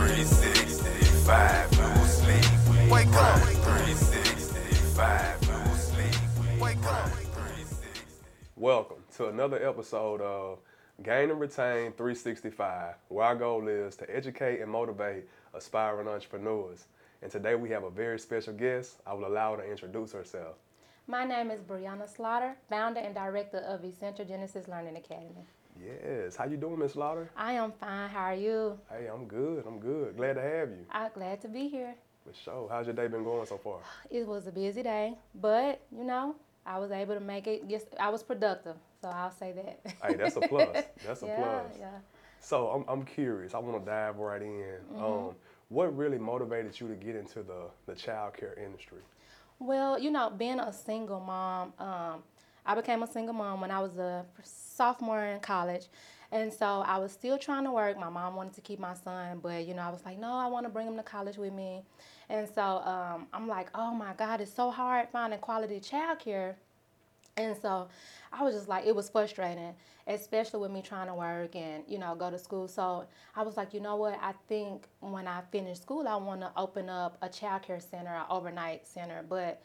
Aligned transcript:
365, 0.00 1.78
no 1.78 2.04
sleep. 2.04 2.44
Wake 2.90 3.12
up. 3.12 3.38
365, 3.38 5.42
no 5.46 5.74
sleep. 5.74 6.14
Wake 6.58 6.82
up. 6.86 7.10
Welcome 8.56 9.04
to 9.18 9.28
another 9.28 9.62
episode 9.68 10.22
of 10.22 10.60
Gain 11.02 11.30
and 11.30 11.38
Retain 11.38 11.92
365, 11.92 12.94
where 13.08 13.26
our 13.26 13.36
goal 13.36 13.68
is 13.68 13.94
to 13.96 14.16
educate 14.16 14.62
and 14.62 14.70
motivate 14.70 15.28
aspiring 15.52 16.08
entrepreneurs. 16.08 16.86
And 17.20 17.30
today 17.30 17.54
we 17.54 17.68
have 17.68 17.84
a 17.84 17.90
very 17.90 18.18
special 18.18 18.54
guest. 18.54 19.02
I 19.06 19.12
will 19.12 19.26
allow 19.26 19.56
her 19.56 19.62
to 19.62 19.70
introduce 19.70 20.12
herself. 20.12 20.56
My 21.08 21.26
name 21.26 21.50
is 21.50 21.60
Brianna 21.60 22.08
Slaughter, 22.08 22.56
founder 22.70 23.00
and 23.00 23.14
director 23.14 23.58
of 23.58 23.84
Essential 23.84 24.24
Genesis 24.24 24.66
Learning 24.66 24.96
Academy. 24.96 25.44
Yes, 25.82 26.36
how 26.36 26.44
you 26.44 26.56
doing, 26.56 26.78
Miss 26.78 26.92
Slaughter? 26.92 27.30
I 27.36 27.54
am 27.54 27.72
fine. 27.72 28.10
How 28.10 28.24
are 28.24 28.34
you? 28.34 28.78
Hey, 28.90 29.06
I'm 29.06 29.26
good. 29.26 29.64
I'm 29.66 29.78
good. 29.78 30.16
Glad 30.16 30.34
to 30.34 30.42
have 30.42 30.68
you. 30.68 30.84
I'm 30.90 31.10
glad 31.14 31.40
to 31.42 31.48
be 31.48 31.68
here. 31.68 31.94
For 32.26 32.34
sure. 32.34 32.68
How's 32.70 32.86
your 32.86 32.94
day 32.94 33.06
been 33.06 33.24
going 33.24 33.46
so 33.46 33.56
far? 33.56 33.78
It 34.10 34.26
was 34.26 34.46
a 34.46 34.52
busy 34.52 34.82
day, 34.82 35.14
but 35.34 35.80
you 35.90 36.04
know, 36.04 36.36
I 36.66 36.78
was 36.78 36.90
able 36.90 37.14
to 37.14 37.20
make 37.20 37.46
it. 37.46 37.62
Yes, 37.66 37.84
I 37.98 38.10
was 38.10 38.22
productive, 38.22 38.76
so 39.00 39.08
I'll 39.08 39.30
say 39.30 39.52
that. 39.52 39.80
Hey, 40.04 40.16
that's 40.16 40.36
a 40.36 40.40
plus. 40.40 40.84
That's 41.06 41.22
a 41.22 41.26
yeah, 41.26 41.36
plus. 41.36 41.76
yeah. 41.78 41.98
So 42.40 42.68
I'm, 42.68 42.84
I'm 42.86 43.04
curious. 43.04 43.54
I 43.54 43.58
want 43.58 43.82
to 43.82 43.90
dive 43.90 44.16
right 44.16 44.42
in. 44.42 44.48
Mm-hmm. 44.48 45.02
Um, 45.02 45.34
what 45.70 45.96
really 45.96 46.18
motivated 46.18 46.78
you 46.78 46.88
to 46.88 46.94
get 46.94 47.16
into 47.16 47.42
the 47.42 47.70
the 47.86 47.94
child 47.94 48.34
care 48.34 48.54
industry? 48.62 49.00
Well, 49.58 49.98
you 49.98 50.10
know, 50.10 50.30
being 50.30 50.58
a 50.58 50.72
single 50.72 51.20
mom, 51.20 51.72
um, 51.78 52.22
I 52.70 52.74
became 52.76 53.02
a 53.02 53.06
single 53.08 53.34
mom 53.34 53.60
when 53.60 53.72
I 53.72 53.80
was 53.80 53.96
a 53.98 54.24
sophomore 54.44 55.24
in 55.24 55.40
college. 55.40 55.88
And 56.30 56.52
so 56.52 56.84
I 56.86 56.98
was 56.98 57.10
still 57.10 57.36
trying 57.36 57.64
to 57.64 57.72
work. 57.72 57.98
My 57.98 58.08
mom 58.08 58.36
wanted 58.36 58.52
to 58.54 58.60
keep 58.60 58.78
my 58.78 58.94
son, 58.94 59.40
but 59.42 59.66
you 59.66 59.74
know, 59.74 59.82
I 59.82 59.90
was 59.90 60.04
like, 60.04 60.20
no, 60.20 60.32
I 60.32 60.46
want 60.46 60.66
to 60.66 60.70
bring 60.70 60.86
him 60.86 60.96
to 60.96 61.02
college 61.02 61.36
with 61.36 61.52
me. 61.52 61.82
And 62.28 62.48
so 62.54 62.62
um, 62.62 63.26
I'm 63.32 63.48
like, 63.48 63.70
oh 63.74 63.92
my 63.92 64.12
God, 64.16 64.40
it's 64.40 64.54
so 64.54 64.70
hard 64.70 65.08
finding 65.10 65.40
quality 65.40 65.80
childcare. 65.80 66.54
And 67.36 67.56
so 67.60 67.88
I 68.32 68.44
was 68.44 68.54
just 68.54 68.68
like, 68.68 68.86
it 68.86 68.94
was 68.94 69.10
frustrating, 69.10 69.74
especially 70.06 70.60
with 70.60 70.70
me 70.70 70.80
trying 70.80 71.08
to 71.08 71.14
work 71.14 71.56
and, 71.56 71.82
you 71.88 71.98
know, 71.98 72.14
go 72.14 72.30
to 72.30 72.38
school. 72.38 72.68
So 72.68 73.04
I 73.34 73.42
was 73.42 73.56
like, 73.56 73.74
you 73.74 73.80
know 73.80 73.96
what? 73.96 74.16
I 74.22 74.32
think 74.46 74.86
when 75.00 75.26
I 75.26 75.40
finish 75.50 75.80
school, 75.80 76.06
I 76.06 76.14
want 76.14 76.42
to 76.42 76.52
open 76.56 76.88
up 76.88 77.18
a 77.20 77.28
child 77.28 77.62
care 77.62 77.80
center, 77.80 78.14
an 78.14 78.26
overnight 78.30 78.86
center. 78.86 79.24
But, 79.28 79.60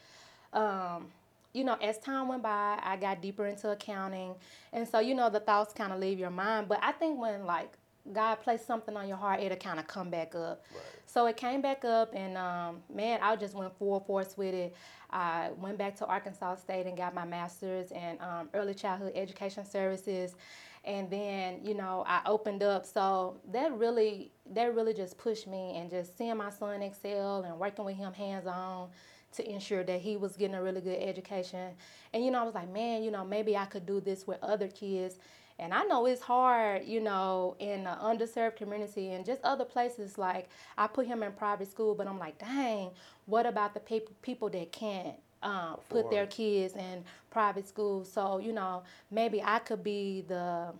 um, 0.54 1.12
you 1.56 1.64
know, 1.64 1.76
as 1.82 1.98
time 1.98 2.28
went 2.28 2.44
by, 2.44 2.80
I 2.84 2.98
got 2.98 3.22
deeper 3.22 3.46
into 3.46 3.72
accounting. 3.72 4.36
And 4.74 4.88
so, 4.88 5.00
you 5.00 5.16
know, 5.16 5.30
the 5.30 5.40
thoughts 5.40 5.74
kind 5.74 5.94
of 5.94 6.00
leave 6.00 6.20
your 6.20 6.30
mind. 6.30 6.68
But 6.68 6.80
I 6.82 6.92
think 6.92 7.20
when, 7.20 7.46
like, 7.46 7.78
God 8.12 8.36
placed 8.36 8.68
something 8.68 8.96
on 8.96 9.08
your 9.08 9.18
heart, 9.18 9.42
it'll 9.42 9.58
kind 9.58 9.80
of 9.80 9.88
come 9.88 10.10
back 10.10 10.36
up. 10.36 10.64
Right. 10.74 10.84
So 11.06 11.26
it 11.28 11.38
came 11.38 11.62
back 11.62 11.86
up, 11.86 12.14
and 12.14 12.38
um, 12.38 12.84
man, 12.94 13.20
I 13.22 13.36
just 13.36 13.56
went 13.56 13.76
full 13.78 14.00
force 14.02 14.38
with 14.38 14.54
it. 14.54 14.76
I 15.10 15.50
went 15.58 15.78
back 15.78 15.96
to 15.98 16.06
Arkansas 16.06 16.56
State 16.56 16.86
and 16.88 16.98
got 16.98 17.16
my 17.16 17.26
master's 17.26 17.92
in 17.92 18.18
um, 18.20 18.50
early 18.54 18.74
childhood 18.74 19.14
education 19.16 19.66
services, 19.66 20.36
and 20.84 21.10
then 21.10 21.62
you 21.64 21.74
know 21.74 22.04
I 22.06 22.22
opened 22.26 22.64
up. 22.64 22.86
So 22.86 23.38
that 23.52 23.72
really, 23.74 24.34
that 24.52 24.76
really 24.76 24.94
just 24.94 25.18
pushed 25.18 25.48
me, 25.48 25.78
and 25.78 25.90
just 25.90 26.18
seeing 26.18 26.38
my 26.38 26.50
son 26.50 26.82
excel 26.82 27.44
and 27.44 27.58
working 27.58 27.86
with 27.86 27.96
him 27.96 28.14
hands 28.14 28.46
on 28.46 28.90
to 29.36 29.50
ensure 29.50 29.84
that 29.84 30.02
he 30.02 30.18
was 30.18 30.36
getting 30.36 30.56
a 30.56 30.64
really 30.64 30.82
good 30.82 31.02
education. 31.02 31.74
And 32.14 32.24
you 32.24 32.32
know, 32.32 32.42
I 32.42 32.44
was 32.44 32.56
like, 32.56 32.72
man, 32.72 33.04
you 33.04 33.12
know, 33.12 33.24
maybe 33.24 33.56
I 33.56 33.66
could 33.66 33.86
do 33.86 34.00
this 34.00 34.28
with 34.28 34.38
other 34.42 34.68
kids. 34.68 35.18
And 35.58 35.74
I 35.74 35.84
know 35.84 36.06
it's 36.06 36.22
hard, 36.22 36.84
you 36.86 37.00
know, 37.00 37.56
in 37.60 37.86
the 37.86 37.92
underserved 37.92 38.58
community 38.58 39.14
and 39.14 39.26
just 39.26 39.42
other 39.44 39.64
places. 39.64 40.18
Like 40.18 40.50
I 40.78 40.88
put 40.88 41.08
him 41.08 41.24
in 41.24 41.32
private 41.32 41.72
school, 41.72 41.96
but 41.96 42.08
I'm 42.08 42.20
like, 42.20 42.38
dang, 42.38 42.92
what 43.26 43.46
about 43.46 43.74
the 43.74 43.80
people 43.80 44.14
people 44.22 44.50
that 44.50 44.72
can't 44.74 45.16
um, 45.44 45.78
put 45.90 46.12
their 46.12 46.28
kids 46.28 46.76
in 46.76 47.04
private 47.30 47.68
school? 47.68 48.04
So 48.04 48.40
you 48.40 48.52
know, 48.52 48.84
maybe 49.12 49.42
I 49.42 49.60
could 49.60 49.84
be 49.84 50.26
the 50.28 50.74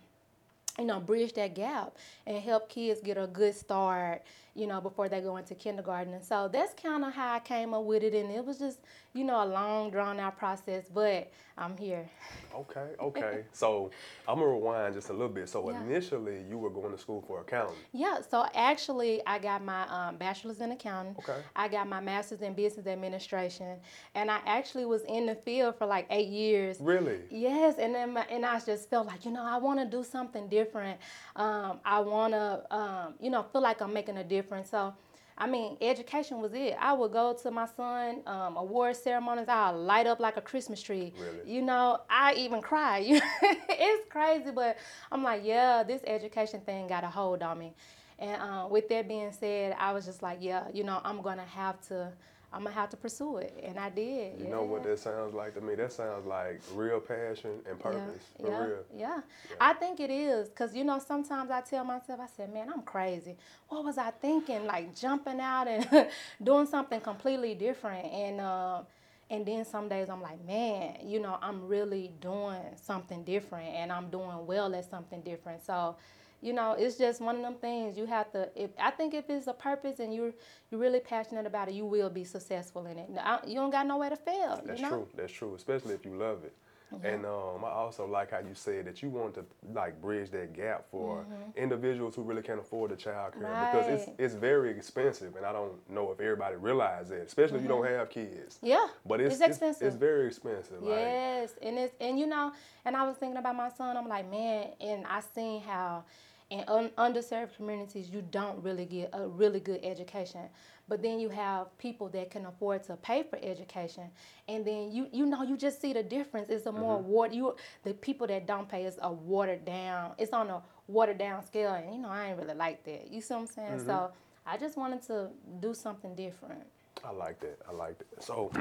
you 0.78 0.84
know, 0.84 1.00
bridge 1.00 1.32
that 1.34 1.54
gap 1.54 1.96
and 2.26 2.42
help 2.42 2.68
kids 2.68 3.00
get 3.00 3.16
a 3.16 3.26
good 3.26 3.54
start, 3.54 4.22
you 4.54 4.66
know, 4.66 4.80
before 4.80 5.08
they 5.08 5.20
go 5.20 5.36
into 5.36 5.54
kindergarten. 5.54 6.12
And 6.14 6.24
so 6.24 6.48
that's 6.48 6.74
kind 6.74 7.04
of 7.04 7.12
how 7.12 7.34
I 7.34 7.40
came 7.40 7.74
up 7.74 7.84
with 7.84 8.02
it. 8.02 8.14
And 8.14 8.30
it 8.30 8.44
was 8.44 8.58
just, 8.58 8.80
you 9.16 9.24
know, 9.24 9.42
a 9.42 9.46
long, 9.46 9.90
drawn 9.90 10.20
out 10.20 10.36
process, 10.36 10.84
but 10.92 11.32
I'm 11.58 11.76
here. 11.76 12.08
Okay, 12.54 12.88
okay. 13.00 13.44
so 13.52 13.90
I'm 14.28 14.38
gonna 14.38 14.50
rewind 14.50 14.94
just 14.94 15.08
a 15.08 15.12
little 15.12 15.28
bit. 15.28 15.48
So 15.48 15.70
Yeah. 15.70 15.82
initially, 15.82 16.42
you 16.48 16.58
were 16.58 16.68
going 16.70 16.92
to 16.92 16.98
school 16.98 17.24
for 17.26 17.40
accounting. 17.40 17.76
Yeah, 17.92 18.20
so 18.20 18.46
actually, 18.54 19.22
I 19.26 19.38
got 19.38 19.64
my 19.64 19.86
um, 19.88 20.16
bachelor's 20.16 20.60
in 20.60 20.72
accounting. 20.72 21.16
Okay. 21.18 21.40
I 21.54 21.68
got 21.68 21.88
my 21.88 22.00
master's 22.00 22.42
in 22.42 22.52
business 22.52 22.86
administration. 22.86 23.78
And 24.14 24.30
I 24.30 24.40
actually 24.46 24.84
was 24.84 25.02
in 25.08 25.26
the 25.26 25.34
field 25.34 25.76
for 25.78 25.86
like 25.86 26.06
eight 26.10 26.28
years. 26.28 26.78
Really? 26.80 27.20
Yes, 27.30 27.76
and 27.78 27.94
then 27.94 28.12
my, 28.12 28.22
and 28.30 28.44
I 28.44 28.60
just 28.60 28.90
felt 28.90 29.06
like 29.06 29.24
you 29.24 29.30
know 29.30 29.42
I 29.42 29.56
want 29.56 29.80
to 29.80 29.86
do 29.86 30.04
something 30.04 30.48
different. 30.48 30.98
Um, 31.36 31.80
I 31.84 32.00
want 32.00 32.34
to 32.34 32.74
um, 32.74 33.14
you 33.20 33.30
know 33.30 33.42
feel 33.44 33.62
like 33.62 33.80
I'm 33.80 33.92
making 33.94 34.18
a 34.18 34.24
difference. 34.24 34.70
So, 34.70 34.94
I 35.38 35.46
mean, 35.46 35.76
education 35.82 36.40
was 36.40 36.54
it. 36.54 36.74
I 36.80 36.94
would 36.94 37.12
go 37.12 37.34
to 37.42 37.50
my 37.50 37.66
son 37.66 38.22
um, 38.26 38.56
award 38.56 38.96
ceremonies. 38.96 39.46
I'll 39.48 39.76
light 39.76 40.06
up 40.06 40.18
like 40.18 40.38
a 40.38 40.40
Christmas 40.40 40.80
tree. 40.80 41.12
Really? 41.18 41.54
You 41.54 41.62
know, 41.62 42.00
I 42.08 42.34
even 42.34 42.62
cry. 42.62 43.02
it's 43.42 44.10
crazy, 44.10 44.50
but 44.50 44.78
I'm 45.12 45.22
like, 45.22 45.42
yeah, 45.44 45.82
this 45.82 46.00
education 46.06 46.60
thing 46.60 46.88
got 46.88 47.04
a 47.04 47.08
hold 47.08 47.42
on 47.42 47.58
me. 47.58 47.74
And 48.18 48.40
uh, 48.40 48.66
with 48.70 48.88
that 48.88 49.08
being 49.08 49.30
said, 49.30 49.76
I 49.78 49.92
was 49.92 50.06
just 50.06 50.22
like, 50.22 50.38
yeah, 50.40 50.64
you 50.72 50.84
know, 50.84 51.00
I'm 51.04 51.20
gonna 51.20 51.44
have 51.44 51.80
to. 51.88 52.12
I'm 52.52 52.64
gonna 52.64 52.74
have 52.74 52.90
to 52.90 52.96
pursue 52.96 53.38
it, 53.38 53.58
and 53.64 53.78
I 53.78 53.90
did. 53.90 54.40
You 54.40 54.48
know 54.48 54.62
what 54.62 54.84
that 54.84 54.98
sounds 54.98 55.34
like 55.34 55.54
to 55.54 55.60
me? 55.60 55.74
That 55.74 55.92
sounds 55.92 56.26
like 56.26 56.60
real 56.72 57.00
passion 57.00 57.60
and 57.68 57.78
purpose. 57.78 58.24
Yeah, 58.38 58.46
For 58.46 58.50
yeah, 58.50 58.58
real. 58.66 58.84
yeah. 58.96 59.20
I 59.60 59.72
think 59.74 60.00
it 60.00 60.10
is 60.10 60.48
because 60.48 60.74
you 60.74 60.84
know 60.84 60.98
sometimes 60.98 61.50
I 61.50 61.60
tell 61.60 61.84
myself, 61.84 62.20
I 62.20 62.28
said, 62.36 62.52
man, 62.54 62.68
I'm 62.72 62.82
crazy. 62.82 63.36
What 63.68 63.84
was 63.84 63.98
I 63.98 64.10
thinking? 64.12 64.64
Like 64.66 64.94
jumping 64.94 65.40
out 65.40 65.68
and 65.68 66.08
doing 66.42 66.66
something 66.66 67.00
completely 67.00 67.54
different, 67.54 68.06
and 68.06 68.40
uh, 68.40 68.82
and 69.30 69.44
then 69.44 69.64
some 69.64 69.88
days 69.88 70.08
I'm 70.08 70.22
like, 70.22 70.44
man, 70.46 70.98
you 71.04 71.20
know, 71.20 71.38
I'm 71.42 71.66
really 71.68 72.12
doing 72.20 72.62
something 72.82 73.24
different, 73.24 73.68
and 73.68 73.92
I'm 73.92 74.08
doing 74.10 74.46
well 74.46 74.74
at 74.74 74.88
something 74.90 75.20
different. 75.22 75.64
So. 75.66 75.96
You 76.42 76.52
know, 76.52 76.72
it's 76.78 76.96
just 76.96 77.20
one 77.20 77.36
of 77.36 77.42
them 77.42 77.54
things 77.54 77.96
you 77.96 78.06
have 78.06 78.30
to. 78.32 78.48
If 78.54 78.70
I 78.78 78.90
think 78.90 79.14
if 79.14 79.28
it's 79.30 79.46
a 79.46 79.52
purpose 79.54 79.98
and 80.00 80.14
you're 80.14 80.32
you're 80.70 80.80
really 80.80 81.00
passionate 81.00 81.46
about 81.46 81.68
it, 81.68 81.74
you 81.74 81.86
will 81.86 82.10
be 82.10 82.24
successful 82.24 82.86
in 82.86 82.98
it. 82.98 83.08
I- 83.18 83.40
You 83.46 83.54
don't 83.54 83.70
got 83.70 83.86
nowhere 83.86 84.10
to 84.10 84.16
fail. 84.16 84.60
That's 84.64 84.80
you 84.80 84.84
know? 84.84 84.90
true. 84.90 85.08
That's 85.16 85.32
true. 85.32 85.54
Especially 85.54 85.94
if 85.94 86.04
you 86.04 86.14
love 86.16 86.44
it. 86.44 86.54
And 87.02 87.26
um, 87.26 87.64
I 87.64 87.68
also 87.70 88.06
like 88.06 88.30
how 88.30 88.38
you 88.38 88.54
said 88.54 88.86
that 88.86 89.02
you 89.02 89.10
want 89.10 89.34
to 89.34 89.44
like 89.74 90.00
bridge 90.00 90.30
that 90.30 90.52
gap 90.54 90.86
for 90.90 91.26
individuals 91.56 92.14
who 92.14 92.22
really 92.22 92.42
can't 92.42 92.60
afford 92.60 92.90
the 92.90 92.96
child 92.96 93.34
care 93.34 93.54
because 93.60 93.88
it's 93.88 94.04
Mm-hmm. 94.06 94.22
It's 94.22 94.34
very 94.34 94.70
expensive, 94.70 95.36
and 95.36 95.44
I 95.44 95.52
don't 95.52 95.72
know 95.90 96.10
if 96.12 96.20
everybody 96.20 96.56
realizes 96.56 97.10
it, 97.12 97.26
especially 97.26 97.56
if 97.56 97.62
you 97.62 97.68
don't 97.68 97.84
have 97.86 98.08
kids. 98.10 98.58
Yeah, 98.62 98.86
But 99.04 99.20
it's 99.20 99.34
Mm-hmm. 99.36 99.42
it's 99.42 99.50
expensive. 99.56 99.86
It's, 99.86 99.96
very 99.96 100.26
expensive. 100.28 100.82
Like, 100.82 100.92
Yes, 100.92 101.54
and 101.62 101.78
it's 101.78 101.94
and 102.00 102.18
you 102.18 102.26
know, 102.26 102.52
and 102.84 102.96
I 102.96 103.04
was 103.06 103.16
thinking 103.16 103.36
about 103.38 103.56
my 103.56 103.68
son. 103.70 103.96
I'm 103.96 104.08
like, 104.08 104.30
man, 104.30 104.68
and 104.80 105.06
I 105.06 105.20
seen 105.34 105.60
how 105.62 106.04
in 106.50 106.64
un- 106.68 106.90
underserved 106.96 107.56
communities 107.56 108.08
you 108.08 108.22
don't 108.30 108.62
really 108.62 108.84
get 108.84 109.10
a 109.12 109.26
really 109.26 109.60
good 109.60 109.80
education, 109.82 110.42
but 110.88 111.02
then 111.02 111.18
you 111.18 111.28
have 111.28 111.76
people 111.78 112.08
that 112.10 112.30
can 112.30 112.46
afford 112.46 112.84
to 112.84 112.96
pay 112.96 113.24
for 113.24 113.38
education, 113.42 114.04
and 114.48 114.64
then 114.64 114.92
you 114.92 115.08
you 115.12 115.26
know 115.26 115.42
you 115.42 115.56
just 115.56 115.80
see 115.80 115.92
the 115.92 116.02
difference. 116.02 116.48
It's 116.48 116.66
a 116.66 116.72
more 116.72 116.98
mm-hmm. 116.98 117.08
water 117.08 117.34
you 117.34 117.56
the 117.82 117.94
people 117.94 118.26
that 118.28 118.46
don't 118.46 118.68
pay 118.68 118.84
is 118.84 118.98
a 119.02 119.12
watered 119.12 119.64
down. 119.64 120.12
It's 120.18 120.32
on 120.32 120.48
a 120.50 120.62
watered 120.86 121.18
down 121.18 121.44
scale, 121.44 121.74
and 121.74 121.92
you 121.92 122.00
know 122.00 122.08
I 122.08 122.28
ain't 122.28 122.38
really 122.38 122.54
like 122.54 122.84
that. 122.84 123.10
You 123.10 123.20
see 123.20 123.34
what 123.34 123.40
I'm 123.40 123.46
saying? 123.46 123.78
So 123.80 123.92
mm-hmm. 123.92 124.12
I 124.48 124.56
just 124.56 124.76
wanted 124.76 125.02
to 125.08 125.30
do 125.60 125.74
something 125.74 126.14
different. 126.14 126.62
I 127.04 127.10
like 127.10 127.40
that. 127.40 127.58
I 127.68 127.72
like 127.72 127.98
that. 127.98 128.22
So, 128.22 128.52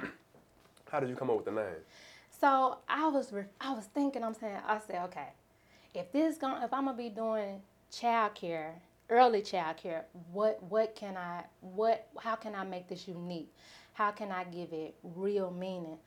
how 0.91 0.99
did 0.99 1.09
you 1.09 1.15
come 1.15 1.29
up 1.29 1.37
with 1.37 1.45
the 1.45 1.51
name? 1.51 1.81
So 2.41 2.79
I 2.89 3.07
was 3.07 3.31
re- 3.31 3.45
I 3.61 3.73
was 3.73 3.85
thinking, 3.85 4.23
I'm 4.23 4.33
saying, 4.33 4.57
I 4.67 4.79
said, 4.79 5.03
okay, 5.05 5.29
if 5.93 6.11
this 6.11 6.37
going 6.37 6.61
if 6.63 6.73
I'm 6.73 6.85
gonna 6.85 6.97
be 6.97 7.09
doing 7.09 7.61
childcare, 7.95 8.73
early 9.09 9.41
childcare, 9.41 10.03
what 10.31 10.61
what 10.63 10.95
can 10.95 11.17
I 11.17 11.43
what 11.61 12.07
how 12.19 12.35
can 12.35 12.55
I 12.55 12.63
make 12.63 12.87
this 12.87 13.07
unique? 13.07 13.53
How 13.93 14.11
can 14.11 14.31
I 14.31 14.43
give 14.43 14.73
it 14.73 14.95
real 15.03 15.51
meaning? 15.51 15.97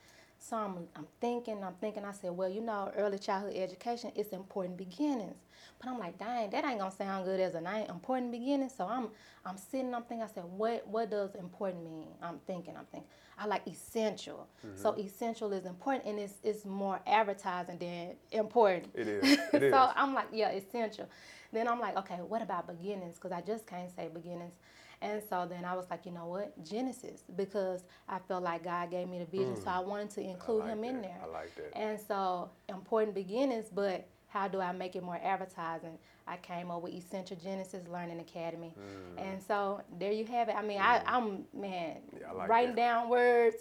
So 0.41 0.57
I'm, 0.57 0.87
I'm 0.95 1.07
thinking, 1.21 1.65
I'm 1.65 1.75
thinking, 1.81 2.05
I 2.05 2.13
said, 2.13 2.31
well, 2.31 2.49
you 2.49 2.61
know, 2.61 2.93
early 2.97 3.19
childhood 3.19 3.57
education 3.57 4.13
is 4.15 4.29
important 4.29 4.77
beginnings. 4.77 5.35
But 5.81 5.89
I'm 5.89 5.99
like, 5.99 6.17
dang, 6.19 6.51
that 6.51 6.65
ain't 6.65 6.79
gonna 6.79 6.93
sound 6.93 7.25
good 7.25 7.41
as 7.41 7.55
a 7.55 7.87
important 7.89 8.31
beginnings. 8.31 8.73
So 8.77 8.87
I'm 8.87 9.09
I'm 9.45 9.57
sitting, 9.57 9.95
I'm 9.95 10.03
thinking, 10.03 10.23
I 10.23 10.33
said, 10.33 10.45
what 10.45 10.87
what 10.87 11.11
does 11.11 11.35
important 11.35 11.85
mean? 11.85 12.09
I'm 12.23 12.39
thinking, 12.47 12.77
I'm 12.77 12.87
thinking. 12.87 13.09
I 13.39 13.47
like 13.47 13.67
essential. 13.67 14.49
So 14.75 14.93
mm-hmm. 14.93 15.01
essential 15.01 15.53
is 15.53 15.65
important 15.67 16.07
and 16.07 16.19
it's 16.19 16.35
it's 16.43 16.65
more 16.65 17.01
advertising 17.07 17.79
than 17.79 18.17
important. 18.31 18.93
It 18.95 19.09
is. 19.09 19.39
It 19.53 19.63
is. 19.65 19.73
so 19.73 19.91
I'm 19.95 20.15
like, 20.15 20.29
yeah, 20.33 20.51
essential. 20.51 21.09
Then 21.53 21.69
I'm 21.69 21.81
like, 21.81 21.97
okay, 21.99 22.17
what 22.17 22.43
about 22.43 22.67
beginnings? 22.67 23.15
Because 23.15 23.33
I 23.33 23.41
just 23.41 23.67
can't 23.67 23.95
say 23.95 24.09
beginnings. 24.13 24.55
And 25.01 25.23
so 25.31 25.47
then 25.49 25.65
I 25.65 25.75
was 25.77 25.87
like, 25.91 26.07
you 26.07 26.13
know 26.13 26.27
what, 26.27 26.63
Genesis, 26.65 27.23
because 27.37 27.85
I 28.09 28.19
felt 28.19 28.43
like 28.43 28.65
God 28.65 28.91
gave 28.91 29.09
me 29.09 29.21
the 29.21 29.25
vision, 29.27 29.57
so 29.57 29.71
I 29.71 29.79
wanted 29.79 30.11
to 30.11 30.21
include 30.23 30.61
like 30.65 30.71
Him 30.73 30.85
in 30.85 31.03
there. 31.03 31.17
I 31.23 31.27
like 31.27 31.55
that. 31.55 31.77
And 31.77 31.99
so 32.01 32.51
important 32.69 33.15
beginnings, 33.15 33.67
but 33.73 34.09
how 34.27 34.49
do 34.49 34.61
I 34.61 34.73
make 34.73 34.97
it 34.97 35.03
more 35.05 35.19
advertising? 35.23 35.99
I 36.27 36.37
came 36.37 36.71
up 36.71 36.83
with 36.83 36.93
Essential 36.93 37.37
Genesis 37.43 37.87
Learning 37.89 38.21
Academy, 38.21 38.75
and 39.17 39.41
so 39.43 39.81
there 39.99 40.13
you 40.13 40.27
have 40.27 40.49
it. 40.51 40.57
I 40.57 40.63
mean, 40.63 40.79
I, 40.81 41.01
I'm 41.07 41.45
man 41.55 41.99
Mm. 42.15 42.21
Yeah, 42.21 42.33
like 42.33 42.49
writing 42.49 42.75
that. 42.75 42.83
Mm. 42.83 42.85
down 43.03 43.09
words, 43.09 43.57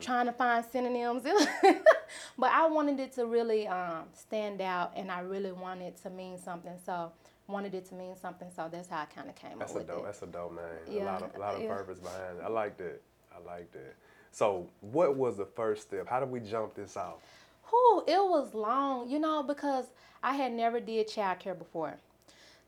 trying 0.00 0.26
to 0.26 0.32
find 0.32 0.64
synonyms, 0.64 1.22
but 2.38 2.50
I 2.50 2.66
wanted 2.66 2.98
it 2.98 3.12
to 3.12 3.26
really 3.26 3.68
um, 3.68 4.04
stand 4.14 4.60
out, 4.62 4.92
and 4.96 5.10
I 5.12 5.20
really 5.20 5.52
wanted 5.52 5.96
to 6.02 6.10
mean 6.10 6.38
something. 6.38 6.76
So 6.84 7.12
wanted 7.48 7.74
it 7.74 7.86
to 7.86 7.94
mean 7.94 8.16
something. 8.16 8.48
So 8.54 8.68
that's 8.70 8.88
how 8.88 9.00
I 9.02 9.06
kind 9.06 9.28
of 9.28 9.34
came 9.36 9.58
That's 9.58 9.72
up 9.72 9.76
a 9.76 9.78
with 9.80 9.88
dope. 9.88 10.00
it. 10.00 10.04
That's 10.04 10.22
a 10.22 10.26
dope 10.26 10.52
name. 10.54 10.64
A 10.88 10.96
Yeah, 10.98 11.04
lot 11.06 11.22
of 11.22 11.34
a 11.34 11.38
lot 11.40 11.54
of 11.56 11.62
yeah. 11.62 11.68
purpose 11.68 11.98
behind 11.98 12.38
it. 12.38 12.44
I 12.44 12.48
liked 12.48 12.80
it. 12.80 13.02
I 13.34 13.46
liked 13.46 13.74
it. 13.76 13.96
So, 14.30 14.68
what 14.80 15.16
was 15.16 15.36
the 15.38 15.46
first 15.46 15.82
step? 15.82 16.06
How 16.08 16.20
did 16.20 16.30
we 16.30 16.40
jump 16.40 16.74
this 16.74 16.96
off? 16.96 17.20
Whew, 17.70 18.04
it 18.06 18.18
was 18.18 18.54
long, 18.54 19.08
you 19.10 19.18
know, 19.18 19.42
because 19.42 19.86
I 20.22 20.34
had 20.34 20.52
never 20.52 20.80
did 20.80 21.08
childcare 21.08 21.58
before. 21.58 21.96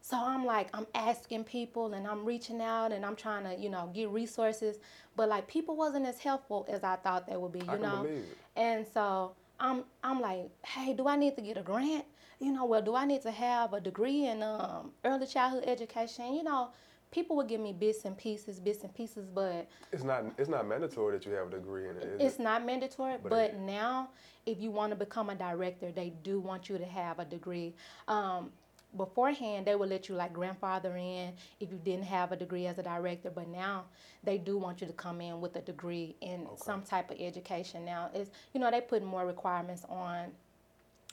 So 0.03 0.17
I'm 0.19 0.45
like, 0.47 0.69
I'm 0.75 0.87
asking 0.95 1.45
people 1.45 1.93
and 1.95 2.07
I'm 2.07 2.25
reaching 2.25 2.61
out 2.63 2.93
and 2.93 3.05
I'm 3.05 3.17
trying 3.17 3.45
to, 3.45 3.63
you 3.63 3.71
know, 3.71 3.91
get 3.95 4.09
resources. 4.11 4.79
But 5.17 5.29
like 5.29 5.47
people 5.49 5.77
wasn't 5.77 6.07
as 6.07 6.21
helpful 6.21 6.67
as 6.71 6.85
I 6.85 6.97
thought 6.97 7.27
they 7.29 7.37
would 7.37 7.53
be, 7.53 7.61
you 7.61 7.67
I 7.69 7.77
know. 7.79 8.03
believe 8.03 8.25
it. 8.33 8.39
And 8.57 8.87
so 8.95 9.33
I'm 9.61 9.85
I'm 10.03 10.21
like, 10.21 10.51
hey, 10.65 10.95
do 10.95 11.07
I 11.09 11.17
need 11.17 11.37
to 11.37 11.43
get 11.43 11.57
a 11.59 11.63
grant? 11.63 12.05
You 12.41 12.53
know, 12.53 12.65
well, 12.65 12.81
do 12.81 12.95
I 12.95 13.05
need 13.05 13.21
to 13.23 13.31
have 13.31 13.75
a 13.75 13.81
degree 13.81 14.27
in 14.27 14.43
um, 14.43 14.93
early 15.05 15.27
childhood 15.27 15.65
education? 15.67 16.33
You 16.35 16.43
know, 16.43 16.71
people 17.11 17.37
would 17.37 17.49
give 17.49 17.61
me 17.61 17.73
bits 17.75 18.07
and 18.07 18.17
pieces, 18.17 18.59
bits 18.59 18.83
and 18.83 18.95
pieces, 18.95 19.27
but 19.27 19.69
It's 19.93 20.05
not. 20.05 20.25
It's 20.39 20.49
not 20.49 20.67
mandatory 20.67 21.19
that 21.19 21.27
you 21.27 21.33
have 21.33 21.49
a 21.49 21.51
degree 21.51 21.89
in 21.89 21.97
it. 21.97 22.05
Is 22.05 22.21
it's 22.21 22.35
it? 22.37 22.43
not 22.43 22.65
mandatory, 22.65 23.17
But 23.23 23.31
but, 23.31 23.57
now 23.59 24.09
if 24.47 24.59
you 24.59 24.71
want 24.71 24.91
to 24.91 24.97
become 24.97 25.29
a 25.29 25.35
director, 25.35 25.93
they 25.93 26.15
do 26.23 26.41
want 26.41 26.69
you 26.71 26.79
to 26.79 26.85
have 26.87 27.19
a 27.19 27.27
degree. 27.27 27.75
Um, 28.09 28.51
beforehand, 28.97 29.67
they 29.67 29.77
would 29.77 29.91
let 29.91 30.09
you 30.09 30.15
like 30.15 30.33
grandfather 30.33 30.97
in 30.97 31.33
if 31.61 31.71
you 31.71 31.79
didn't 31.85 32.05
have 32.05 32.33
a 32.33 32.37
degree 32.37 32.67
as 32.67 32.79
a 32.79 32.83
director, 32.83 33.31
but 33.31 33.49
now 33.49 33.85
they 34.25 34.39
do 34.39 34.57
want 34.57 34.81
you 34.81 34.87
to 34.87 34.93
come 34.95 35.21
in 35.21 35.41
with 35.43 35.57
a 35.57 35.61
degree 35.61 36.17
in 36.23 36.47
some 36.57 36.83
type 36.83 37.11
of 37.11 37.19
education. 37.21 37.85
Now 37.85 38.11
it's 38.15 38.31
you 38.55 38.61
know 38.61 38.71
they 38.71 38.81
put 38.81 39.05
more 39.05 39.27
requirements 39.27 39.85
on 39.91 40.29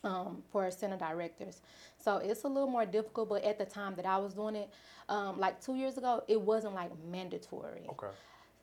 um, 0.03 0.43
for 0.51 0.69
center 0.71 0.97
directors. 0.97 1.61
So 1.97 2.17
it's 2.17 2.43
a 2.43 2.47
little 2.47 2.69
more 2.69 2.85
difficult, 2.85 3.29
but 3.29 3.43
at 3.43 3.57
the 3.57 3.65
time 3.65 3.95
that 3.95 4.05
I 4.05 4.17
was 4.17 4.33
doing 4.33 4.55
it, 4.55 4.69
um, 5.09 5.39
like 5.39 5.61
two 5.61 5.75
years 5.75 5.97
ago, 5.97 6.23
it 6.27 6.39
wasn't 6.39 6.75
like 6.75 6.91
mandatory. 7.09 7.87
Okay. 7.89 8.07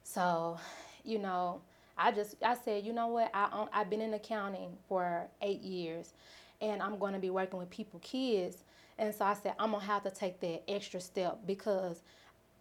So, 0.02 0.58
you 1.04 1.18
know, 1.18 1.60
I 1.96 2.12
just 2.12 2.36
I 2.42 2.54
said, 2.54 2.84
you 2.84 2.92
know 2.92 3.08
what? 3.08 3.30
I 3.34 3.66
I've 3.72 3.90
been 3.90 4.00
in 4.00 4.14
accounting 4.14 4.76
for 4.88 5.26
eight 5.42 5.60
years, 5.60 6.12
and 6.60 6.82
I'm 6.82 6.98
going 6.98 7.14
to 7.14 7.20
be 7.20 7.30
working 7.30 7.58
with 7.58 7.70
people, 7.70 8.00
kids, 8.00 8.64
and 8.98 9.14
so 9.14 9.24
I 9.24 9.34
said 9.34 9.54
I'm 9.58 9.72
gonna 9.72 9.84
have 9.84 10.02
to 10.04 10.10
take 10.10 10.40
that 10.40 10.62
extra 10.68 11.00
step 11.00 11.40
because, 11.46 12.02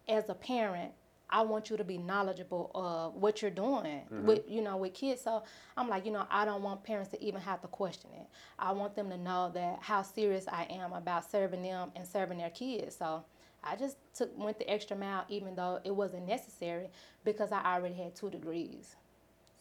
as 0.08 0.28
a 0.28 0.34
parent. 0.34 0.92
I 1.34 1.42
want 1.42 1.68
you 1.68 1.76
to 1.76 1.82
be 1.82 1.98
knowledgeable 1.98 2.70
of 2.76 3.16
what 3.16 3.42
you're 3.42 3.50
doing 3.50 4.02
mm-hmm. 4.04 4.24
with 4.24 4.42
you 4.48 4.62
know 4.62 4.76
with 4.76 4.94
kids. 4.94 5.20
So 5.20 5.42
I'm 5.76 5.88
like, 5.88 6.06
you 6.06 6.12
know, 6.12 6.26
I 6.30 6.44
don't 6.44 6.62
want 6.62 6.84
parents 6.84 7.10
to 7.10 7.20
even 7.22 7.40
have 7.40 7.60
to 7.62 7.66
question 7.66 8.10
it. 8.14 8.26
I 8.56 8.70
want 8.70 8.94
them 8.94 9.10
to 9.10 9.18
know 9.18 9.50
that 9.52 9.80
how 9.80 10.02
serious 10.02 10.46
I 10.46 10.68
am 10.70 10.92
about 10.92 11.28
serving 11.28 11.62
them 11.64 11.90
and 11.96 12.06
serving 12.06 12.38
their 12.38 12.50
kids. 12.50 12.94
So 12.94 13.24
I 13.64 13.74
just 13.74 13.96
took 14.14 14.30
went 14.38 14.60
the 14.60 14.70
extra 14.70 14.96
mile, 14.96 15.24
even 15.28 15.56
though 15.56 15.80
it 15.82 15.90
wasn't 15.90 16.28
necessary, 16.28 16.86
because 17.24 17.50
I 17.50 17.74
already 17.74 17.96
had 17.96 18.14
two 18.14 18.30
degrees. 18.30 18.94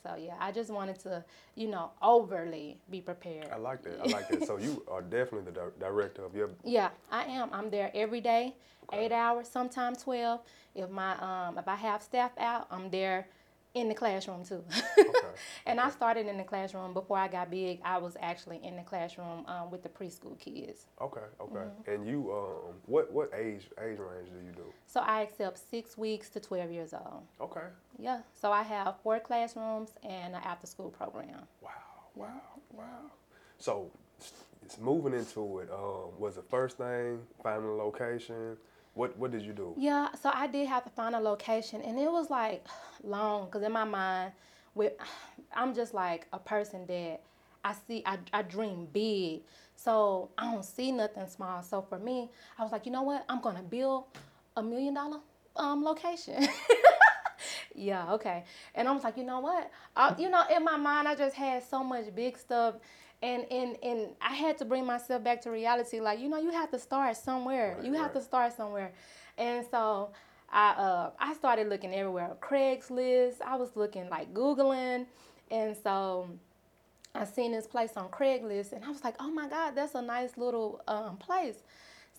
So 0.04 0.16
yeah, 0.16 0.36
I 0.40 0.52
just 0.52 0.70
wanted 0.70 1.00
to, 1.00 1.24
you 1.56 1.68
know, 1.70 1.92
overly 2.02 2.78
be 2.92 3.00
prepared. 3.00 3.48
I 3.52 3.58
like 3.58 3.82
that. 3.84 4.02
I 4.02 4.12
like 4.12 4.28
that. 4.28 4.46
So 4.46 4.58
you 4.58 4.84
are 4.92 5.02
definitely 5.02 5.52
the 5.52 5.60
di- 5.60 5.80
director 5.80 6.26
of 6.26 6.36
your. 6.36 6.50
Yeah, 6.66 6.90
I 7.10 7.24
am. 7.24 7.50
I'm 7.54 7.70
there 7.70 7.90
every 7.94 8.20
day, 8.20 8.56
eight 8.92 9.14
hours, 9.14 9.48
sometimes 9.48 10.04
twelve. 10.04 10.42
If 10.76 10.90
my 10.90 11.14
um 11.20 11.58
if 11.58 11.68
I 11.68 11.76
have 11.76 12.04
staff 12.04 12.32
out, 12.38 12.68
I'm 12.70 12.90
there 12.90 13.28
in 13.74 13.90
the 13.90 13.96
classroom 13.96 14.46
too. 14.46 14.64
and 15.66 15.80
I 15.80 15.90
started 15.90 16.28
in 16.28 16.38
the 16.38 16.44
classroom 16.44 16.94
before 16.94 17.18
I 17.18 17.28
got 17.28 17.50
big. 17.50 17.80
I 17.84 17.98
was 17.98 18.16
actually 18.22 18.60
in 18.64 18.76
the 18.76 18.84
classroom 18.84 19.46
um, 19.48 19.72
with 19.72 19.84
the 19.84 19.90
preschool 19.90 20.38
kids. 20.40 20.86
Okay. 21.02 21.22
Okay. 21.42 21.56
Mm-hmm. 21.56 21.92
And 21.92 22.08
you, 22.08 22.32
um, 22.32 22.76
what 22.86 23.12
what 23.12 23.32
age 23.36 23.70
age 23.82 24.00
range 24.00 24.30
do 24.30 24.46
you 24.46 24.52
do? 24.56 24.66
So 24.86 25.00
I 25.00 25.22
accept 25.22 25.60
six 25.70 25.98
weeks 25.98 26.30
to 26.30 26.40
twelve 26.40 26.72
years 26.72 26.94
old. 26.94 27.24
Okay. 27.42 27.68
Yeah. 27.98 28.22
So 28.40 28.52
I 28.52 28.64
have 28.64 28.96
four 29.02 29.20
classrooms 29.20 29.92
and 30.04 30.36
an 30.36 30.42
after 30.44 30.68
school 30.68 30.90
program. 30.90 31.48
Wow. 31.62 31.70
Wow. 32.16 32.42
Wow. 32.72 33.12
So, 33.58 33.90
it's 34.62 34.78
moving 34.78 35.14
into 35.14 35.60
it. 35.60 35.70
Um, 35.72 36.20
was 36.20 36.36
the 36.36 36.42
first 36.42 36.78
thing 36.78 37.20
finding 37.42 37.70
a 37.70 37.74
location? 37.74 38.58
What 38.94 39.18
What 39.18 39.32
did 39.32 39.42
you 39.44 39.54
do? 39.54 39.74
Yeah, 39.78 40.10
so 40.22 40.32
I 40.34 40.48
did 40.48 40.68
have 40.68 40.84
to 40.84 40.90
find 40.90 41.16
a 41.16 41.20
location, 41.20 41.82
and 41.82 42.00
it 42.00 42.12
was 42.12 42.30
like 42.30 42.66
long 43.04 43.46
because 43.46 43.64
in 43.64 43.72
my 43.72 43.84
mind, 43.84 44.34
with 44.76 44.94
I'm 45.56 45.74
just 45.74 45.94
like 45.94 46.28
a 46.34 46.40
person 46.40 46.86
that 46.88 47.22
I 47.64 47.74
see, 47.88 48.04
I, 48.06 48.18
I 48.34 48.42
dream 48.42 48.88
big, 48.92 49.42
so 49.76 50.30
I 50.38 50.52
don't 50.52 50.66
see 50.66 50.92
nothing 50.92 51.28
small. 51.28 51.62
So 51.64 51.82
for 51.82 51.98
me, 51.98 52.30
I 52.58 52.64
was 52.64 52.72
like, 52.72 52.86
you 52.86 52.92
know 52.92 53.04
what? 53.04 53.26
I'm 53.30 53.42
gonna 53.42 53.64
build 53.64 54.06
a 54.56 54.64
million 54.64 54.94
dollar 54.94 55.20
um 55.56 55.84
location. 55.84 56.48
yeah, 57.76 58.14
okay. 58.14 58.44
And 58.76 58.88
I 58.88 58.92
was 58.92 59.04
like, 59.04 59.18
you 59.18 59.24
know 59.24 59.40
what? 59.40 59.72
I, 59.96 60.16
you 60.18 60.30
know, 60.30 60.44
in 60.56 60.64
my 60.64 60.78
mind, 60.78 61.08
I 61.08 61.16
just 61.16 61.36
had 61.36 61.64
so 61.64 61.84
much 61.84 62.14
big 62.14 62.38
stuff. 62.38 62.76
And, 63.24 63.46
and, 63.50 63.78
and 63.82 64.10
I 64.22 64.34
had 64.34 64.58
to 64.58 64.66
bring 64.66 64.86
myself 64.86 65.24
back 65.24 65.40
to 65.44 65.50
reality. 65.50 66.02
Like, 66.02 66.20
you 66.20 66.28
know, 66.28 66.40
you 66.40 66.52
have 66.52 66.70
to 66.72 66.78
start 66.78 67.16
somewhere. 67.16 67.76
Right, 67.78 67.86
you 67.86 67.94
have 67.94 68.14
right. 68.14 68.16
to 68.16 68.22
start 68.22 68.52
somewhere. 68.54 68.92
And 69.38 69.66
so 69.72 70.12
I, 70.52 70.72
uh, 70.72 71.12
I 71.18 71.34
started 71.34 71.70
looking 71.70 71.94
everywhere. 71.96 72.32
Craigslist. 72.42 73.42
I 73.42 73.56
was 73.56 73.70
looking, 73.76 74.10
like, 74.10 74.34
Googling. 74.34 75.06
And 75.50 75.76
so 75.82 76.30
I 77.16 77.24
seen 77.24 77.54
this 77.54 77.66
place 77.66 77.92
on 77.96 78.10
Craigslist. 78.10 78.74
And 78.74 78.84
I 78.84 78.90
was 78.90 79.06
like, 79.06 79.16
oh 79.22 79.32
my 79.32 79.48
God, 79.48 79.72
that's 79.74 79.96
a 79.96 80.02
nice 80.02 80.36
little 80.36 80.82
um, 80.90 81.16
place. 81.16 81.64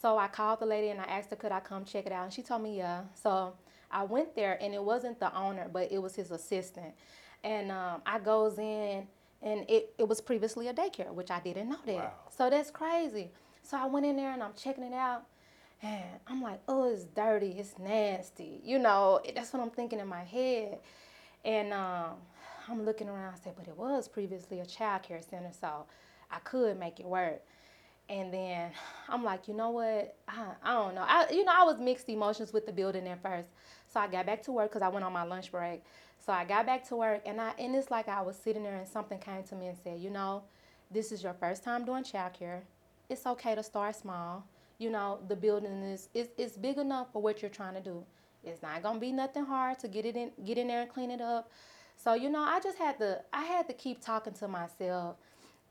So 0.01 0.17
I 0.17 0.29
called 0.29 0.61
the 0.61 0.67
lady 0.67 0.89
and 0.89 1.01
I 1.01 1.05
asked 1.05 1.29
her, 1.31 1.37
could 1.37 1.53
I 1.53 1.61
come 1.61 1.85
check 1.85 2.07
it 2.07 2.13
out? 2.13 2.25
And 2.25 2.33
she 2.33 2.43
told 2.43 2.63
me, 2.63 2.79
yeah. 2.79 3.03
So 3.15 3.53
I 3.91 4.05
went 4.05 4.35
there 4.35 4.57
and 4.59 4.73
it 4.73 4.83
wasn't 4.83 5.21
the 5.21 5.37
owner, 5.37 5.69
but 5.71 5.93
it 5.93 5.99
was 5.99 6.15
his 6.15 6.31
assistant. 6.31 6.95
And 7.43 7.71
um, 7.71 8.01
I 8.07 8.19
goes 8.21 8.59
in 8.59 9.07
and 9.45 9.65
it, 9.69 9.93
it 9.99 10.09
was 10.09 10.21
previously 10.21 10.67
a 10.69 10.75
daycare, 10.75 11.13
which 11.13 11.31
I 11.31 11.39
didn't 11.39 11.69
know 11.69 11.79
that. 11.87 11.95
Wow. 11.95 12.13
So 12.37 12.51
that's 12.51 12.71
crazy. 12.71 13.31
So 13.63 13.77
I 13.77 13.87
went 13.87 14.07
in 14.07 14.17
there 14.17 14.33
and 14.33 14.43
I'm 14.43 14.55
checking 14.55 14.83
it 14.83 14.95
out. 14.95 15.25
And 15.83 16.03
I'm 16.27 16.41
like, 16.41 16.61
oh, 16.67 16.91
it's 16.91 17.05
dirty, 17.05 17.57
it's 17.59 17.79
nasty. 17.79 18.61
You 18.65 18.79
know, 18.79 19.21
that's 19.35 19.53
what 19.53 19.63
I'm 19.63 19.71
thinking 19.71 20.01
in 20.01 20.07
my 20.07 20.23
head. 20.23 20.79
And 21.45 21.75
um, 21.75 22.13
I'm 22.69 22.87
looking 22.87 23.09
around, 23.09 23.35
I 23.35 23.37
said, 23.43 23.53
but 23.55 23.69
it 23.69 23.77
was 23.77 24.09
previously 24.09 24.61
a 24.61 24.67
child 24.67 25.03
care 25.03 25.21
center, 25.21 25.51
so 25.59 25.85
I 26.31 26.39
could 26.39 26.79
make 26.79 27.01
it 27.01 27.07
work. 27.07 27.43
And 28.09 28.33
then 28.33 28.71
I'm 29.09 29.25
like, 29.25 29.47
you 29.47 29.55
know 29.55 29.71
what? 29.71 30.17
I, 30.27 30.47
I 30.63 30.73
don't 30.73 30.95
know. 30.95 31.05
I, 31.07 31.27
you 31.31 31.45
know, 31.45 31.53
I 31.55 31.65
was 31.65 31.79
mixed 31.79 32.09
emotions 32.09 32.53
with 32.53 32.65
the 32.65 32.73
building 32.73 33.07
at 33.09 33.23
first. 33.23 33.49
So 33.93 34.01
I 34.01 34.07
got 34.07 34.25
back 34.27 34.43
to 34.45 34.53
work 34.53 34.71
because 34.71 34.83
I 34.83 34.89
went 34.89 35.05
on 35.05 35.13
my 35.13 35.25
lunch 35.25 35.51
break. 35.51 35.83
So 36.25 36.33
I 36.33 36.45
got 36.45 36.65
back 36.65 36.89
to 36.89 36.97
work, 36.97 37.21
and 37.27 37.39
I 37.39 37.53
and 37.59 37.75
it's 37.77 37.91
like 37.91 38.09
I 38.09 38.23
was 38.23 38.37
sitting 38.37 38.63
there, 38.63 38.77
and 38.77 38.89
something 38.89 39.19
came 39.19 39.43
to 39.45 39.55
me 39.55 39.67
and 39.67 39.77
said, 39.77 40.01
you 40.01 40.09
know, 40.09 40.43
this 40.91 41.13
is 41.13 41.23
your 41.23 41.35
first 41.35 41.63
time 41.63 41.85
doing 41.85 42.03
childcare. 42.03 42.61
It's 43.11 43.27
okay 43.27 43.55
to 43.55 43.63
start 43.63 43.95
small. 43.95 44.47
You 44.79 44.91
know, 44.91 45.19
the 45.29 45.37
building 45.37 45.83
is 45.83 46.09
it's, 46.15 46.31
it's 46.39 46.57
big 46.57 46.79
enough 46.79 47.13
for 47.13 47.21
what 47.21 47.43
you're 47.43 47.51
trying 47.51 47.75
to 47.75 47.81
do. 47.81 48.05
It's 48.43 48.63
not 48.63 48.83
gonna 48.83 48.99
be 48.99 49.13
nothing 49.13 49.45
hard 49.45 49.79
to 49.81 49.89
get 49.89 50.07
it 50.07 50.17
in, 50.17 50.31
get 50.45 50.57
in 50.57 50.69
there 50.69 50.83
and 50.83 50.91
clean 50.91 51.11
it 51.11 51.21
up. 51.21 51.51
So 51.97 52.15
you 52.15 52.31
know, 52.31 52.41
I 52.41 52.59
just 52.61 52.79
had 52.79 52.99
to 53.01 53.21
I 53.33 53.43
had 53.43 53.67
to 53.69 53.75
keep 53.75 54.01
talking 54.01 54.33
to 54.35 54.49
myself 54.49 55.17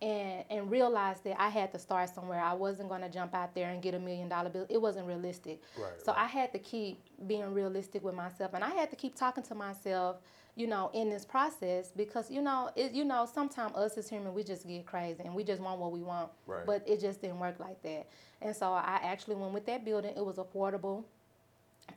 and 0.03 0.43
and 0.49 0.69
realize 0.69 1.19
that 1.21 1.41
I 1.41 1.49
had 1.49 1.71
to 1.71 1.79
start 1.79 2.09
somewhere. 2.09 2.41
I 2.41 2.53
wasn't 2.53 2.89
gonna 2.89 3.09
jump 3.09 3.33
out 3.33 3.55
there 3.55 3.69
and 3.69 3.81
get 3.81 3.95
a 3.95 3.99
million 3.99 4.29
dollar 4.29 4.49
bill. 4.49 4.67
It 4.69 4.81
wasn't 4.81 5.07
realistic. 5.07 5.61
Right, 5.77 5.93
so 6.03 6.11
right. 6.11 6.25
I 6.25 6.27
had 6.27 6.51
to 6.51 6.59
keep 6.59 6.99
being 7.25 7.53
realistic 7.53 8.03
with 8.03 8.13
myself, 8.13 8.53
and 8.53 8.63
I 8.63 8.69
had 8.69 8.89
to 8.91 8.95
keep 8.95 9.15
talking 9.15 9.43
to 9.43 9.55
myself, 9.55 10.17
you 10.55 10.67
know, 10.67 10.91
in 10.93 11.09
this 11.09 11.25
process 11.25 11.91
because 11.95 12.29
you 12.29 12.41
know, 12.41 12.69
it, 12.75 12.91
you 12.91 13.03
know, 13.05 13.27
sometimes 13.31 13.75
us 13.75 13.97
as 13.97 14.07
human 14.09 14.33
we 14.33 14.43
just 14.43 14.67
get 14.67 14.85
crazy 14.85 15.23
and 15.25 15.33
we 15.33 15.43
just 15.43 15.61
want 15.61 15.79
what 15.79 15.91
we 15.91 16.01
want, 16.03 16.29
Right. 16.45 16.65
but 16.65 16.83
it 16.87 16.99
just 17.01 17.21
didn't 17.21 17.39
work 17.39 17.59
like 17.59 17.81
that. 17.83 18.07
And 18.41 18.55
so 18.55 18.71
I 18.73 18.99
actually 19.03 19.35
went 19.35 19.53
with 19.53 19.65
that 19.67 19.83
building. 19.85 20.13
It 20.15 20.25
was 20.25 20.35
affordable 20.37 21.03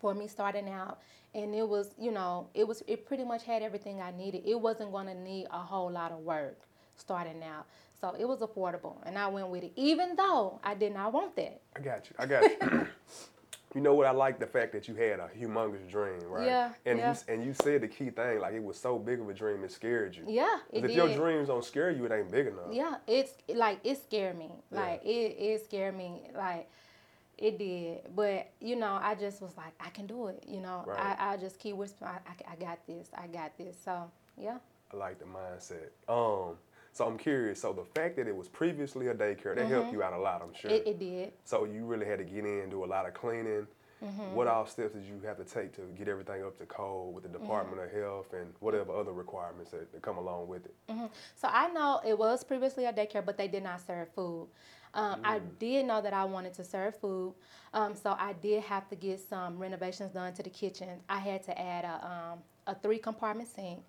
for 0.00 0.14
me 0.14 0.26
starting 0.26 0.68
out 0.68 0.98
and 1.34 1.54
it 1.54 1.66
was 1.68 1.90
you 1.98 2.10
know 2.10 2.48
it 2.54 2.66
was 2.66 2.82
it 2.88 3.06
pretty 3.06 3.24
much 3.24 3.44
had 3.44 3.62
everything 3.62 4.00
i 4.00 4.10
needed 4.10 4.42
it 4.44 4.60
wasn't 4.60 4.90
going 4.90 5.06
to 5.06 5.14
need 5.14 5.46
a 5.52 5.58
whole 5.58 5.88
lot 5.90 6.10
of 6.10 6.18
work 6.18 6.58
starting 6.96 7.40
out 7.44 7.66
So 8.00 8.14
it 8.18 8.26
was 8.26 8.40
affordable, 8.40 8.96
and 9.06 9.16
I 9.16 9.26
went 9.28 9.48
with 9.48 9.62
it, 9.64 9.72
even 9.76 10.16
though 10.16 10.58
I 10.64 10.74
did 10.74 10.92
not 10.92 11.12
want 11.12 11.34
that. 11.36 11.60
I 11.76 11.80
got 11.80 12.08
you. 12.10 12.16
I 12.18 12.26
got 12.26 12.42
you. 12.42 12.88
you 13.76 13.82
know 13.82 13.92
what? 13.94 14.06
I 14.06 14.10
like 14.12 14.38
the 14.38 14.46
fact 14.46 14.72
that 14.72 14.88
you 14.88 14.94
had 14.94 15.20
a 15.20 15.28
humongous 15.38 15.86
dream, 15.88 16.18
right? 16.28 16.46
Yeah, 16.46 16.72
And 16.86 16.98
yeah. 16.98 17.12
you 17.28 17.34
and 17.34 17.44
you 17.44 17.52
said 17.52 17.82
the 17.82 17.88
key 17.88 18.08
thing, 18.08 18.40
like 18.40 18.54
it 18.54 18.64
was 18.64 18.80
so 18.80 18.98
big 18.98 19.20
of 19.20 19.28
a 19.28 19.34
dream, 19.34 19.62
it 19.64 19.70
scared 19.70 20.16
you. 20.16 20.24
Yeah. 20.26 20.60
it 20.72 20.78
if 20.82 20.86
did. 20.88 20.96
your 20.96 21.14
dreams 21.14 21.48
don't 21.48 21.62
scare 21.64 21.90
you, 21.90 22.06
it 22.06 22.10
ain't 22.10 22.30
big 22.30 22.46
enough. 22.46 22.72
Yeah, 22.72 22.94
it's 23.06 23.34
like 23.54 23.80
it 23.84 24.02
scared 24.02 24.38
me. 24.38 24.50
Yeah. 24.72 24.80
Like 24.80 25.04
it, 25.04 25.36
it 25.38 25.64
scared 25.66 25.94
me. 25.94 26.22
Like 26.34 26.70
it 27.36 27.58
did. 27.58 27.98
But 28.16 28.50
you 28.60 28.76
know, 28.76 28.98
I 29.00 29.14
just 29.14 29.42
was 29.42 29.54
like, 29.58 29.74
I 29.78 29.90
can 29.90 30.06
do 30.06 30.28
it. 30.28 30.42
You 30.48 30.60
know, 30.62 30.82
Right. 30.86 30.98
I, 31.18 31.34
I 31.34 31.36
just 31.36 31.58
keep 31.58 31.76
whispering, 31.76 32.12
I, 32.12 32.30
I, 32.30 32.52
I 32.52 32.56
got 32.56 32.78
this. 32.86 33.10
I 33.14 33.26
got 33.26 33.58
this. 33.58 33.76
So 33.84 34.10
yeah. 34.40 34.56
I 34.90 34.96
like 34.96 35.18
the 35.18 35.26
mindset. 35.26 35.90
Um, 36.08 36.56
so 36.96 37.06
I'm 37.06 37.18
curious. 37.18 37.60
So 37.60 37.74
the 37.74 37.84
fact 37.84 38.16
that 38.16 38.26
it 38.26 38.34
was 38.34 38.48
previously 38.48 39.08
a 39.08 39.14
daycare, 39.14 39.54
that 39.54 39.66
helped 39.66 39.92
you 39.92 40.02
out 40.02 40.14
a 40.14 40.18
lot, 40.18 40.40
I'm 40.42 40.54
sure. 40.54 40.70
Mm-hmm. 40.70 40.88
It, 40.88 40.92
it 40.92 40.98
did. 40.98 41.32
so 41.44 41.64
you 41.66 41.84
really 41.84 42.06
had 42.06 42.18
to 42.18 42.24
get 42.24 42.44
in, 42.44 42.70
do 42.70 42.84
a 42.84 42.86
lot 42.86 43.06
of 43.06 43.12
cleaning. 43.12 43.66
Mm-hmm. 44.02 44.34
What 44.34 44.46
all 44.46 44.66
steps 44.66 44.94
did 44.94 45.04
you 45.04 45.20
have 45.26 45.36
to 45.38 45.44
take 45.44 45.74
to 45.76 45.82
get 45.96 46.06
everything 46.08 46.42
up 46.44 46.58
to 46.58 46.66
code 46.66 47.14
with 47.14 47.22
the 47.24 47.28
Mm-hmm. 47.30 47.42
Department 47.44 47.82
of 47.82 47.92
Health 47.92 48.32
and 48.32 48.52
whatever 48.60 48.94
other 48.94 49.12
requirements 49.12 49.72
that, 49.72 49.92
that 49.92 50.00
come 50.00 50.16
along 50.16 50.48
with 50.48 50.64
it? 50.64 50.74
So 51.34 51.48
I 51.48 51.68
know 51.68 52.00
it 52.06 52.16
was 52.18 52.42
previously 52.44 52.86
a 52.86 52.92
daycare, 52.92 53.24
but 53.24 53.36
they 53.36 53.48
did 53.48 53.62
not 53.62 53.86
serve 53.86 54.08
food. 54.14 54.48
Um, 54.94 55.20
I 55.22 55.40
did 55.58 55.84
know 55.84 56.00
that 56.00 56.14
I 56.14 56.24
wanted 56.24 56.54
to 56.54 56.64
serve 56.64 56.98
food, 56.98 57.34
um, 57.74 57.94
so 57.94 58.16
I 58.18 58.32
did 58.32 58.62
have 58.62 58.88
to 58.88 58.96
get 58.96 59.20
some 59.20 59.58
renovations 59.58 60.12
done 60.12 60.32
to 60.32 60.42
the 60.42 60.48
kitchen. 60.48 60.88
I 61.10 61.18
had 61.18 61.42
to 61.44 61.58
add 61.60 61.84
a, 61.84 62.06
um, 62.06 62.38
a 62.66 62.74
three 62.74 62.98
compartment 62.98 63.48
sink, 63.48 63.80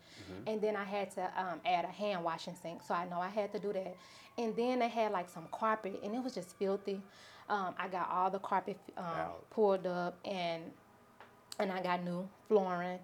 and 0.46 0.62
then 0.62 0.76
I 0.76 0.84
had 0.84 1.12
to 1.12 1.24
um, 1.36 1.60
add 1.66 1.86
a 1.86 1.90
hand 1.90 2.24
washing 2.24 2.56
sink. 2.56 2.82
So 2.84 2.94
I 2.94 3.08
know 3.08 3.20
I 3.20 3.30
had 3.30 3.52
to 3.54 3.60
do 3.60 3.74
that. 3.74 3.96
And 4.38 4.56
then 4.56 4.80
they 4.80 4.88
had 4.88 5.12
like 5.12 5.30
some 5.30 5.48
carpet, 5.52 6.00
and 6.04 6.14
it 6.16 6.24
was 6.24 6.36
just 6.36 6.58
filthy. 6.58 7.02
Um, 7.50 7.74
I 7.80 7.88
got 7.88 8.10
all 8.12 8.30
the 8.30 8.40
carpet 8.40 8.78
um, 8.98 9.32
pulled 9.50 9.88
up, 9.88 10.18
and 10.26 10.64
and 11.60 11.72
I 11.72 11.82
got 11.82 12.04
new 12.04 12.28
flooring. 12.48 13.00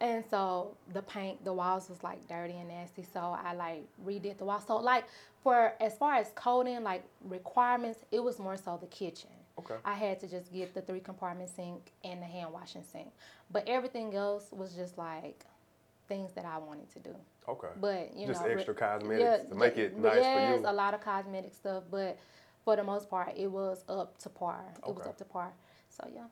And 0.00 0.24
so 0.30 0.76
the 0.94 1.02
paint, 1.02 1.44
the 1.44 1.52
walls 1.52 1.90
was 1.90 2.02
like 2.02 2.26
dirty 2.26 2.54
and 2.54 2.68
nasty. 2.68 3.02
So 3.12 3.20
I 3.20 3.52
like 3.52 3.84
redid 4.06 4.38
the 4.38 4.46
wall. 4.46 4.62
So 4.66 4.76
like 4.78 5.04
for 5.42 5.74
as 5.80 5.98
far 5.98 6.14
as 6.14 6.30
coding, 6.34 6.82
like 6.82 7.04
requirements, 7.22 8.00
it 8.10 8.20
was 8.20 8.38
more 8.38 8.56
so 8.56 8.78
the 8.80 8.86
kitchen. 8.86 9.30
Okay. 9.58 9.74
I 9.84 9.94
had 9.94 10.20
to 10.20 10.28
just 10.28 10.52
get 10.52 10.74
the 10.74 10.80
three 10.80 11.00
compartment 11.00 11.50
sink 11.50 11.92
and 12.04 12.22
the 12.22 12.26
hand 12.26 12.52
washing 12.52 12.82
sink. 12.82 13.08
But 13.50 13.68
everything 13.68 14.14
else 14.14 14.46
was 14.52 14.74
just 14.74 14.96
like 14.96 15.44
things 16.08 16.32
that 16.32 16.44
I 16.44 16.58
wanted 16.58 16.90
to 16.92 16.98
do. 17.00 17.14
Okay. 17.48 17.68
But 17.80 18.16
you 18.16 18.26
Just 18.26 18.42
know, 18.42 18.48
re- 18.48 18.54
extra 18.54 18.74
cosmetics 18.74 19.48
to 19.48 19.54
make 19.54 19.76
it 19.76 19.98
nice 19.98 20.14
for 20.14 20.20
yes, 20.20 20.60
you. 20.60 20.68
a 20.68 20.72
lot 20.72 20.94
of 20.94 21.00
cosmetic 21.00 21.54
stuff, 21.54 21.84
but 21.90 22.18
for 22.64 22.76
the 22.76 22.84
most 22.84 23.08
part, 23.10 23.32
it 23.36 23.50
was 23.50 23.84
up 23.88 24.18
to 24.18 24.28
par. 24.28 24.64
It 24.86 24.94
was 24.94 25.06
up 25.06 25.16
to 25.18 25.24
par. 25.24 25.52
So 25.88 26.08
yeah. 26.12 26.24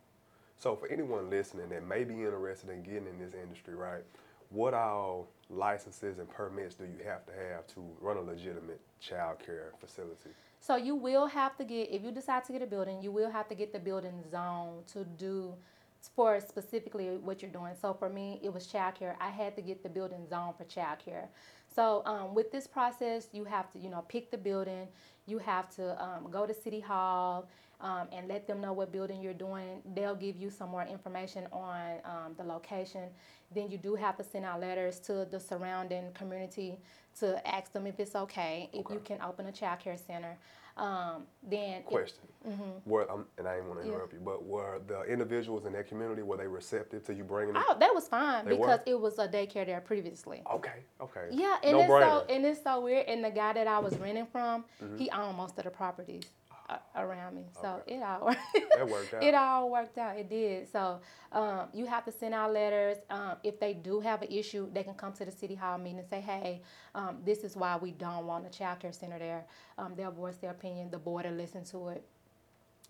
So 0.59 0.75
for 0.75 0.89
anyone 0.89 1.31
listening 1.31 1.69
that 1.71 1.87
may 1.87 2.05
be 2.05 2.15
interested 2.15 2.71
in 2.71 2.83
getting 2.83 3.07
in 3.07 3.19
this 3.19 3.35
industry, 3.35 3.75
right? 3.75 4.03
What 4.51 4.75
all 4.75 5.29
licenses 5.51 6.19
and 6.19 6.29
permits 6.29 6.75
do 6.75 6.85
you 6.85 7.05
have 7.05 7.25
to 7.27 7.33
have 7.33 7.67
to 7.75 7.85
run 8.01 8.17
a 8.17 8.21
legitimate 8.23 8.81
child 9.01 9.39
care 9.45 9.73
facility? 9.81 10.31
So 10.61 10.77
you 10.77 10.95
will 10.95 11.27
have 11.27 11.57
to 11.57 11.65
get, 11.65 11.91
if 11.91 12.03
you 12.03 12.11
decide 12.11 12.45
to 12.45 12.53
get 12.53 12.63
a 12.63 12.67
building, 12.67 13.03
you 13.03 13.11
will 13.11 13.31
have 13.31 13.49
to 13.49 13.55
get 13.55 13.73
the 13.73 13.79
building 13.79 14.23
zone 14.31 14.83
to 14.93 15.05
do 15.05 15.55
for 16.15 16.41
specifically 16.41 17.17
what 17.17 17.43
you're 17.43 17.51
doing. 17.51 17.75
So 17.81 17.95
for 17.95 18.09
me, 18.09 18.41
it 18.43 18.53
was 18.53 18.67
childcare. 18.67 19.15
I 19.21 19.31
had 19.31 19.57
to 19.57 19.63
get 19.63 19.83
the 19.83 19.89
building 19.89 20.27
zone 20.29 20.55
for 20.57 20.65
childcare. 20.65 21.27
So 21.75 22.03
um, 22.07 22.35
with 22.35 22.51
this 22.51 22.67
process, 22.67 23.29
you 23.33 23.45
have 23.45 23.71
to, 23.73 23.79
you 23.79 23.91
know, 23.91 24.05
pick 24.09 24.31
the 24.31 24.39
building. 24.39 24.89
You 25.27 25.39
have 25.39 25.75
to 25.77 26.03
um, 26.03 26.31
go 26.31 26.47
to 26.47 26.55
City 26.55 26.81
Hall 26.81 27.49
um, 27.81 28.09
and 28.13 28.27
let 28.29 28.47
them 28.47 28.61
know 28.61 28.73
what 28.73 28.91
building 28.91 29.21
you're 29.21 29.35
doing. 29.35 29.83
They'll 29.95 30.17
give 30.17 30.37
you 30.37 30.51
some 30.51 30.71
more 30.71 30.85
information 30.85 31.47
on 31.53 31.99
um, 32.05 32.35
the 32.37 32.43
location. 32.45 33.09
Then 33.55 33.71
you 33.71 33.79
do 33.79 33.95
have 33.95 34.17
to 34.17 34.25
send 34.25 34.45
out 34.45 34.61
letters 34.61 34.99
to 35.01 35.27
the 35.31 35.39
surrounding 35.39 36.13
community 36.15 36.79
to 37.21 37.47
ask 37.47 37.73
them 37.73 37.87
if 37.87 37.99
it's 38.01 38.15
okay, 38.15 38.69
if 38.73 38.87
you 38.91 39.01
can 39.05 39.21
open 39.23 39.47
a 39.47 39.53
child 39.53 39.81
care 39.81 39.97
center. 39.97 40.37
Um, 40.77 41.25
then 41.43 41.83
Question. 41.83 42.21
Were, 42.87 43.11
um, 43.11 43.27
and 43.37 43.49
I 43.49 43.55
didn't 43.57 43.69
want 43.69 43.81
to 43.81 43.85
Mm-hmm. 43.85 43.89
Yeah. 43.91 43.95
interrupt 43.97 44.13
you, 44.13 44.21
but 44.25 44.45
were 44.45 44.81
the 44.87 45.03
individuals 45.03 45.67
in 45.67 45.73
that 45.73 45.89
community, 45.89 46.23
were 46.23 46.37
they 46.37 46.47
receptive 46.47 47.05
to 47.07 47.15
you 47.15 47.25
bringing 47.25 47.57
it? 47.57 47.63
oh, 47.69 47.77
that 47.81 47.93
was 47.93 48.07
fine 48.07 48.45
They 48.45 48.53
were? 48.53 48.59
because 48.67 48.81
it 48.87 49.01
was 49.01 49.19
a 49.19 49.27
daycare 49.27 49.67
there 49.67 49.81
previously. 49.81 50.41
Okay, 50.55 50.85
okay. 51.01 51.27
Yeah, 51.33 51.57
and 51.65 51.73
no 51.73 51.81
it's 51.81 51.91
brainer. 51.91 52.21
so 52.29 52.33
and 52.33 52.47
it's 52.47 52.63
so 52.63 52.81
weird. 52.81 53.07
And 53.09 53.25
the 53.25 53.31
guy 53.31 53.55
that 53.55 53.67
I 53.67 53.81
was 53.81 53.97
renting 53.99 54.27
from, 54.27 54.65
Mm-hmm. 54.81 54.97
he 54.99 55.11
owned 55.11 55.37
most 55.37 55.59
of 55.59 55.65
the 55.65 55.71
properties 55.71 56.23
around 56.97 57.35
me. 57.37 57.45
So 57.61 57.83
Okay. 57.87 57.97
it 57.97 58.03
all 58.03 58.35
That 58.75 58.89
worked 58.89 59.15
out. 59.15 59.23
it 59.23 59.35
all 59.35 59.71
worked 59.71 59.99
out. 59.99 60.17
It 60.19 60.29
did. 60.29 60.71
So 60.71 61.01
um, 61.33 61.69
you 61.73 61.87
have 61.87 62.05
to 62.07 62.13
send 62.13 62.35
out 62.35 62.53
letters. 62.53 62.99
Um, 63.11 63.37
if 63.43 63.59
they 63.61 63.75
do 63.75 64.01
have 64.01 64.23
an 64.23 64.31
issue, 64.31 64.69
they 64.73 64.83
can 64.83 64.95
come 64.95 65.13
to 65.15 65.25
the 65.25 65.33
city 65.33 65.55
hall 65.55 65.79
meeting 65.79 65.99
and 66.01 66.09
say, 66.09 66.21
"Hey, 66.21 66.63
um, 66.95 67.19
this 67.25 67.45
is 67.45 67.57
why 67.57 67.77
we 67.77 67.93
don't 67.93 68.27
want 68.27 68.47
a 68.47 68.51
child 68.51 68.81
care 68.81 68.93
center 68.93 69.19
there." 69.19 69.47
Um, 69.79 69.95
they'll 69.97 70.11
voice 70.13 70.37
their 70.37 70.51
opinion. 70.51 70.91
The 70.91 70.99
board 70.99 71.25
will 71.27 71.33
listen 71.33 71.65
to 71.67 71.89
it. 71.89 72.05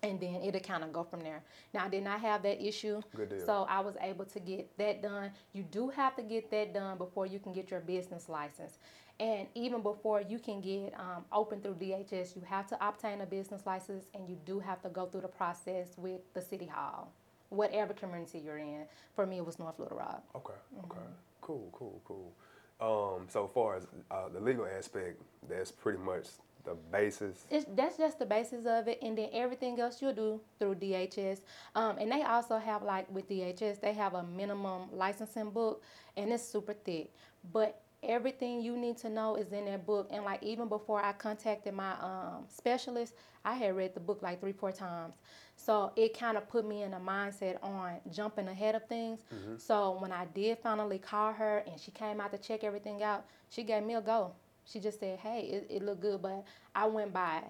And 0.01 0.17
then 0.19 0.35
it'll 0.43 0.61
kind 0.61 0.83
of 0.85 0.93
go 0.93 1.03
from 1.03 1.19
there. 1.19 1.43
Now, 1.73 1.83
I 1.85 1.89
did 1.89 2.03
not 2.05 2.21
have 2.21 2.41
that 2.43 2.65
issue. 2.65 3.01
Good 3.13 3.29
deal. 3.31 3.45
So 3.45 3.65
I 3.69 3.81
was 3.81 3.95
able 3.99 4.23
to 4.25 4.39
get 4.39 4.77
that 4.77 5.01
done. 5.01 5.31
You 5.51 5.63
do 5.63 5.89
have 5.89 6.15
to 6.15 6.23
get 6.23 6.49
that 6.51 6.73
done 6.73 6.97
before 6.97 7.25
you 7.25 7.37
can 7.37 7.51
get 7.51 7.69
your 7.69 7.81
business 7.81 8.29
license. 8.29 8.77
And 9.19 9.47
even 9.55 9.81
before 9.81 10.21
you 10.21 10.39
can 10.39 10.61
get 10.61 10.93
um, 10.97 11.25
open 11.31 11.61
through 11.61 11.75
DHS, 11.75 12.35
you 12.35 12.41
have 12.47 12.67
to 12.67 12.87
obtain 12.87 13.21
a 13.21 13.25
business 13.25 13.65
license 13.65 14.05
and 14.13 14.27
you 14.29 14.37
do 14.45 14.59
have 14.59 14.81
to 14.83 14.89
go 14.89 15.05
through 15.07 15.21
the 15.21 15.27
process 15.27 15.89
with 15.97 16.21
the 16.33 16.41
city 16.41 16.65
hall, 16.67 17.11
whatever 17.49 17.93
community 17.93 18.39
you're 18.39 18.57
in. 18.59 18.85
For 19.15 19.25
me, 19.25 19.37
it 19.37 19.45
was 19.45 19.59
North 19.59 19.77
Little 19.79 19.97
Rock. 19.97 20.23
Okay, 20.35 20.53
Mm-hmm. 20.75 20.91
okay. 20.91 21.05
Cool, 21.41 21.69
cool, 21.73 22.01
cool. 22.05 22.31
Um, 22.79 23.27
so 23.29 23.47
far 23.47 23.75
as 23.77 23.87
uh, 24.11 24.29
the 24.33 24.39
legal 24.39 24.65
aspect, 24.65 25.21
that's 25.49 25.71
pretty 25.71 25.99
much 25.99 26.27
the 26.63 26.75
basis. 26.91 27.45
It's, 27.49 27.65
that's 27.75 27.97
just 27.97 28.19
the 28.19 28.25
basis 28.25 28.65
of 28.65 28.87
it, 28.87 28.99
and 29.01 29.17
then 29.17 29.29
everything 29.33 29.79
else 29.79 30.01
you'll 30.01 30.13
do 30.13 30.39
through 30.59 30.75
DHS. 30.75 31.39
Um, 31.75 31.97
and 31.97 32.09
they 32.11 32.21
also 32.21 32.57
have 32.57 32.83
like 32.83 33.09
with 33.13 33.27
DHS, 33.29 33.81
they 33.81 33.93
have 33.93 34.13
a 34.13 34.23
minimum 34.23 34.83
licensing 34.93 35.49
book, 35.49 35.83
and 36.15 36.31
it's 36.31 36.43
super 36.43 36.73
thick. 36.73 37.11
But 37.51 37.81
everything 38.03 38.61
you 38.61 38.77
need 38.77 38.97
to 38.97 39.09
know 39.09 39.35
is 39.35 39.51
in 39.51 39.65
that 39.65 39.85
book. 39.85 40.07
And 40.11 40.23
like 40.23 40.41
even 40.43 40.67
before 40.67 41.03
I 41.03 41.11
contacted 41.13 41.73
my 41.73 41.91
um, 42.01 42.45
specialist, 42.49 43.13
I 43.45 43.53
had 43.55 43.75
read 43.75 43.93
the 43.93 43.99
book 43.99 44.21
like 44.21 44.39
three, 44.39 44.51
four 44.53 44.71
times. 44.71 45.15
So 45.55 45.91
it 45.95 46.17
kind 46.17 46.37
of 46.37 46.47
put 46.47 46.65
me 46.65 46.83
in 46.83 46.93
a 46.93 46.99
mindset 46.99 47.61
on 47.61 47.97
jumping 48.11 48.47
ahead 48.47 48.75
of 48.75 48.87
things. 48.87 49.21
So 49.57 49.97
when 49.99 50.11
I 50.11 50.25
did 50.33 50.57
finally 50.59 50.99
call 50.99 51.33
her 51.33 51.63
and 51.69 51.79
she 51.79 51.91
came 51.91 52.21
out 52.21 52.31
to 52.31 52.37
check 52.37 52.63
everything 52.63 53.03
out, 53.03 53.25
she 53.49 53.63
gave 53.63 53.83
me 53.83 53.95
a 53.95 54.01
go. 54.01 54.31
She 54.65 54.79
just 54.79 54.99
said, 54.99 55.19
"Hey, 55.19 55.41
it, 55.41 55.67
it 55.69 55.83
looked 55.83 56.01
good," 56.01 56.21
but 56.21 56.45
I 56.75 56.85
went 56.85 57.11
by 57.11 57.41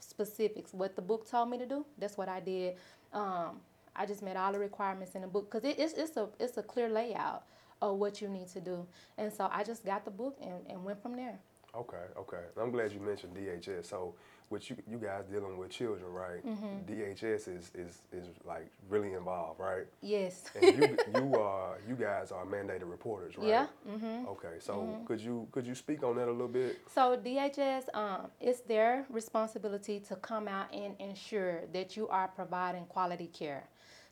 specifics. 0.00 0.72
What 0.72 0.94
the 0.96 1.02
book 1.02 1.28
told 1.28 1.50
me 1.50 1.58
to 1.58 1.66
do, 1.66 1.84
that's 1.98 2.16
what 2.16 2.28
I 2.28 2.40
did. 2.40 2.76
Um, 3.12 3.60
I 3.96 4.06
just 4.06 4.22
met 4.22 4.36
all 4.36 4.52
the 4.52 4.60
requirements 4.60 5.14
in 5.16 5.22
the 5.22 5.26
book 5.28 5.50
because 5.50 5.68
it, 5.68 5.78
it's 5.78 5.94
it's 5.94 6.16
a 6.16 6.28
it's 6.38 6.56
a 6.56 6.62
clear 6.62 6.88
layout 6.88 7.44
of 7.80 7.96
what 7.96 8.20
you 8.20 8.28
need 8.28 8.48
to 8.48 8.60
do, 8.60 8.86
and 9.16 9.32
so 9.32 9.48
I 9.52 9.64
just 9.64 9.84
got 9.84 10.04
the 10.04 10.10
book 10.10 10.38
and, 10.40 10.66
and 10.68 10.84
went 10.84 11.02
from 11.02 11.16
there. 11.16 11.38
Okay, 11.74 11.96
okay. 12.18 12.42
I'm 12.60 12.70
glad 12.70 12.92
you 12.92 13.00
mentioned 13.00 13.36
DHS. 13.36 13.86
So, 13.86 14.14
with 14.50 14.70
you, 14.70 14.76
you 14.90 14.96
guys 14.96 15.24
dealing 15.30 15.58
with 15.58 15.68
children, 15.68 16.10
right? 16.10 16.44
Mm-hmm. 16.44 16.90
DHS 16.90 17.48
is, 17.48 17.70
is 17.74 18.02
is 18.12 18.28
like 18.46 18.70
really 18.88 19.12
involved, 19.12 19.60
right? 19.60 19.84
Yes. 20.00 20.44
And 20.54 20.64
you 20.64 20.96
you 21.14 21.34
are 21.38 21.76
you 21.86 21.94
guys 21.94 22.32
are 22.32 22.46
mandated 22.46 22.90
reporters, 22.90 23.36
right? 23.36 23.48
Yeah. 23.48 23.66
Mm-hmm. 23.88 24.26
Okay, 24.28 24.54
so 24.58 25.02
could 25.04 25.20
you 25.20 25.46
could 25.52 25.66
you 25.66 25.74
speak 25.74 26.02
on 26.02 26.16
that 26.16 26.28
a 26.28 26.32
little 26.32 26.48
bit? 26.48 26.80
So 26.92 27.18
DHS, 27.22 27.94
um, 27.94 28.30
it's 28.40 28.60
their 28.60 29.04
responsibility 29.10 30.00
to 30.00 30.16
come 30.16 30.48
out 30.48 30.72
and 30.72 30.94
ensure 30.98 31.66
that 31.74 31.96
you 31.96 32.08
are 32.08 32.28
providing 32.28 32.86
quality 32.86 33.26
care. 33.26 33.68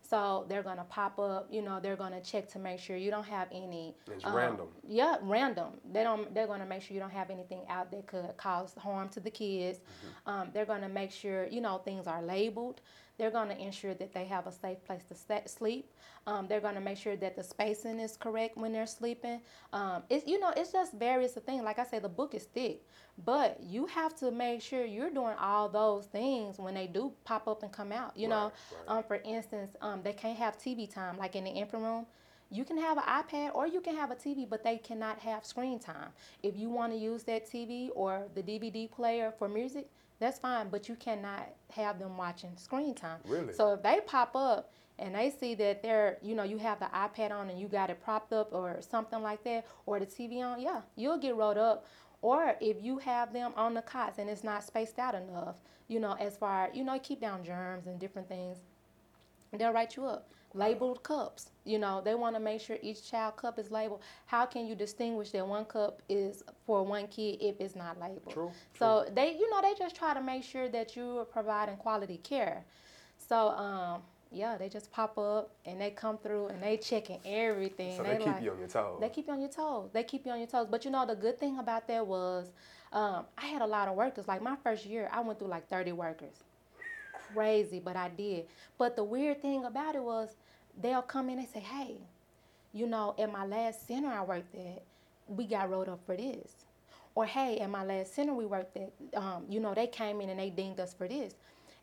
So 0.08 0.44
they're 0.48 0.62
gonna 0.62 0.86
pop 0.88 1.18
up, 1.18 1.48
you 1.50 1.62
know, 1.62 1.80
they're 1.80 1.96
gonna 1.96 2.20
check 2.20 2.48
to 2.52 2.58
make 2.58 2.78
sure 2.78 2.96
you 2.96 3.10
don't 3.10 3.26
have 3.26 3.48
any. 3.52 3.94
It's 4.10 4.25
um, 4.25 4.34
random. 4.34 4.68
Yeah, 4.86 5.16
random. 5.22 5.72
They 5.92 6.02
don't. 6.02 6.32
They're 6.34 6.46
gonna 6.46 6.66
make 6.66 6.82
sure 6.82 6.94
you 6.94 7.00
don't 7.00 7.10
have 7.12 7.30
anything 7.30 7.62
out 7.68 7.90
that 7.90 8.06
could 8.06 8.36
cause 8.36 8.75
harm 8.78 9.08
to 9.10 9.20
the 9.20 9.30
kids. 9.30 9.78
Mm-hmm. 9.78 10.30
Um, 10.30 10.48
they're 10.52 10.66
gonna 10.66 10.88
make 10.88 11.10
sure 11.10 11.46
you 11.46 11.60
know 11.60 11.78
things 11.78 12.06
are 12.06 12.22
labeled. 12.22 12.80
They're 13.18 13.30
gonna 13.30 13.54
ensure 13.54 13.94
that 13.94 14.12
they 14.12 14.25
have 14.26 14.46
a 14.46 14.52
safe 14.52 14.85
place 14.85 15.02
to 15.08 15.49
sleep. 15.49 15.90
Um, 16.26 16.46
they're 16.49 16.61
gonna 16.61 16.80
make 16.80 16.99
sure 16.99 17.16
that 17.16 17.37
the 17.37 17.42
spacing 17.42 17.99
is 17.99 18.16
correct 18.16 18.56
when 18.56 18.73
they're 18.73 18.87
sleeping. 18.87 19.40
Um, 19.73 20.02
it's 20.11 20.26
you 20.26 20.38
know 20.38 20.52
it's 20.56 20.73
just 20.73 20.92
various 20.94 21.32
things. 21.35 21.62
Like 21.64 21.78
I 21.78 21.85
say, 21.85 21.99
the 21.99 22.08
book 22.08 22.35
is 22.35 22.44
thick, 22.44 22.82
but 23.25 23.58
you 23.62 23.87
have 23.87 24.14
to 24.16 24.30
make 24.30 24.61
sure 24.62 24.85
you're 24.85 25.11
doing 25.11 25.35
all 25.40 25.68
those 25.68 26.06
things 26.06 26.58
when 26.58 26.75
they 26.75 26.87
do 26.87 27.12
pop 27.25 27.49
up 27.49 27.62
and 27.62 27.73
come 27.73 27.92
out. 27.92 28.16
You 28.16 28.28
know, 28.28 28.44
Right, 28.44 28.52
right. 28.88 28.99
um, 28.99 29.04
for 29.04 29.16
instance, 29.25 29.76
um, 29.80 30.02
they 30.02 30.12
can't 30.12 30.38
have 30.38 30.58
TV 30.58 30.87
time 30.92 31.16
like 31.16 31.37
in 31.37 31.44
the 31.44 31.50
infant 31.50 31.82
room. 31.82 32.06
You 32.50 32.65
can 32.65 32.79
have 32.79 32.97
an 32.99 33.05
iPad 33.05 33.55
or 33.55 33.67
you 33.67 33.81
can 33.81 33.97
have 33.97 34.11
a 34.11 34.15
TV, 34.15 34.49
but 34.49 34.62
they 34.62 34.79
cannot 34.79 35.19
have 35.21 35.45
screen 35.45 35.79
time. 35.79 36.11
If 36.43 36.57
you 36.57 36.71
want 36.71 36.93
to 36.93 36.99
use 36.99 37.25
that 37.25 37.50
TV 37.50 37.91
or 37.95 38.29
the 38.35 38.43
DVD 38.43 38.91
player 38.91 39.33
for 39.37 39.49
music, 39.49 39.91
that's 40.19 40.38
fine, 40.38 40.69
but 40.71 40.88
you 40.88 40.95
cannot 40.95 41.49
have 41.71 41.99
them 41.99 42.17
watching 42.17 42.57
screen 42.57 42.95
time. 42.95 43.19
Really? 43.26 43.53
So 43.53 43.73
if 43.75 43.83
they 43.83 44.00
pop 44.07 44.35
up 44.35 44.73
and 44.99 45.15
they 45.15 45.31
see 45.31 45.55
that 45.57 45.83
they're, 45.83 46.19
you 46.23 46.35
know, 46.35 46.45
you 46.45 46.57
have 46.59 46.79
the 46.79 46.87
iPad 46.87 47.33
on 47.33 47.50
and 47.50 47.61
you 47.61 47.69
got 47.69 47.91
it 47.91 48.03
propped 48.03 48.33
up 48.33 48.53
or 48.53 48.79
something 48.81 49.23
like 49.23 49.45
that, 49.45 49.67
or 49.85 50.00
the 50.00 50.07
TV 50.07 50.41
on, 50.41 50.61
yeah, 50.61 50.81
you'll 50.95 51.19
get 51.19 51.37
rolled 51.37 51.59
up. 51.59 51.87
Or 52.23 52.57
if 52.61 52.83
you 52.83 52.99
have 52.99 53.33
them 53.33 53.53
on 53.57 53.75
the 53.75 53.83
cots 53.83 54.19
and 54.19 54.31
it's 54.31 54.43
not 54.43 54.65
spaced 54.65 54.99
out 54.99 55.15
enough, 55.15 55.61
you 55.88 56.00
know, 56.00 56.17
as 56.19 56.37
far, 56.37 56.71
you 56.73 56.83
know, 56.83 56.99
keep 56.99 57.21
down 57.21 57.45
germs 57.45 57.87
and 57.87 58.00
different 58.00 58.29
things, 58.29 58.59
they'll 59.53 59.73
write 59.73 59.97
you 59.97 60.07
up. 60.07 60.31
Labeled 60.55 61.03
cups, 61.03 61.50
you 61.65 61.79
know, 61.79 62.00
they 62.03 62.15
want 62.15 62.35
to 62.35 62.41
make 62.41 62.61
sure 62.61 62.79
each 62.81 63.11
child 63.11 63.37
cup 63.37 63.59
is 63.59 63.71
labeled. 63.71 64.00
How 64.26 64.47
can 64.47 64.67
you 64.67 64.75
distinguish 64.75 65.31
that 65.33 65.47
one 65.47 65.67
cup 65.67 66.00
is 66.09 66.43
for 66.65 66.83
one 66.83 67.09
kid 67.09 67.38
if 67.41 67.61
it's 67.61 67.76
not 67.76 68.00
labeled? 68.00 68.33
True, 68.33 68.50
So 68.79 69.07
they, 69.15 69.33
you 69.37 69.50
know, 69.50 69.61
they 69.61 69.75
just 69.75 69.95
try 69.97 70.15
to 70.15 70.23
make 70.23 70.45
sure 70.45 70.69
that 70.69 70.97
you 70.97 71.19
are 71.19 71.25
providing 71.25 71.76
quality 71.76 72.19
care. 72.19 72.65
So, 73.19 73.49
um, 73.50 74.03
yeah, 74.33 74.57
they 74.57 74.69
just 74.69 74.91
pop 74.91 75.19
up 75.19 75.50
and 75.65 75.81
they 75.81 75.91
come 75.91 76.19
through 76.19 76.49
and 76.49 76.62
they 76.62 76.76
checking 76.76 77.21
everything. 77.25 77.97
So 77.97 78.03
they 78.03 78.17
keep 78.17 78.26
like- 78.26 78.43
you 78.43 78.53
on 78.53 78.59
your 78.59 78.69
toes. 78.69 78.99
they 79.00 79.09
keep 79.09 79.26
you 79.26 79.33
on 79.33 79.41
your 79.41 79.50
toes. 79.50 79.91
They 79.93 80.03
keep 80.05 80.26
you 80.26 80.33
on 80.33 80.38
your 80.38 80.49
toes. 80.49 80.67
But 80.71 80.85
you 80.85 80.91
know, 80.91 81.07
the 81.07 81.17
good 81.17 81.38
thing 81.38 81.59
about 81.59 81.87
that 81.88 82.07
was 82.07 82.50
um, 82.93 83.26
I 83.37 83.47
had 83.47 83.62
a 83.62 83.67
lot 83.67 83.88
of 83.88 83.95
workers. 83.95 84.26
Like 84.29 84.43
my 84.43 84.57
first 84.57 84.87
year, 84.87 85.09
I 85.12 85.21
went 85.21 85.38
through 85.38 85.49
like 85.49 85.69
30 85.69 85.93
workers. 85.93 86.43
Crazy, 87.35 87.80
but 87.80 87.97
I 87.97 88.09
did. 88.09 88.47
But 88.78 88.97
the 88.97 89.04
weird 89.04 89.42
thing 89.42 89.64
about 89.64 89.95
it 89.95 90.02
was 90.02 90.37
they'll 90.80 91.02
come 91.02 91.30
in 91.30 91.38
and 91.38 91.49
say, 91.49 91.61
hey, 91.61 91.97
you 92.73 92.87
know, 92.87 93.14
at 93.18 93.33
my 93.33 93.47
last 93.47 93.87
center 93.87 94.09
I 94.09 94.23
worked 94.23 94.54
at, 94.54 94.83
we 95.28 95.47
got 95.47 95.71
rolled 95.71 95.88
up 95.88 96.00
for 96.06 96.16
this. 96.16 96.50
Or 97.14 97.25
hey, 97.25 97.59
at 97.59 97.71
my 97.71 97.85
last 97.85 98.14
center 98.14 98.35
we 98.35 98.45
worked 98.47 98.76
at, 98.76 98.92
um, 99.16 99.45
you 99.49 99.61
know, 99.61 99.75
they 99.75 99.87
came 99.87 100.21
in 100.21 100.28
and 100.28 100.38
they 100.38 100.50
dinged 100.50 100.80
us 100.80 100.92
for 100.95 101.09
this. 101.09 101.35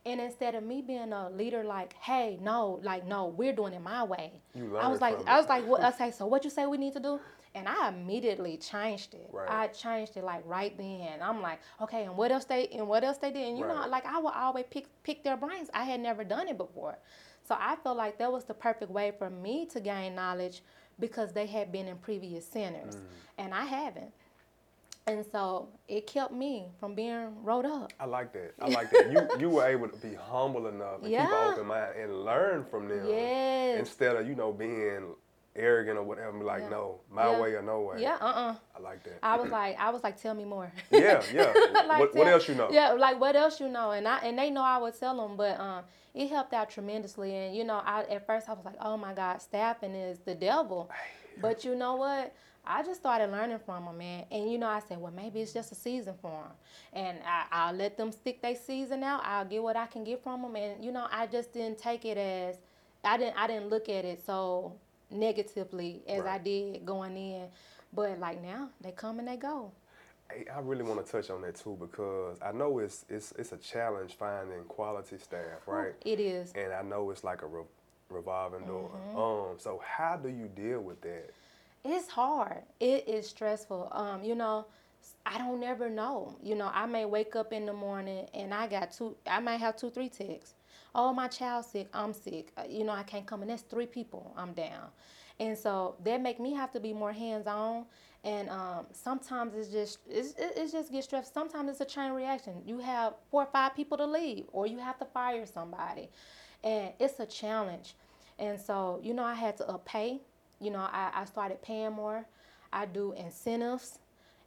And 0.05 0.19
instead 0.19 0.53
of 0.55 0.63
me 0.63 0.81
being 0.81 1.13
a 1.13 1.29
leader, 1.29 1.63
like, 1.63 1.93
hey, 1.93 2.37
no, 2.41 2.79
like, 2.83 3.07
no, 3.07 3.27
we're 3.27 3.53
doing 3.53 3.73
it 3.73 3.81
my 3.81 4.03
way. 4.03 4.33
I 4.81 4.87
was 4.89 4.99
like, 5.01 5.17
I 5.27 5.37
was 5.39 5.47
like, 5.47 5.65
what? 5.65 5.81
I 5.81 5.91
say, 5.91 6.11
so 6.11 6.25
what 6.25 6.43
you 6.43 6.49
say 6.49 6.65
we 6.65 6.77
need 6.77 6.93
to 6.93 6.99
do? 6.99 7.19
And 7.55 7.69
I 7.69 7.89
immediately 7.89 8.57
changed 8.57 9.13
it. 9.13 9.29
Right. 9.31 9.47
I 9.49 9.67
changed 9.67 10.17
it 10.17 10.23
like 10.23 10.41
right 10.45 10.75
then. 10.77 11.19
I'm 11.21 11.41
like, 11.41 11.59
okay, 11.81 12.03
and 12.05 12.17
what 12.17 12.31
else 12.31 12.45
they 12.45 12.67
and 12.69 12.87
what 12.87 13.03
else 13.03 13.17
they 13.17 13.31
did? 13.31 13.47
And 13.47 13.57
you 13.59 13.67
know, 13.67 13.85
like 13.87 14.05
I 14.05 14.19
would 14.19 14.33
always 14.33 14.65
pick 14.71 14.87
pick 15.03 15.23
their 15.23 15.37
brains. 15.37 15.69
I 15.73 15.83
had 15.83 15.99
never 15.99 16.23
done 16.23 16.47
it 16.47 16.57
before, 16.57 16.97
so 17.47 17.55
I 17.59 17.75
felt 17.83 17.95
like 17.97 18.17
that 18.17 18.31
was 18.31 18.45
the 18.45 18.55
perfect 18.55 18.89
way 18.91 19.11
for 19.17 19.29
me 19.29 19.67
to 19.67 19.79
gain 19.79 20.15
knowledge 20.15 20.63
because 20.99 21.31
they 21.33 21.45
had 21.45 21.71
been 21.71 21.87
in 21.87 21.97
previous 21.97 22.45
centers, 22.47 22.95
Mm. 22.95 23.01
and 23.37 23.53
I 23.53 23.65
haven't. 23.65 24.11
And 25.05 25.25
so 25.31 25.67
it 25.89 26.07
kept 26.07 26.31
me 26.31 26.67
from 26.79 26.95
being 26.95 27.43
rolled 27.43 27.65
up. 27.65 27.91
I 27.99 28.05
like 28.05 28.31
that. 28.33 28.53
I 28.61 28.69
like 28.69 28.89
that. 28.93 29.11
You 29.11 29.27
you 29.39 29.49
were 29.49 29.67
able 29.67 29.89
to 29.89 29.97
be 29.97 30.15
humble 30.15 30.67
enough 30.67 31.01
and 31.03 31.07
keep 31.11 31.19
an 31.19 31.51
open 31.53 31.67
mind 31.67 31.95
and 31.99 32.23
learn 32.23 32.63
from 32.65 32.87
them. 32.87 33.05
Yes. 33.07 33.79
Instead 33.79 34.15
of, 34.15 34.27
you 34.27 34.33
know, 34.35 34.51
being 34.53 35.13
arrogant 35.55 35.97
or 35.97 36.03
whatever, 36.03 36.43
like, 36.43 36.63
Yeah. 36.63 36.69
no, 36.69 37.01
my 37.09 37.29
Yeah. 37.31 37.41
way 37.41 37.53
or 37.53 37.61
no 37.61 37.81
way. 37.81 38.01
Yeah, 38.01 38.17
uh 38.19 38.25
uh 38.25 38.55
I 38.75 38.79
like 38.79 39.03
that. 39.03 39.19
I 39.21 39.35
was 39.37 39.49
like, 39.51 39.77
I 39.79 39.89
was 39.91 40.03
like, 40.03 40.19
tell 40.21 40.33
me 40.33 40.45
more. 40.45 40.71
yeah, 40.91 41.21
yeah. 41.33 41.53
Like, 41.87 41.99
what, 41.99 42.15
what 42.15 42.27
else 42.27 42.47
you 42.47 42.55
know? 42.55 42.69
Yeah, 42.71 42.91
like 42.93 43.19
what 43.19 43.35
else 43.35 43.59
you 43.59 43.69
know, 43.69 43.91
and 43.91 44.07
I 44.07 44.19
and 44.19 44.37
they 44.37 44.49
know 44.49 44.63
I 44.63 44.77
would 44.77 44.97
tell 44.99 45.15
them, 45.15 45.37
but 45.37 45.59
um, 45.59 45.83
it 46.13 46.27
helped 46.29 46.53
out 46.53 46.69
tremendously. 46.69 47.35
And 47.35 47.55
you 47.55 47.63
know, 47.63 47.81
I 47.85 48.03
at 48.03 48.25
first 48.25 48.49
I 48.49 48.53
was 48.53 48.65
like, 48.65 48.77
oh 48.79 48.97
my 48.97 49.13
God, 49.13 49.41
staffing 49.41 49.93
is 49.93 50.19
the 50.19 50.33
devil, 50.35 50.89
but 51.41 51.63
you 51.63 51.75
know 51.75 51.95
what? 51.95 52.33
I 52.65 52.81
just 52.81 53.01
started 53.01 53.29
learning 53.29 53.59
from 53.59 53.83
them, 53.85 53.97
man. 53.97 54.23
And 54.31 54.49
you 54.49 54.57
know, 54.57 54.67
I 54.67 54.79
said, 54.79 54.97
well, 54.97 55.11
maybe 55.11 55.41
it's 55.41 55.51
just 55.53 55.71
a 55.73 55.75
season 55.75 56.15
for 56.21 56.31
them, 56.31 56.51
and 56.93 57.17
I, 57.27 57.43
I'll 57.51 57.73
let 57.75 57.97
them 57.97 58.11
stick 58.11 58.41
their 58.41 58.55
season 58.55 59.03
out. 59.03 59.21
I'll 59.25 59.45
get 59.45 59.61
what 59.61 59.75
I 59.75 59.85
can 59.85 60.03
get 60.03 60.23
from 60.23 60.41
them, 60.41 60.55
and 60.55 60.83
you 60.83 60.91
know, 60.91 61.05
I 61.11 61.27
just 61.27 61.51
didn't 61.53 61.77
take 61.77 62.05
it 62.05 62.17
as, 62.17 62.55
I 63.03 63.17
didn't, 63.17 63.35
I 63.37 63.47
didn't 63.47 63.67
look 63.69 63.89
at 63.89 64.05
it 64.05 64.25
so 64.25 64.73
negatively 65.11 66.03
as 66.07 66.25
I 66.25 66.37
did 66.37 66.85
going 66.85 67.15
in. 67.17 67.47
But 67.93 68.19
like 68.19 68.41
now, 68.41 68.69
they 68.81 68.91
come 68.91 69.19
and 69.19 69.27
they 69.27 69.37
go. 69.37 69.71
I 70.31 70.59
really 70.61 70.83
want 70.83 71.05
to 71.05 71.11
touch 71.11 71.29
on 71.29 71.41
that 71.41 71.55
too 71.55 71.77
because 71.79 72.37
I 72.41 72.51
know 72.51 72.79
it's 72.79 73.05
it's 73.09 73.33
it's 73.37 73.51
a 73.51 73.57
challenge 73.57 74.15
finding 74.15 74.63
quality 74.63 75.17
staff, 75.17 75.67
right? 75.67 75.93
It 76.05 76.19
is. 76.19 76.51
And 76.53 76.73
I 76.73 76.81
know 76.81 77.11
it's 77.11 77.23
like 77.23 77.43
a 77.43 77.47
re- 77.47 77.63
revolving 78.09 78.65
door. 78.65 78.89
Mm-hmm. 79.09 79.17
Um, 79.19 79.59
so 79.59 79.81
how 79.85 80.17
do 80.17 80.29
you 80.29 80.47
deal 80.47 80.81
with 80.81 81.01
that? 81.01 81.29
It's 81.85 82.07
hard. 82.07 82.63
It 82.79 83.07
is 83.07 83.27
stressful. 83.29 83.89
Um, 83.91 84.23
you 84.23 84.35
know, 84.35 84.65
I 85.25 85.37
don't 85.37 85.59
never 85.59 85.89
know. 85.89 86.35
You 86.41 86.55
know, 86.55 86.71
I 86.73 86.85
may 86.85 87.05
wake 87.05 87.35
up 87.35 87.53
in 87.53 87.65
the 87.65 87.73
morning 87.73 88.27
and 88.33 88.53
I 88.53 88.67
got 88.67 88.91
two. 88.91 89.15
I 89.27 89.39
might 89.39 89.57
have 89.57 89.77
two, 89.77 89.89
three 89.89 90.09
texts. 90.09 90.53
Oh, 90.95 91.13
my 91.13 91.27
child's 91.27 91.67
sick. 91.67 91.89
I'm 91.93 92.13
sick. 92.13 92.51
Uh, 92.57 92.63
You 92.69 92.83
know, 92.83 92.91
I 92.93 93.03
can't 93.03 93.25
come. 93.25 93.41
And 93.41 93.49
that's 93.51 93.63
three 93.63 93.87
people. 93.87 94.33
I'm 94.37 94.53
down. 94.53 94.89
And 95.39 95.57
so 95.57 95.95
that 96.03 96.21
make 96.21 96.39
me 96.39 96.53
have 96.53 96.71
to 96.73 96.79
be 96.79 96.93
more 96.93 97.11
hands 97.11 97.47
on. 97.47 97.85
And 98.23 98.49
um, 98.49 98.85
sometimes 98.93 99.53
it's 99.55 99.69
just 99.69 99.99
it's, 100.09 100.31
it- 100.31 100.53
it's 100.55 100.71
just 100.71 100.91
get 100.91 101.03
stressed. 101.03 101.33
Sometimes 101.33 101.69
it's 101.71 101.81
a 101.81 101.85
chain 101.85 102.11
reaction. 102.13 102.61
You 102.65 102.79
have 102.79 103.15
four 103.31 103.43
or 103.43 103.47
five 103.51 103.75
people 103.75 103.97
to 103.97 104.05
leave, 104.05 104.45
or 104.51 104.67
you 104.67 104.77
have 104.79 104.97
to 104.99 105.05
fire 105.05 105.45
somebody, 105.45 106.09
and 106.63 106.93
it's 106.99 107.19
a 107.19 107.25
challenge. 107.25 107.95
And 108.39 108.59
so 108.59 108.99
you 109.03 109.13
know, 109.13 109.23
I 109.23 109.33
had 109.33 109.57
to 109.57 109.67
up 109.69 109.85
pay. 109.85 110.21
You 110.61 110.71
know, 110.71 110.79
I, 110.79 111.11
I 111.15 111.25
started 111.25 111.61
paying 111.61 111.91
more. 111.93 112.25
I 112.71 112.85
do 112.85 113.13
incentives. 113.13 113.99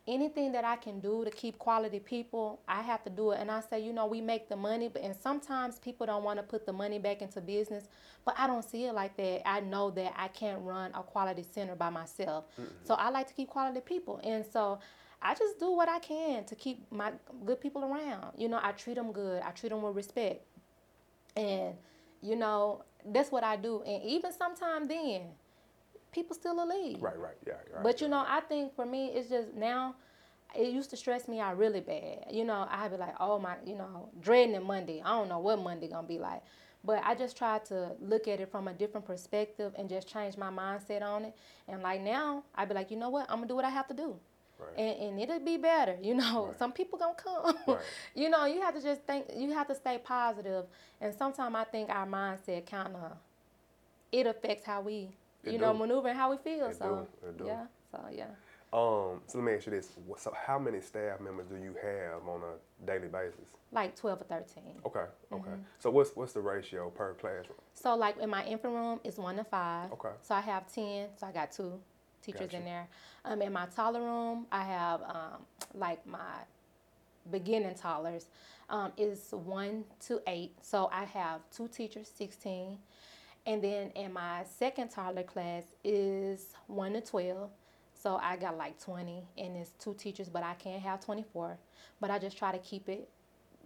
Anything 0.09 0.53
that 0.53 0.65
I 0.65 0.77
can 0.77 1.01
do 1.01 1.25
to 1.25 1.31
keep 1.31 1.59
quality 1.59 1.99
people, 1.99 2.61
I 2.69 2.83
have 2.83 3.03
to 3.05 3.11
do 3.11 3.33
it. 3.33 3.41
And 3.41 3.51
I 3.51 3.61
say, 3.61 3.81
you 3.81 3.93
know, 3.93 4.07
we 4.07 4.21
make 4.21 4.49
the 4.49 4.55
money, 4.55 4.89
but 4.89 5.03
and 5.03 5.17
sometimes 5.17 5.81
people 5.81 6.07
don't 6.07 6.23
want 6.23 6.39
to 6.39 6.45
put 6.45 6.65
the 6.65 6.73
money 6.73 7.01
back 7.01 7.23
into 7.23 7.41
business. 7.41 7.89
But 8.25 8.37
I 8.39 8.47
don't 8.47 8.65
see 8.65 8.85
it 8.85 8.95
like 8.95 9.17
that. 9.17 9.49
I 9.49 9.61
know 9.61 9.91
that 9.91 10.15
I 10.17 10.29
can't 10.29 10.63
run 10.63 10.93
a 10.95 11.03
quality 11.03 11.43
center 11.43 11.75
by 11.75 11.91
myself. 11.91 12.45
So 12.85 12.95
I 12.95 13.11
like 13.11 13.27
to 13.29 13.35
keep 13.35 13.49
quality 13.49 13.81
people. 13.81 14.21
And 14.23 14.45
so 14.53 14.79
I 15.21 15.35
just 15.35 15.59
do 15.59 15.73
what 15.73 15.89
I 15.89 15.99
can 15.99 16.45
to 16.45 16.55
keep 16.55 16.91
my 16.93 17.13
good 17.45 17.61
people 17.61 17.85
around. 17.85 18.35
You 18.37 18.49
know, 18.49 18.61
I 18.63 18.73
treat 18.73 18.95
them 18.95 19.11
good. 19.13 19.43
I 19.43 19.51
treat 19.51 19.71
them 19.71 19.83
with 19.83 19.97
respect. 19.97 20.45
And, 21.37 21.75
you 22.23 22.37
know, 22.37 22.85
that's 23.05 23.33
what 23.33 23.43
I 23.43 23.57
do. 23.57 23.83
And 23.83 24.03
even 24.05 24.33
sometime 24.33 24.87
then, 24.87 25.23
people 26.17 26.35
still 26.35 26.57
will 26.57 26.69
leave. 26.69 27.01
Right, 27.01 27.19
right, 27.19 27.37
yeah, 27.47 27.53
right. 27.73 27.85
But 27.85 28.01
you 28.01 28.09
know, 28.09 28.25
I 28.27 28.41
think 28.41 28.75
for 28.75 28.85
me, 28.87 29.09
it's 29.15 29.29
just 29.29 29.55
now. 29.55 29.95
It 30.55 30.73
used 30.73 30.91
to 30.91 30.97
stress 30.97 31.29
me 31.29 31.39
out 31.41 31.59
really 31.59 31.81
bad. 31.81 32.27
You 32.31 32.45
know, 32.45 32.67
I'd 32.71 32.91
be 32.91 32.97
like, 32.97 33.15
oh 33.21 33.39
my, 33.39 33.57
you 33.67 33.75
know, 33.77 34.09
dreading 34.23 34.63
Monday. 34.65 35.03
I 35.05 35.11
don't 35.19 35.29
know 35.29 35.41
what 35.41 35.59
Monday 35.63 35.89
gonna 35.89 36.07
be 36.07 36.19
like. 36.19 36.43
But 36.83 37.03
I 37.05 37.15
just 37.15 37.37
tried 37.37 37.65
to 37.67 37.91
look 38.01 38.27
at 38.29 38.41
it 38.41 38.51
from 38.51 38.69
a 38.69 38.73
different 38.73 39.07
perspective 39.07 39.73
and 39.77 39.89
just 39.89 40.09
change 40.09 40.37
my 40.39 40.51
mindset 40.51 41.03
on 41.03 41.25
it. 41.27 41.35
And 41.69 41.83
like 41.83 42.01
now, 42.01 42.45
I'd 42.55 42.69
be 42.69 42.75
like, 42.75 42.91
you 42.91 42.97
know 42.97 43.11
what? 43.11 43.27
I'm 43.29 43.37
gonna 43.39 43.49
do 43.49 43.57
what 43.57 43.65
I 43.67 43.71
have 43.71 43.89
to 43.89 43.95
do. 43.95 44.17
Right. 44.59 44.79
And, 44.79 45.11
and 45.11 45.21
it'll 45.21 45.41
be 45.41 45.59
better, 45.59 45.99
you 46.03 46.15
know. 46.15 46.47
Right. 46.47 46.59
Some 46.59 46.73
people 46.73 46.99
gonna 46.99 47.15
come, 47.15 47.59
Right. 47.67 47.79
you 48.15 48.31
know. 48.31 48.47
You 48.47 48.63
have 48.63 48.75
to 48.75 48.81
just 48.81 49.03
think. 49.03 49.27
You 49.37 49.53
have 49.53 49.67
to 49.67 49.75
stay 49.75 49.99
positive. 49.99 50.65
And 51.03 51.15
sometimes 51.15 51.55
I 51.55 51.65
think 51.65 51.91
our 51.91 52.07
mindset 52.07 52.65
kind 52.71 52.95
of 52.97 53.13
it 54.13 54.27
affects 54.27 54.65
how 54.65 54.81
we, 54.81 55.11
It 55.47 55.53
you 55.53 55.59
know, 55.59 55.73
do. 55.73 55.79
maneuver 55.79 56.09
and 56.09 56.19
how 56.19 56.31
we 56.31 56.37
feel. 56.37 56.67
It 56.67 56.77
so 56.77 57.07
do. 57.23 57.45
Do. 57.45 57.45
yeah, 57.47 57.67
so 57.91 58.01
yeah. 58.13 58.25
Um, 58.73 59.23
so 59.27 59.39
let 59.39 59.45
me 59.45 59.55
ask 59.55 59.67
you 59.67 59.73
this: 59.73 59.91
So, 60.19 60.35
how 60.47 60.59
many 60.59 60.81
staff 60.81 61.21
members 61.21 61.47
do 61.47 61.57
you 61.57 61.75
have 61.83 62.27
on 62.29 62.43
a 62.43 62.87
daily 62.87 63.09
basis? 63.09 63.49
like 63.73 63.97
12 63.97 64.21
or 64.23 64.25
13. 64.25 64.63
Okay, 64.87 65.01
okay. 65.33 65.43
Mm-hmm. 65.43 65.55
So, 65.79 65.91
what's 65.91 66.11
what's 66.17 66.33
the 66.33 66.41
ratio 66.41 66.91
per 66.91 67.15
classroom? 67.15 67.59
So 67.75 67.95
like 67.95 68.19
in 68.19 68.31
my 68.31 68.45
infant 68.47 68.75
room, 68.75 69.01
it's 69.05 69.19
one 69.19 69.37
to 69.37 69.45
five. 69.45 69.93
Okay. 69.93 70.15
So 70.23 70.35
I 70.35 70.41
have 70.41 70.73
10, 70.73 71.09
so 71.17 71.27
I 71.27 71.33
got 71.33 71.53
two 71.53 71.79
teachers 72.23 72.41
Gotcha. 72.41 72.57
in 72.57 72.65
there. 72.65 72.89
Um, 73.25 73.43
in 73.43 73.53
my 73.53 73.67
toddler 73.67 74.01
room, 74.01 74.47
I 74.51 74.65
have 74.65 75.03
um, 75.03 75.43
like 75.75 76.05
my 76.07 76.39
beginning 77.31 77.75
toddlers 77.75 78.27
um, 78.71 78.93
is 78.97 79.29
one 79.31 79.85
to 80.07 80.21
eight. 80.27 80.53
So 80.63 80.89
I 80.93 81.05
have 81.05 81.41
two 81.55 81.69
teachers, 81.69 82.11
16. 82.17 82.79
And 83.47 83.63
then 83.63 83.91
in 83.91 84.13
my 84.13 84.45
second 84.59 84.91
toddler 84.91 85.23
class 85.23 85.63
is 85.85 86.49
one 86.67 86.95
to 86.95 87.01
12. 87.01 87.49
So 87.95 88.19
I 88.23 88.37
got 88.37 88.59
like 88.59 88.79
20 88.83 89.23
and 89.39 89.57
it's 89.57 89.71
two 89.79 89.95
teachers, 89.95 90.29
but 90.29 90.43
I 90.43 90.55
can't 90.55 90.83
have 90.83 91.01
24. 91.05 91.57
But 92.01 92.11
I 92.11 92.19
just 92.19 92.37
try 92.37 92.53
to 92.53 92.59
keep 92.59 92.89
it, 92.89 93.09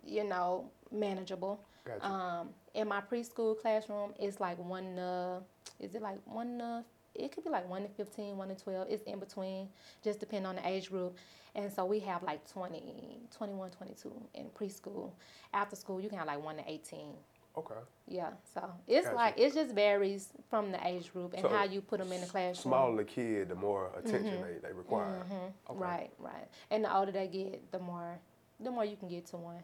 you 0.04 0.24
know, 0.24 0.70
manageable. 0.92 1.64
Gotcha. 1.84 2.06
Um, 2.06 2.50
in 2.74 2.88
my 2.88 3.00
preschool 3.00 3.58
classroom, 3.58 4.12
it's 4.18 4.38
like 4.38 4.58
one 4.58 4.96
to, 4.96 5.40
is 5.80 5.94
it 5.94 6.02
like 6.02 6.18
one 6.26 6.58
to, 6.58 6.84
it 7.14 7.32
could 7.32 7.44
be 7.44 7.50
like 7.50 7.68
one 7.68 7.82
to 7.82 7.88
15, 7.88 8.36
one 8.36 8.48
to 8.48 8.54
12. 8.54 8.86
It's 8.90 9.02
in 9.04 9.18
between, 9.18 9.68
just 10.04 10.20
depending 10.20 10.46
on 10.46 10.56
the 10.56 10.68
age 10.68 10.90
group. 10.90 11.16
And 11.54 11.72
so 11.72 11.84
we 11.84 11.98
have 12.00 12.22
like 12.22 12.48
20, 12.52 13.18
21, 13.36 13.70
22 13.70 14.12
in 14.34 14.46
preschool. 14.50 15.10
After 15.52 15.74
school, 15.74 16.00
you 16.00 16.08
can 16.08 16.18
have 16.18 16.28
like 16.28 16.44
one 16.44 16.56
to 16.56 16.70
18. 16.70 17.14
Okay. 17.56 17.74
Yeah, 18.06 18.30
so 18.54 18.70
it's 18.86 19.06
Gotcha. 19.06 19.16
like 19.16 19.38
it 19.38 19.54
just 19.54 19.74
varies 19.74 20.28
from 20.48 20.70
the 20.72 20.86
age 20.86 21.12
group 21.12 21.32
and 21.34 21.42
So, 21.42 21.48
how 21.48 21.64
you 21.64 21.80
put 21.80 21.98
them 21.98 22.12
in 22.12 22.20
the 22.20 22.26
classroom. 22.26 22.54
Smaller 22.72 22.96
the 22.98 23.04
kid, 23.04 23.48
the 23.48 23.54
more 23.54 23.90
attention 23.96 24.40
they, 24.40 24.66
they 24.66 24.72
require. 24.72 25.22
Mm-hmm. 25.30 25.78
Right, 25.78 26.10
right. 26.18 26.48
And 26.70 26.84
the 26.84 26.96
older 26.96 27.12
they 27.12 27.26
get, 27.28 27.70
the 27.72 27.78
more 27.78 28.18
the 28.60 28.70
more 28.70 28.84
you 28.84 28.96
can 28.96 29.08
get 29.08 29.26
to 29.26 29.36
one. 29.36 29.62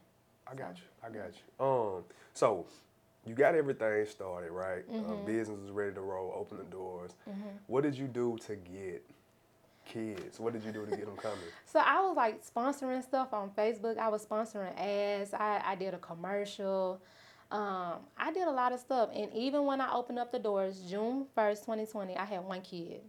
I 0.50 0.54
got 0.54 0.76
you. 0.76 0.82
I 1.04 1.08
got 1.10 1.32
you. 1.34 1.64
Um, 1.64 2.04
so 2.34 2.66
you 3.24 3.34
got 3.34 3.54
everything 3.54 4.06
started, 4.06 4.50
right? 4.52 4.84
Uh, 4.88 4.92
Mm-hmm. 4.92 5.26
business 5.26 5.60
is 5.60 5.70
ready 5.70 5.92
to 5.94 6.00
roll. 6.00 6.32
Open 6.36 6.58
the 6.58 6.64
doors. 6.64 7.12
What 7.66 7.82
did 7.82 7.94
you 7.96 8.06
do 8.06 8.38
to 8.46 8.56
get 8.56 9.04
kids? 9.84 10.38
What 10.40 10.52
did 10.52 10.64
you 10.64 10.72
do 10.72 10.84
to 10.86 10.90
get 10.96 11.06
them 11.06 11.16
coming? 11.16 11.38
So 11.66 11.80
I 11.80 12.00
was 12.00 12.16
like 12.16 12.42
sponsoring 12.44 13.02
stuff 13.02 13.32
on 13.34 13.50
Facebook. 13.50 13.98
I 13.98 14.08
was 14.08 14.24
sponsoring 14.24 14.72
ads. 14.78 15.34
I, 15.34 15.60
I 15.64 15.74
did 15.74 15.92
a 15.94 15.98
commercial. 15.98 17.00
Um, 17.50 17.94
I 18.18 18.32
did 18.32 18.48
a 18.48 18.50
lot 18.50 18.72
of 18.72 18.80
stuff. 18.80 19.10
And 19.14 19.32
even 19.32 19.64
when 19.64 19.80
I 19.80 19.92
opened 19.92 20.18
up 20.18 20.32
the 20.32 20.38
doors, 20.38 20.80
June 20.88 21.26
1st, 21.36 21.60
2020, 21.60 22.16
I 22.16 22.24
had 22.24 22.44
one 22.44 22.60
kid. 22.60 23.00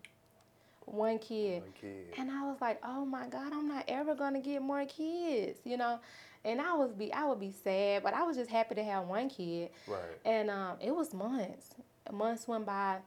One 0.85 1.19
kid. 1.19 1.63
One 1.63 1.73
kid. 1.79 2.13
And 2.17 2.31
I 2.31 2.43
was 2.43 2.57
like, 2.61 2.79
oh 2.83 3.03
my 3.03 3.27
God, 3.27 3.51
I'm 3.51 3.67
not 3.67 3.85
ever 3.87 4.15
gonna 4.15 4.39
get 4.39 4.61
more 4.61 4.85
kids, 4.85 5.59
you 5.65 5.77
know? 5.77 5.99
And 6.45 6.61
I 6.61 6.73
was 6.75 6.93
be 6.93 7.11
I 7.11 7.25
would 7.25 7.39
be 7.39 7.51
sad, 7.51 8.03
but 8.03 8.13
I 8.13 8.23
was 8.23 8.37
just 8.37 8.49
happy 8.49 8.75
to 8.75 8.83
have 8.83 9.05
one 9.07 9.27
kid. 9.27 9.71
Right. 9.87 9.99
And 10.23 10.49
um, 10.49 10.77
it 10.79 10.95
was 10.95 11.13
months. 11.13 11.75
Months 12.11 12.47
went 12.47 12.65
by. 12.65 12.99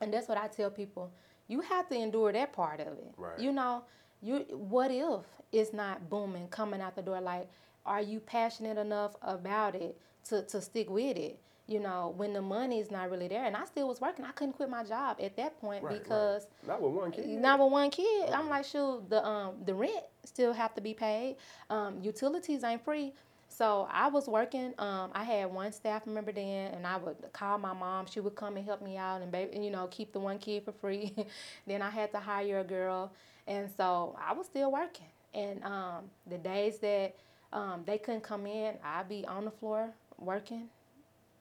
And 0.00 0.12
that's 0.12 0.28
what 0.28 0.38
I 0.38 0.46
tell 0.48 0.70
people. 0.70 1.10
You 1.48 1.62
have 1.62 1.88
to 1.88 1.96
endure 1.96 2.32
that 2.32 2.52
part 2.52 2.80
of 2.80 2.88
it. 2.88 3.14
Right. 3.16 3.38
You 3.40 3.50
know, 3.50 3.82
you 4.22 4.44
what 4.50 4.90
if 4.90 5.24
it's 5.52 5.72
not 5.72 6.08
booming 6.08 6.48
coming 6.48 6.80
out 6.80 6.94
the 6.94 7.02
door? 7.02 7.20
Like, 7.20 7.48
are 7.84 8.00
you 8.00 8.20
passionate 8.20 8.78
enough 8.78 9.16
about 9.22 9.74
it 9.74 9.98
to, 10.28 10.42
to 10.42 10.60
stick 10.60 10.90
with 10.90 11.16
it? 11.16 11.38
You 11.66 11.80
know, 11.80 12.12
when 12.18 12.34
the 12.34 12.42
money 12.42 12.78
is 12.78 12.90
not 12.90 13.10
really 13.10 13.26
there. 13.26 13.44
And 13.44 13.56
I 13.56 13.64
still 13.64 13.88
was 13.88 13.98
working. 13.98 14.24
I 14.26 14.32
couldn't 14.32 14.52
quit 14.52 14.68
my 14.68 14.84
job 14.84 15.16
at 15.22 15.34
that 15.38 15.58
point 15.62 15.82
Right, 15.82 15.92
right. 15.92 16.02
because 16.02 16.46
Not 16.66 16.82
with 16.82 16.92
one 16.92 17.10
kid. 17.10 17.26
not 17.26 17.58
with 17.58 17.72
one 17.72 17.88
kid. 17.90 18.30
I'm 18.30 18.50
like, 18.50 18.66
shoot, 18.66 19.08
the 19.08 19.24
um 19.24 19.54
the 19.64 19.74
rent 19.74 20.04
still 20.24 20.52
have 20.52 20.74
to 20.74 20.82
be 20.82 20.92
paid. 20.92 21.36
Um, 21.70 21.98
utilities 22.02 22.64
ain't 22.64 22.84
free. 22.84 23.14
So 23.48 23.88
I 23.90 24.08
was 24.08 24.26
working. 24.28 24.74
Um, 24.78 25.10
I 25.14 25.22
had 25.24 25.46
one 25.52 25.72
staff 25.72 26.06
member 26.06 26.32
then, 26.32 26.72
and 26.74 26.86
I 26.86 26.96
would 26.98 27.16
call 27.32 27.56
my 27.56 27.72
mom. 27.72 28.06
She 28.10 28.20
would 28.20 28.34
come 28.34 28.56
and 28.56 28.66
help 28.66 28.82
me 28.82 28.96
out, 28.98 29.22
and 29.22 29.30
baby, 29.32 29.56
you 29.58 29.70
know, 29.70 29.86
keep 29.90 30.12
the 30.12 30.18
one 30.18 30.38
kid 30.38 30.64
for 30.64 30.72
free. 30.72 31.14
then 31.66 31.80
I 31.80 31.88
had 31.88 32.10
to 32.12 32.18
hire 32.18 32.58
a 32.60 32.64
girl, 32.64 33.12
and 33.46 33.70
so 33.76 34.18
I 34.20 34.32
was 34.34 34.46
still 34.46 34.70
working. 34.72 35.06
And 35.32 35.62
um, 35.64 36.04
the 36.28 36.36
days 36.36 36.78
that 36.80 37.14
um, 37.52 37.84
they 37.86 37.96
couldn't 37.96 38.22
come 38.24 38.44
in, 38.46 38.74
I'd 38.84 39.08
be 39.08 39.24
on 39.26 39.44
the 39.44 39.50
floor 39.52 39.90
working, 40.18 40.68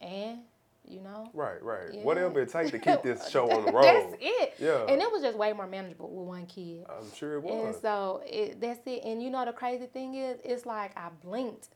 and 0.01 0.39
you 0.87 0.99
know, 0.99 1.29
Right, 1.33 1.63
right. 1.63 1.93
Yeah. 1.93 2.01
Whatever 2.01 2.41
it 2.41 2.49
takes 2.49 2.71
to 2.71 2.79
keep 2.79 3.01
this 3.03 3.29
show 3.29 3.49
on 3.49 3.65
the 3.65 3.71
road. 3.73 3.83
That's 3.83 4.15
it. 4.19 4.55
Yeah. 4.59 4.85
And 4.87 5.01
it 5.01 5.09
was 5.11 5.21
just 5.21 5.37
way 5.37 5.53
more 5.53 5.67
manageable 5.67 6.09
with 6.09 6.27
one 6.27 6.45
kid. 6.45 6.85
I'm 6.89 7.13
sure 7.15 7.35
it 7.35 7.43
was. 7.43 7.75
And 7.75 7.81
so 7.81 8.21
it, 8.25 8.59
that's 8.59 8.81
it. 8.85 9.01
And 9.05 9.23
you 9.23 9.29
know 9.29 9.45
the 9.45 9.53
crazy 9.53 9.85
thing 9.85 10.15
is, 10.15 10.39
it's 10.43 10.65
like 10.65 10.97
I 10.97 11.09
blinked, 11.23 11.69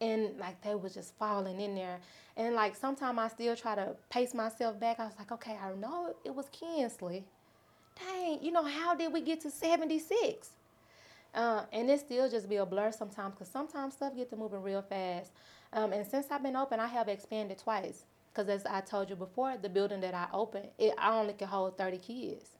and 0.00 0.38
like 0.38 0.60
they 0.62 0.74
was 0.74 0.94
just 0.94 1.14
falling 1.16 1.60
in 1.60 1.74
there. 1.74 1.98
And 2.36 2.54
like 2.54 2.76
sometimes 2.76 3.18
I 3.18 3.28
still 3.28 3.56
try 3.56 3.74
to 3.74 3.96
pace 4.10 4.34
myself 4.34 4.78
back. 4.78 5.00
I 5.00 5.04
was 5.06 5.14
like, 5.18 5.32
okay, 5.32 5.56
I 5.62 5.72
know 5.74 6.14
it 6.24 6.34
was 6.34 6.46
Kinsley. 6.52 7.24
Dang, 7.98 8.42
you 8.42 8.52
know 8.52 8.64
how 8.64 8.94
did 8.94 9.12
we 9.12 9.22
get 9.22 9.40
to 9.42 9.50
seventy 9.50 9.98
six? 9.98 10.50
Uh, 11.34 11.64
and 11.72 11.90
it 11.90 12.00
still 12.00 12.28
just 12.30 12.48
be 12.48 12.56
a 12.56 12.66
blur 12.66 12.92
sometimes 12.92 13.34
because 13.34 13.48
sometimes 13.48 13.94
stuff 13.94 14.14
get 14.16 14.30
to 14.30 14.36
moving 14.36 14.62
real 14.62 14.82
fast. 14.82 15.32
Um, 15.72 15.92
and 15.92 16.06
since 16.06 16.26
I've 16.30 16.42
been 16.42 16.56
open, 16.56 16.80
I 16.80 16.86
have 16.86 17.08
expanded 17.08 17.58
twice. 17.58 18.04
Because 18.32 18.48
as 18.48 18.66
I 18.66 18.82
told 18.82 19.08
you 19.08 19.16
before, 19.16 19.56
the 19.60 19.68
building 19.68 20.00
that 20.00 20.14
I 20.14 20.26
opened, 20.32 20.68
it, 20.78 20.94
I 20.98 21.18
only 21.18 21.32
can 21.32 21.48
hold 21.48 21.78
30 21.78 21.98
kids. 21.98 22.50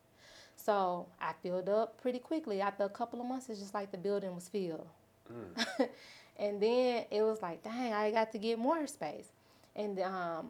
So 0.56 1.06
I 1.20 1.32
filled 1.42 1.68
up 1.68 2.00
pretty 2.00 2.18
quickly. 2.18 2.60
After 2.60 2.84
a 2.84 2.88
couple 2.88 3.20
of 3.20 3.26
months, 3.26 3.48
it's 3.50 3.60
just 3.60 3.74
like 3.74 3.92
the 3.92 3.98
building 3.98 4.34
was 4.34 4.48
filled. 4.48 4.86
and 6.38 6.62
then 6.62 7.04
it 7.10 7.22
was 7.22 7.42
like, 7.42 7.62
dang, 7.62 7.92
I 7.92 8.10
got 8.10 8.32
to 8.32 8.38
get 8.38 8.58
more 8.58 8.86
space. 8.86 9.28
And 9.74 9.98
um, 10.00 10.48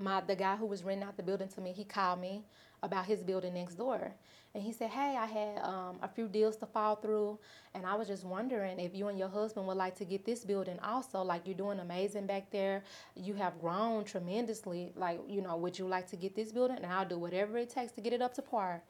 my 0.00 0.20
the 0.20 0.36
guy 0.36 0.56
who 0.56 0.66
was 0.66 0.84
renting 0.84 1.06
out 1.06 1.16
the 1.16 1.22
building 1.22 1.48
to 1.48 1.60
me, 1.60 1.72
he 1.72 1.84
called 1.84 2.20
me 2.20 2.42
about 2.82 3.06
his 3.06 3.22
building 3.22 3.54
next 3.54 3.74
door. 3.74 4.12
And 4.54 4.62
he 4.62 4.72
said, 4.72 4.90
Hey, 4.90 5.16
I 5.16 5.24
had 5.24 5.58
um, 5.62 5.96
a 6.02 6.08
few 6.08 6.28
deals 6.28 6.56
to 6.58 6.66
fall 6.66 6.96
through, 6.96 7.38
and 7.74 7.86
I 7.86 7.94
was 7.94 8.06
just 8.06 8.24
wondering 8.24 8.78
if 8.78 8.94
you 8.94 9.08
and 9.08 9.18
your 9.18 9.28
husband 9.28 9.66
would 9.66 9.78
like 9.78 9.96
to 9.96 10.04
get 10.04 10.26
this 10.26 10.44
building 10.44 10.78
also. 10.82 11.22
Like, 11.22 11.46
you're 11.46 11.56
doing 11.56 11.78
amazing 11.78 12.26
back 12.26 12.50
there. 12.50 12.82
You 13.14 13.34
have 13.34 13.58
grown 13.60 14.04
tremendously. 14.04 14.92
Like, 14.94 15.20
you 15.26 15.40
know, 15.40 15.56
would 15.56 15.78
you 15.78 15.86
like 15.86 16.06
to 16.08 16.16
get 16.16 16.36
this 16.36 16.52
building? 16.52 16.76
And 16.76 16.86
I'll 16.86 17.08
do 17.08 17.18
whatever 17.18 17.56
it 17.56 17.70
takes 17.70 17.92
to 17.92 18.02
get 18.02 18.12
it 18.12 18.20
up 18.20 18.34
to 18.34 18.42
par. 18.42 18.82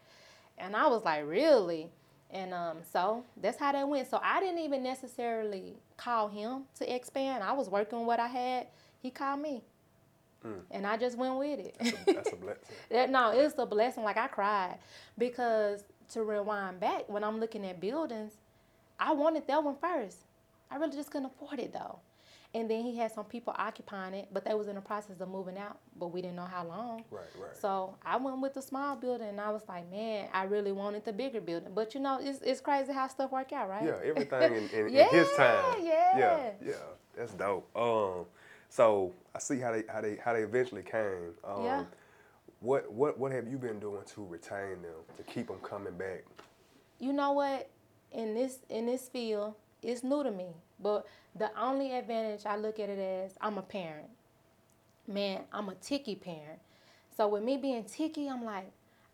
And 0.59 0.75
I 0.75 0.89
was 0.89 1.05
like, 1.05 1.25
Really? 1.27 1.91
And 2.33 2.55
um, 2.55 2.79
so 2.91 3.25
that's 3.37 3.59
how 3.59 3.73
that 3.73 3.87
went. 3.87 4.09
So 4.09 4.19
I 4.23 4.41
didn't 4.41 4.61
even 4.61 4.83
necessarily 4.83 5.75
call 5.97 6.29
him 6.29 6.63
to 6.79 6.93
expand. 6.95 7.45
I 7.45 7.53
was 7.53 7.69
working 7.69 8.07
what 8.07 8.19
I 8.19 8.27
had. 8.27 8.67
He 8.99 9.11
called 9.11 9.41
me. 9.41 9.63
And 10.71 10.87
I 10.87 10.97
just 10.97 11.17
went 11.17 11.37
with 11.37 11.59
it. 11.61 11.77
That's 11.79 11.93
a, 11.93 12.13
that's 12.15 12.33
a 12.33 12.37
blessing. 12.37 12.63
That, 12.91 13.11
no, 13.11 13.31
it's 13.31 13.55
a 13.59 13.67
blessing. 13.67 14.05
Like 14.05 14.17
I 14.17 14.27
cried 14.29 14.79
because 15.19 15.85
to 16.13 16.23
rewind 16.25 16.81
back, 16.81 17.09
when 17.09 17.25
I'm 17.25 17.41
looking 17.41 17.65
at 17.67 17.81
buildings, 17.81 18.33
I 18.99 19.13
wanted 19.13 19.47
that 19.47 19.63
one 19.63 19.77
first. 19.81 20.19
I 20.71 20.77
really 20.77 20.97
just 20.97 21.11
couldn't 21.11 21.27
afford 21.27 21.59
it 21.61 21.73
though. 21.73 21.99
And 22.55 22.71
then 22.71 22.83
he 22.83 22.95
had 22.99 23.11
some 23.11 23.25
people 23.25 23.55
occupying 23.57 24.13
it, 24.13 24.29
but 24.31 24.45
they 24.45 24.53
was 24.53 24.69
in 24.69 24.75
the 24.75 24.83
process 24.83 25.21
of 25.23 25.29
moving 25.31 25.57
out, 25.57 25.79
but 25.99 26.09
we 26.09 26.21
didn't 26.21 26.37
know 26.37 26.45
how 26.45 26.67
long. 26.67 27.03
Right, 27.11 27.25
right. 27.41 27.57
So 27.59 27.95
I 28.05 28.19
went 28.19 28.43
with 28.43 28.53
the 28.53 28.61
small 28.61 28.95
building, 28.95 29.29
and 29.29 29.41
I 29.41 29.49
was 29.49 29.63
like, 29.67 29.91
man, 29.91 30.29
I 30.35 30.45
really 30.45 30.71
wanted 30.71 31.03
the 31.07 31.15
bigger 31.15 31.41
building. 31.41 31.71
But 31.75 31.95
you 31.95 32.01
know, 32.01 32.19
it's, 32.21 32.43
it's 32.43 32.61
crazy 32.61 32.93
how 32.93 33.09
stuff 33.09 33.33
work 33.33 33.55
out, 33.55 33.71
right? 33.71 33.85
Yeah, 33.85 33.97
everything 34.05 34.55
in, 34.55 34.69
in, 34.69 34.93
Yeah, 34.93 35.09
in 35.09 35.15
his 35.15 35.33
time. 35.37 35.77
yeah. 35.81 36.19
yeah, 36.19 36.51
yeah. 36.63 36.73
That's 37.17 37.33
dope. 37.33 37.75
Um, 37.75 38.27
so 38.73 39.13
I 39.35 39.39
see 39.39 39.59
how 39.61 39.73
they 39.73 39.85
how 39.89 40.01
they 40.01 40.17
how 40.17 40.33
they 40.33 40.43
eventually 40.43 40.83
came. 40.83 41.35
Um, 41.45 41.65
Yeah. 41.65 41.85
What 42.61 42.91
what 42.91 43.19
what 43.19 43.33
have 43.33 43.47
you 43.47 43.59
been 43.59 43.79
doing 43.81 44.03
to 44.15 44.25
retain 44.25 44.81
them 44.83 45.01
to 45.19 45.23
keep 45.25 45.49
them 45.49 45.59
coming 45.63 45.97
back? 45.97 46.25
you 46.99 47.13
know 47.13 47.33
what? 47.33 47.69
In 48.13 48.35
this 48.35 48.61
in 48.71 48.87
this 48.87 49.09
field 49.09 49.55
it's 49.83 50.03
new 50.05 50.23
to 50.23 50.31
me. 50.31 50.47
But 50.81 51.07
the 51.35 51.51
only 51.61 51.93
advantage 51.93 52.47
i 52.47 52.57
look 52.57 52.79
at 52.79 52.89
it 52.89 52.99
as 52.99 53.37
i'm 53.41 53.59
a 53.59 53.63
parent. 53.63 54.09
Man 55.07 55.43
i'm 55.53 55.69
a 55.69 55.75
ticky 55.75 56.15
parent. 56.15 56.61
So 57.17 57.29
with 57.29 57.43
me 57.43 57.57
being 57.59 57.85
ticky 57.85 58.29
i'm 58.29 58.45
like 58.45 58.71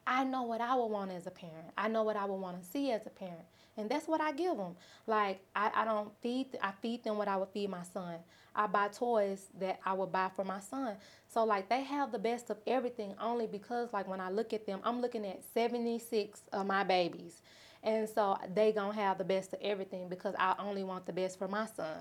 i 0.06 0.22
know 0.24 0.42
what 0.42 0.60
i 0.60 0.74
would 0.74 0.86
want 0.86 1.10
as 1.10 1.26
a 1.26 1.30
parent. 1.30 1.68
I 1.76 1.88
know 1.88 2.02
what 2.04 2.16
i 2.16 2.24
would 2.24 2.40
want 2.40 2.62
to 2.62 2.68
see 2.68 2.92
as 2.92 3.06
a 3.06 3.10
parent. 3.10 3.46
And 3.76 3.88
that's 3.88 4.06
what 4.06 4.20
i 4.20 4.32
give 4.32 4.56
them 4.56 4.76
like 5.06 5.40
i, 5.56 5.70
I 5.74 5.84
don't 5.84 6.10
feed 6.22 6.48
i 6.62 6.72
feed 6.82 7.02
them 7.04 7.16
what 7.16 7.28
i 7.28 7.36
would 7.36 7.48
feed 7.48 7.70
my 7.70 7.82
son 7.82 8.16
i 8.58 8.66
buy 8.66 8.88
toys 8.88 9.48
that 9.60 9.80
i 9.86 9.94
would 9.94 10.12
buy 10.12 10.30
for 10.36 10.44
my 10.44 10.60
son 10.60 10.96
so 11.28 11.44
like 11.44 11.70
they 11.70 11.84
have 11.84 12.12
the 12.12 12.20
best 12.20 12.50
of 12.50 12.58
everything 12.66 13.14
only 13.20 13.46
because 13.46 13.92
like 13.94 14.08
when 14.08 14.20
i 14.20 14.30
look 14.30 14.52
at 14.52 14.66
them 14.66 14.80
i'm 14.84 15.00
looking 15.02 15.26
at 15.26 15.42
76 15.54 16.42
of 16.52 16.66
my 16.66 16.84
babies 16.84 17.42
and 17.84 18.08
so 18.08 18.38
they 18.54 18.72
gonna 18.72 18.94
have 18.94 19.18
the 19.18 19.24
best 19.24 19.54
of 19.54 19.60
everything 19.62 20.08
because 20.08 20.34
I 20.38 20.54
only 20.58 20.84
want 20.84 21.06
the 21.06 21.12
best 21.12 21.38
for 21.38 21.48
my 21.48 21.66
son. 21.66 21.96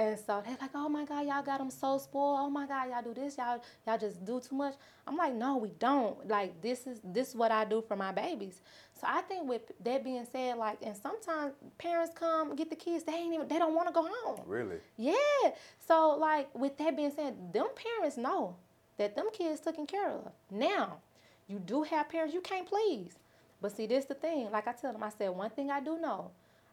And 0.00 0.18
so 0.18 0.42
they're 0.42 0.56
like, 0.58 0.70
oh 0.74 0.88
my 0.88 1.04
God, 1.04 1.26
y'all 1.26 1.42
got 1.42 1.58
them 1.58 1.70
so 1.70 1.98
spoiled. 1.98 2.38
Oh 2.40 2.48
my 2.48 2.66
God, 2.66 2.88
y'all 2.88 3.02
do 3.02 3.12
this, 3.12 3.36
y'all 3.36 3.62
y'all 3.86 3.98
just 3.98 4.24
do 4.24 4.40
too 4.40 4.54
much. 4.54 4.74
I'm 5.06 5.14
like, 5.14 5.34
no, 5.34 5.58
we 5.58 5.72
don't. 5.78 6.26
Like 6.26 6.58
this 6.62 6.86
is 6.86 7.00
this 7.04 7.28
is 7.28 7.36
what 7.36 7.52
I 7.52 7.66
do 7.66 7.84
for 7.86 7.96
my 7.96 8.10
babies. 8.10 8.62
So 8.98 9.06
I 9.06 9.20
think 9.20 9.46
with 9.46 9.60
that 9.84 10.02
being 10.02 10.26
said, 10.32 10.56
like, 10.56 10.78
and 10.82 10.96
sometimes 10.96 11.52
parents 11.76 12.12
come 12.14 12.56
get 12.56 12.70
the 12.70 12.76
kids, 12.76 13.04
they 13.04 13.12
ain't 13.12 13.34
even 13.34 13.46
they 13.46 13.58
don't 13.58 13.74
want 13.74 13.88
to 13.88 13.92
go 13.92 14.08
home. 14.10 14.40
Really? 14.46 14.76
Yeah. 14.96 15.50
So 15.86 16.16
like 16.18 16.48
with 16.54 16.78
that 16.78 16.96
being 16.96 17.12
said, 17.14 17.52
them 17.52 17.66
parents 17.74 18.16
know 18.16 18.56
that 18.96 19.14
them 19.14 19.26
kids 19.34 19.60
taken 19.60 19.86
care 19.86 20.08
of. 20.08 20.32
Now, 20.50 20.96
you 21.46 21.58
do 21.58 21.82
have 21.82 22.08
parents 22.08 22.32
you 22.32 22.40
can't 22.40 22.66
please. 22.66 23.18
But 23.60 23.76
see, 23.76 23.86
this 23.86 24.06
the 24.06 24.14
thing. 24.14 24.50
Like 24.50 24.66
I 24.66 24.72
tell 24.72 24.94
them, 24.94 25.02
I 25.02 25.10
said 25.10 25.28
one 25.28 25.50
thing 25.50 25.70
I 25.70 25.80
do 25.80 25.98
know. 25.98 26.30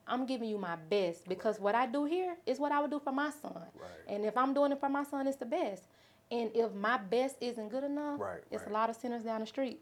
I'm 0.08 0.26
giving 0.26 0.50
you 0.50 0.58
my 0.58 0.76
best 0.90 1.28
because 1.28 1.60
what 1.60 1.76
I 1.76 1.86
do 1.86 2.06
here 2.06 2.36
is 2.46 2.60
what 2.60 2.72
I 2.72 2.80
would 2.80 2.92
do 2.92 3.00
for 3.00 3.12
my 3.12 3.30
son. 3.42 3.54
Right. 3.76 3.90
And 4.08 4.26
if 4.26 4.38
I'm 4.38 4.54
doing 4.54 4.72
it 4.72 4.80
for 4.80 4.90
my 4.90 5.04
son, 5.04 5.28
it's 5.28 5.38
the 5.38 5.46
best. 5.46 5.84
And 6.32 6.50
if 6.54 6.74
my 6.74 6.98
best 6.98 7.36
isn't 7.42 7.70
good 7.70 7.84
enough, 7.84 8.20
Right, 8.20 8.42
it's 8.52 8.64
right. 8.64 8.72
a 8.72 8.74
lot 8.74 8.90
of 8.90 8.96
sinners 8.96 9.24
down 9.24 9.42
the 9.42 9.46
street. 9.48 9.78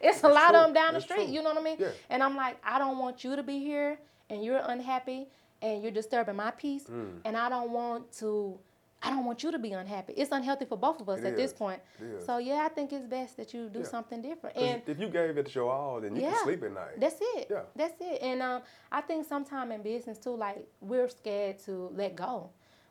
it's 0.00 0.22
a 0.24 0.28
lot 0.28 0.48
true. 0.50 0.58
of 0.58 0.64
them 0.66 0.72
down 0.74 0.92
That's 0.94 1.06
the 1.06 1.12
street. 1.14 1.24
true. 1.26 1.34
You 1.34 1.42
know 1.42 1.50
what 1.50 1.58
I 1.58 1.62
mean? 1.64 1.76
Yeah. 1.78 1.88
And 2.10 2.22
I'm 2.22 2.36
like, 2.36 2.56
I 2.64 2.78
don't 2.78 2.98
want 2.98 3.22
you 3.24 3.36
to 3.36 3.42
be 3.42 3.58
here 3.58 3.98
and 4.30 4.44
you're 4.44 4.62
unhappy 4.64 5.28
and 5.60 5.82
you're 5.82 5.92
disturbing 5.92 6.36
my 6.36 6.50
peace. 6.52 6.84
Mm. 6.84 7.18
And 7.24 7.36
I 7.36 7.48
don't 7.48 7.70
want 7.70 8.10
to 8.18 8.58
I 9.02 9.10
don't 9.10 9.24
want 9.24 9.42
you 9.42 9.50
to 9.50 9.58
be 9.58 9.72
unhappy. 9.72 10.12
It's 10.16 10.30
unhealthy 10.30 10.64
for 10.64 10.78
both 10.78 11.00
of 11.00 11.08
us 11.08 11.20
It 11.20 11.26
at 11.26 11.36
this 11.36 11.52
point. 11.52 11.80
So 12.24 12.38
yeah, 12.38 12.62
I 12.64 12.68
think 12.68 12.92
it's 12.92 13.06
best 13.06 13.36
that 13.36 13.52
you 13.52 13.68
do 13.68 13.80
Yeah. 13.80 13.84
something 13.86 14.22
different. 14.22 14.56
And 14.56 14.82
if 14.86 14.98
you 15.00 15.08
gave 15.08 15.36
it 15.36 15.54
your 15.54 15.70
all, 15.72 16.00
then 16.00 16.14
you 16.14 16.22
yeah, 16.22 16.30
can 16.30 16.44
sleep 16.44 16.62
at 16.62 16.72
night. 16.72 17.00
That's 17.00 17.18
it. 17.20 17.48
Yeah. 17.50 17.62
That's 17.74 18.00
it. 18.00 18.22
And 18.22 18.40
um, 18.42 18.62
I 18.90 19.00
think 19.00 19.26
sometime 19.26 19.72
in 19.72 19.82
business 19.82 20.18
too, 20.18 20.36
like 20.36 20.66
we're 20.80 21.08
scared 21.08 21.58
to 21.60 21.90
let 21.94 22.14
go. 22.14 22.50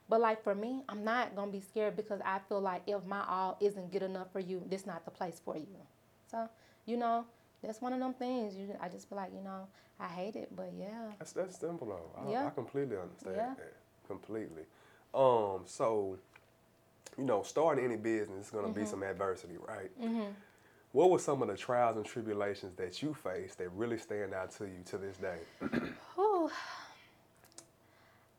But 0.10 0.20
like 0.20 0.44
for 0.44 0.54
me, 0.54 0.84
I'm 0.90 1.06
not 1.06 1.36
gonna 1.36 1.52
be 1.52 1.62
scared 1.62 1.96
because 1.96 2.20
I 2.26 2.40
feel 2.40 2.60
like 2.60 2.82
if 2.88 3.06
my 3.06 3.24
all 3.28 3.58
isn't 3.62 3.92
good 3.92 4.04
enough 4.04 4.32
for 4.34 4.42
you, 4.42 4.62
this 4.68 4.86
not 4.86 5.06
the 5.06 5.12
place 5.12 5.40
for 5.44 5.56
you. 5.56 5.78
So, 6.30 6.50
you 6.86 6.98
know, 6.98 7.26
that's 7.64 7.80
one 7.80 7.94
of 7.94 8.00
them 8.00 8.14
things. 8.14 8.56
You, 8.58 8.76
I 8.82 8.90
just 8.90 9.08
feel 9.08 9.18
like, 9.18 9.32
you 9.34 9.42
know, 9.42 9.68
I 10.00 10.08
hate 10.08 10.36
it, 10.36 10.54
but 10.54 10.72
yeah. 10.78 11.12
That's 11.20 11.32
that's 11.32 11.58
simple 11.58 11.88
though. 11.88 12.22
I, 12.28 12.32
Yeah. 12.32 12.48
I 12.48 12.50
completely 12.50 12.98
understand 12.98 13.36
Yeah. 13.38 13.54
that. 13.56 13.74
Completely. 14.08 14.64
Um, 15.14 15.62
so 15.66 16.18
you 17.18 17.26
know, 17.26 17.44
starting 17.44 17.84
any 17.86 17.98
business 17.98 18.46
is 18.48 18.52
gonna 18.52 18.68
Mm-hmm. 18.68 18.80
be 18.80 18.86
some 18.86 19.04
adversity, 19.04 19.56
right? 19.68 19.92
What 20.94 21.10
were 21.12 21.20
some 21.20 21.42
of 21.42 21.48
the 21.48 21.58
trials 21.58 21.98
and 21.98 22.06
tribulations 22.06 22.76
that 22.76 23.02
you 23.02 23.14
faced 23.14 23.60
that 23.60 23.70
really 23.70 23.98
stand 23.98 24.34
out 24.34 24.52
to 24.58 24.66
you 24.66 24.84
to 24.88 24.98
this 24.98 25.18
day? 25.18 25.38
Whew. 26.16 26.50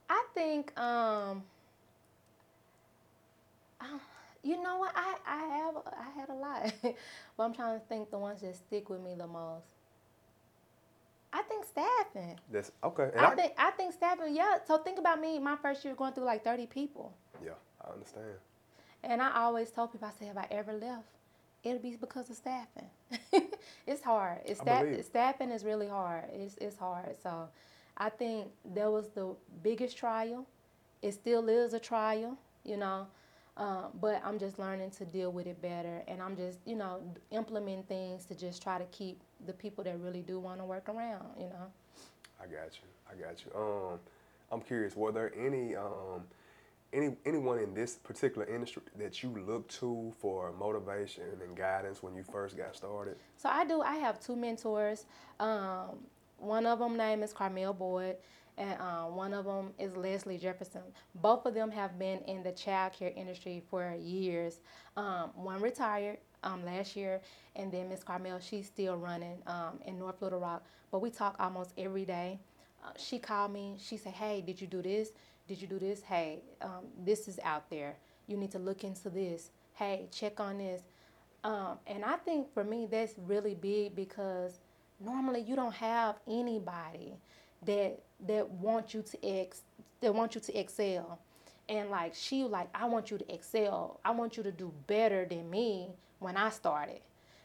I 0.08 0.24
think, 0.34 0.78
um, 0.78 1.42
uh, 3.80 3.84
you 4.42 4.62
know 4.62 4.78
what? 4.78 4.92
I, 4.94 5.16
I 5.26 5.38
have 5.56 5.74
I 5.86 6.20
had 6.20 6.28
a 6.28 6.34
lot, 6.34 6.72
but 7.36 7.42
I'm 7.44 7.54
trying 7.54 7.80
to 7.80 7.86
think 7.86 8.10
the 8.10 8.18
ones 8.18 8.42
that 8.42 8.54
stick 8.56 8.90
with 8.90 9.00
me 9.00 9.14
the 9.16 9.26
most. 9.26 9.66
I 11.32 11.42
think 11.42 11.64
staffing. 11.64 12.38
That's 12.50 12.72
okay. 12.84 13.10
And 13.14 13.24
I 13.26 13.30
think 13.34 13.52
I 13.58 13.70
think 13.72 13.92
staffing. 13.94 14.34
Yeah. 14.36 14.58
So 14.66 14.78
think 14.78 14.98
about 14.98 15.20
me. 15.20 15.38
My 15.38 15.56
first 15.56 15.84
year 15.84 15.94
going 15.94 16.12
through 16.12 16.24
like 16.24 16.44
30 16.44 16.66
people, 16.66 17.12
yeah, 17.44 17.52
I 17.86 17.92
understand. 17.92 18.26
and 19.04 19.22
I 19.22 19.32
always 19.42 19.70
told 19.70 19.92
people 19.92 20.08
I 20.08 20.12
said 20.18 20.28
if 20.30 20.36
I 20.38 20.46
ever 20.50 20.72
left, 20.72 21.08
it'll 21.64 21.78
be 21.80 21.96
because 21.96 22.30
of 22.30 22.36
staffing. 22.36 22.88
it's 23.86 24.02
hard. 24.02 24.38
It's 24.44 24.60
staff, 24.60 24.86
staffing 25.04 25.50
is 25.50 25.64
really 25.64 25.88
hard. 25.88 26.24
It's 26.32 26.56
it's 26.60 26.76
hard. 26.76 27.16
So 27.22 27.48
I 27.96 28.08
think 28.10 28.48
that 28.74 28.90
was 28.90 29.08
the 29.10 29.34
biggest 29.62 29.96
trial. 29.96 30.46
It 31.02 31.12
still 31.14 31.48
is 31.48 31.74
a 31.74 31.80
trial, 31.80 32.36
you 32.64 32.76
know. 32.76 33.06
Um, 33.56 33.86
but 34.00 34.22
I'm 34.24 34.38
just 34.38 34.58
learning 34.58 34.92
to 34.92 35.04
deal 35.04 35.30
with 35.30 35.46
it 35.46 35.60
better, 35.60 36.02
and 36.08 36.22
I'm 36.22 36.36
just, 36.36 36.58
you 36.64 36.74
know, 36.74 37.02
implementing 37.30 37.84
things 37.84 38.24
to 38.26 38.34
just 38.34 38.62
try 38.62 38.78
to 38.78 38.84
keep 38.86 39.20
the 39.46 39.52
people 39.52 39.84
that 39.84 39.98
really 40.00 40.22
do 40.22 40.38
want 40.38 40.60
to 40.60 40.64
work 40.64 40.88
around, 40.88 41.26
you 41.38 41.46
know. 41.46 41.66
I 42.40 42.44
got 42.44 42.72
you. 42.74 42.88
I 43.10 43.14
got 43.14 43.44
you. 43.44 43.52
Um, 43.54 43.98
I'm 44.50 44.60
curious. 44.60 44.96
Were 44.96 45.12
there 45.12 45.32
any 45.36 45.76
um, 45.76 46.24
any 46.92 47.16
anyone 47.24 47.58
in 47.58 47.74
this 47.74 47.94
particular 47.94 48.46
industry 48.46 48.82
that 48.98 49.22
you 49.22 49.30
look 49.46 49.68
to 49.68 50.12
for 50.18 50.52
motivation 50.52 51.24
and 51.42 51.56
guidance 51.56 52.02
when 52.02 52.14
you 52.14 52.22
first 52.22 52.56
got 52.56 52.76
started? 52.76 53.16
So 53.36 53.48
I 53.48 53.64
do. 53.64 53.80
I 53.80 53.94
have 53.96 54.20
two 54.20 54.36
mentors. 54.36 55.06
Um, 55.40 56.00
one 56.38 56.66
of 56.66 56.80
them 56.80 56.96
name 56.96 57.22
is 57.22 57.32
Carmel 57.32 57.72
Boyd, 57.72 58.16
and 58.58 58.80
um, 58.80 59.14
one 59.14 59.32
of 59.32 59.44
them 59.44 59.72
is 59.78 59.96
Leslie 59.96 60.38
Jefferson. 60.38 60.82
Both 61.14 61.46
of 61.46 61.54
them 61.54 61.70
have 61.70 61.98
been 61.98 62.18
in 62.26 62.42
the 62.42 62.52
child 62.52 62.92
care 62.92 63.12
industry 63.14 63.62
for 63.70 63.94
years. 63.98 64.60
Um, 64.96 65.30
one 65.34 65.60
retired 65.62 66.18
um, 66.42 66.64
last 66.64 66.96
year, 66.96 67.20
and 67.56 67.70
then 67.70 67.88
Miss 67.88 68.02
Carmel, 68.02 68.38
she's 68.40 68.66
still 68.66 68.96
running 68.96 69.38
um, 69.46 69.78
in 69.86 69.98
North 69.98 70.20
Little 70.22 70.40
Rock. 70.40 70.64
But 70.90 71.00
we 71.00 71.10
talk 71.10 71.36
almost 71.38 71.72
every 71.78 72.04
day. 72.04 72.38
Uh, 72.84 72.90
she 72.96 73.18
called 73.18 73.52
me. 73.52 73.76
She 73.80 73.96
said, 73.96 74.12
"Hey, 74.12 74.42
did 74.44 74.60
you 74.60 74.66
do 74.66 74.82
this? 74.82 75.10
Did 75.48 75.60
you 75.60 75.68
do 75.68 75.78
this? 75.78 76.02
Hey, 76.02 76.42
um, 76.60 76.86
this 77.04 77.28
is 77.28 77.38
out 77.44 77.68
there. 77.70 77.96
You 78.26 78.36
need 78.36 78.50
to 78.52 78.58
look 78.58 78.84
into 78.84 79.10
this. 79.10 79.50
Hey, 79.74 80.06
check 80.10 80.40
on 80.40 80.58
this." 80.58 80.82
Um, 81.44 81.78
and 81.86 82.04
I 82.04 82.16
think 82.16 82.52
for 82.54 82.62
me 82.62 82.86
that's 82.90 83.14
really 83.18 83.54
big 83.54 83.96
because 83.96 84.60
normally 85.00 85.40
you 85.40 85.56
don't 85.56 85.74
have 85.74 86.16
anybody 86.28 87.14
that 87.66 87.98
that 88.26 88.48
want 88.48 88.94
you 88.94 89.02
to 89.02 89.26
ex 89.26 89.62
that 90.00 90.14
want 90.14 90.34
you 90.34 90.40
to 90.40 90.58
excel. 90.58 91.18
And 91.68 91.90
like 91.90 92.14
she 92.14 92.44
like 92.44 92.68
I 92.74 92.86
want 92.86 93.10
you 93.10 93.18
to 93.18 93.34
excel. 93.34 94.00
I 94.04 94.12
want 94.12 94.36
you 94.36 94.42
to 94.44 94.52
do 94.52 94.72
better 94.86 95.24
than 95.24 95.50
me 95.50 95.88
when 96.22 96.36
I 96.36 96.50
started. 96.50 97.00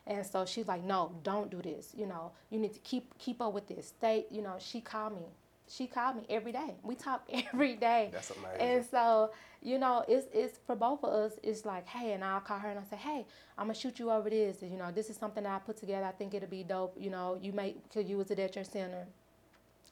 And 0.05 0.25
so 0.25 0.45
she's 0.45 0.67
like, 0.67 0.83
no, 0.83 1.11
don't 1.23 1.51
do 1.51 1.61
this. 1.61 1.93
You 1.95 2.05
know, 2.05 2.31
you 2.49 2.59
need 2.59 2.73
to 2.73 2.79
keep 2.79 3.17
keep 3.17 3.41
up 3.41 3.53
with 3.53 3.67
this. 3.67 3.87
Stay, 3.87 4.25
you 4.31 4.41
know, 4.41 4.55
she 4.59 4.79
called 4.79 5.15
me. 5.15 5.25
She 5.69 5.85
called 5.85 6.15
me 6.15 6.25
every 6.29 6.53
day. 6.53 6.75
We 6.81 6.95
talk 6.95 7.27
every 7.53 7.75
day. 7.75 8.09
That's 8.13 8.31
amazing. 8.31 8.61
And 8.61 8.85
so, 8.85 9.31
you 9.61 9.77
know, 9.77 10.05
it's 10.07 10.27
it's 10.33 10.59
for 10.65 10.75
both 10.75 11.03
of 11.03 11.11
us. 11.11 11.33
It's 11.43 11.65
like, 11.65 11.85
hey, 11.87 12.13
and 12.13 12.23
I'll 12.23 12.39
call 12.39 12.57
her 12.59 12.69
and 12.69 12.79
I 12.79 12.83
say, 12.89 12.95
hey, 12.95 13.25
I'm 13.57 13.65
gonna 13.65 13.73
shoot 13.73 13.99
you 13.99 14.09
over 14.09 14.29
this. 14.29 14.61
You 14.61 14.77
know, 14.77 14.91
this 14.91 15.09
is 15.09 15.17
something 15.17 15.43
that 15.43 15.53
I 15.53 15.59
put 15.59 15.75
together. 15.77 16.05
I 16.05 16.11
think 16.11 16.33
it'll 16.33 16.47
be 16.47 16.63
dope. 16.63 16.95
You 16.97 17.09
know, 17.09 17.37
you 17.41 17.51
may 17.51 17.75
could 17.91 18.07
use 18.07 18.31
it 18.31 18.39
at 18.39 18.55
your 18.55 18.63
center. 18.63 19.05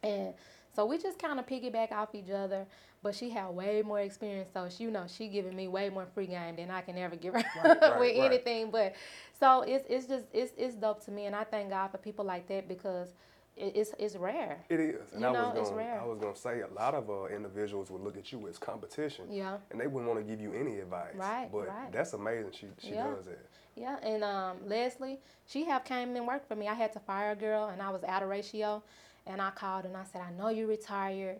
And 0.01 0.33
so 0.75 0.85
we 0.85 0.97
just 0.97 1.19
kind 1.19 1.39
of 1.39 1.45
piggyback 1.47 1.91
off 1.91 2.13
each 2.13 2.29
other. 2.29 2.65
But 3.03 3.13
she 3.15 3.29
had 3.29 3.49
way 3.49 3.83
more 3.83 3.99
experience, 3.99 4.49
so 4.53 4.67
she, 4.67 4.85
you 4.85 4.91
know, 4.91 5.05
she 5.07 5.27
giving 5.27 5.55
me 5.55 5.67
way 5.67 5.89
more 5.89 6.07
free 6.15 6.25
game 6.25 6.55
than 6.55 6.71
I 6.71 6.81
can 6.81 6.97
ever 6.97 7.15
give 7.15 7.35
her 7.35 7.43
Right, 7.63 7.81
right, 7.81 7.81
with 7.99 8.17
right. 8.17 8.31
anything. 8.31 8.71
But 8.71 8.95
so 9.39 9.61
it's 9.61 9.85
it's 9.89 10.07
just 10.07 10.25
it's 10.33 10.53
it's 10.57 10.75
dope 10.75 11.03
to 11.05 11.11
me, 11.11 11.25
and 11.27 11.35
I 11.35 11.43
thank 11.43 11.69
God 11.69 11.89
for 11.89 11.99
people 11.99 12.25
like 12.25 12.47
that 12.47 12.67
because 12.67 13.13
it's 13.55 13.93
it's 13.99 14.15
rare. 14.15 14.57
It 14.69 14.79
is, 14.79 15.13
and 15.13 15.21
You 15.21 15.27
I 15.27 15.31
know, 15.33 15.51
was 15.55 15.71
rare. 15.71 15.99
I 16.01 16.05
was 16.05 16.17
going 16.19 16.33
to 16.33 16.39
say 16.39 16.61
a 16.61 16.67
lot 16.73 16.95
of 16.95 17.09
uh, 17.09 17.25
individuals 17.25 17.91
would 17.91 18.01
look 18.01 18.17
at 18.17 18.31
you 18.31 18.47
as 18.47 18.57
competition, 18.57 19.25
Yeah. 19.31 19.57
and 19.71 19.79
they 19.79 19.87
wouldn't 19.87 20.11
want 20.11 20.25
to 20.25 20.29
give 20.29 20.41
you 20.41 20.53
any 20.53 20.79
advice. 20.79 21.13
Right, 21.15 21.49
But 21.51 21.67
right. 21.67 21.91
that's 21.91 22.13
amazing. 22.13 22.51
She 22.53 22.67
she 22.79 22.95
Yeah. 22.95 23.13
does 23.15 23.25
that. 23.25 23.45
Yeah, 23.75 23.97
and 24.01 24.23
um, 24.23 24.57
Leslie, 24.65 25.19
she 25.45 25.65
have 25.65 25.83
came 25.83 26.15
and 26.15 26.25
worked 26.25 26.47
for 26.47 26.55
me. 26.55 26.67
I 26.67 26.73
had 26.73 26.93
to 26.93 26.99
fire 26.99 27.31
a 27.31 27.35
girl, 27.35 27.67
and 27.67 27.81
I 27.81 27.89
was 27.89 28.03
out 28.05 28.23
of 28.23 28.29
ratio, 28.29 28.81
and 29.27 29.41
I 29.41 29.51
called 29.51 29.85
and 29.85 29.95
I 29.95 30.03
said, 30.03 30.21
I 30.21 30.31
know 30.31 30.49
you're 30.49 30.67
retired, 30.67 31.39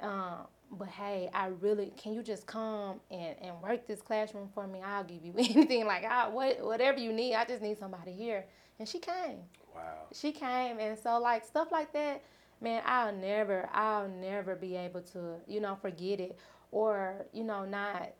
um, 0.00 0.46
but 0.70 0.88
hey, 0.88 1.28
I 1.34 1.48
really 1.60 1.92
can 1.96 2.14
you 2.14 2.22
just 2.22 2.46
come 2.46 3.00
and, 3.10 3.36
and 3.40 3.60
work 3.62 3.86
this 3.86 4.02
classroom 4.02 4.48
for 4.54 4.66
me? 4.66 4.80
I'll 4.84 5.04
give 5.04 5.24
you 5.24 5.34
anything, 5.38 5.86
like 5.86 6.04
I, 6.04 6.28
what 6.28 6.62
whatever 6.64 6.98
you 6.98 7.12
need. 7.12 7.34
I 7.34 7.44
just 7.44 7.62
need 7.62 7.78
somebody 7.78 8.12
here, 8.12 8.44
and 8.78 8.88
she 8.88 8.98
came. 8.98 9.38
Wow. 9.74 10.06
She 10.12 10.32
came, 10.32 10.78
and 10.78 10.98
so 10.98 11.18
like 11.18 11.44
stuff 11.44 11.72
like 11.72 11.92
that, 11.92 12.22
man, 12.60 12.82
I'll 12.86 13.12
never, 13.14 13.68
I'll 13.72 14.08
never 14.08 14.54
be 14.54 14.76
able 14.76 15.00
to, 15.12 15.36
you 15.46 15.60
know, 15.60 15.76
forget 15.80 16.20
it 16.20 16.38
or 16.72 17.26
you 17.32 17.44
know 17.44 17.64
not 17.64 18.10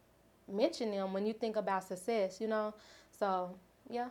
mention 0.51 0.91
them 0.91 1.13
when 1.13 1.27
you 1.27 1.33
think 1.33 1.57
about 1.57 1.85
success, 1.85 2.41
you 2.41 2.47
know. 2.47 2.75
So 3.19 3.57
yeah, 3.91 4.09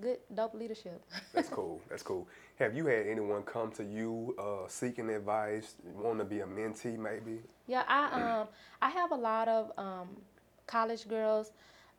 good 0.00 0.18
dope 0.34 0.54
leadership. 0.54 1.02
That's 1.34 1.48
cool. 1.48 1.80
That's 1.88 2.02
cool. 2.02 2.28
Have 2.58 2.76
you 2.76 2.86
had 2.86 3.06
anyone 3.06 3.42
come 3.42 3.70
to 3.72 3.84
you 3.84 4.34
uh, 4.38 4.68
seeking 4.68 5.10
advice, 5.10 5.74
wanting 5.96 6.18
to 6.18 6.24
be 6.24 6.40
a 6.40 6.46
mentee, 6.46 6.98
maybe? 6.98 7.40
Yeah, 7.66 7.84
I 7.88 8.40
um 8.40 8.48
I 8.80 8.90
have 8.90 9.12
a 9.12 9.16
lot 9.16 9.48
of 9.48 9.72
um 9.78 10.08
college 10.66 11.08
girls, 11.08 11.52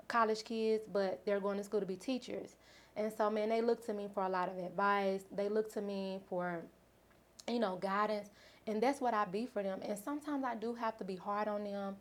college 0.08 0.44
kids, 0.44 0.84
but 0.92 1.22
they're 1.26 1.40
going 1.40 1.58
to 1.58 1.64
school 1.64 1.80
to 1.80 1.86
be 1.86 1.96
teachers. 1.96 2.56
And 2.96 3.12
so 3.12 3.30
man, 3.30 3.50
they 3.50 3.62
look 3.62 3.86
to 3.88 3.94
me 3.94 4.08
for 4.14 4.24
a 4.24 4.30
lot 4.30 4.50
of 4.50 4.58
advice. 4.58 5.24
They 5.36 5.50
look 5.50 5.72
to 5.74 5.82
me 5.82 6.20
for 6.30 6.62
you 7.48 7.60
know, 7.60 7.78
guidance, 7.78 8.30
and 8.68 8.82
that's 8.82 9.02
what 9.02 9.14
I 9.14 9.26
be 9.26 9.46
for 9.46 9.64
them. 9.64 9.80
And 9.84 9.98
sometimes 9.98 10.44
I 10.44 10.56
do 10.56 10.74
have 10.76 10.98
to 10.98 11.04
be 11.04 11.16
hard 11.16 11.48
on 11.48 11.64
them, 11.64 11.98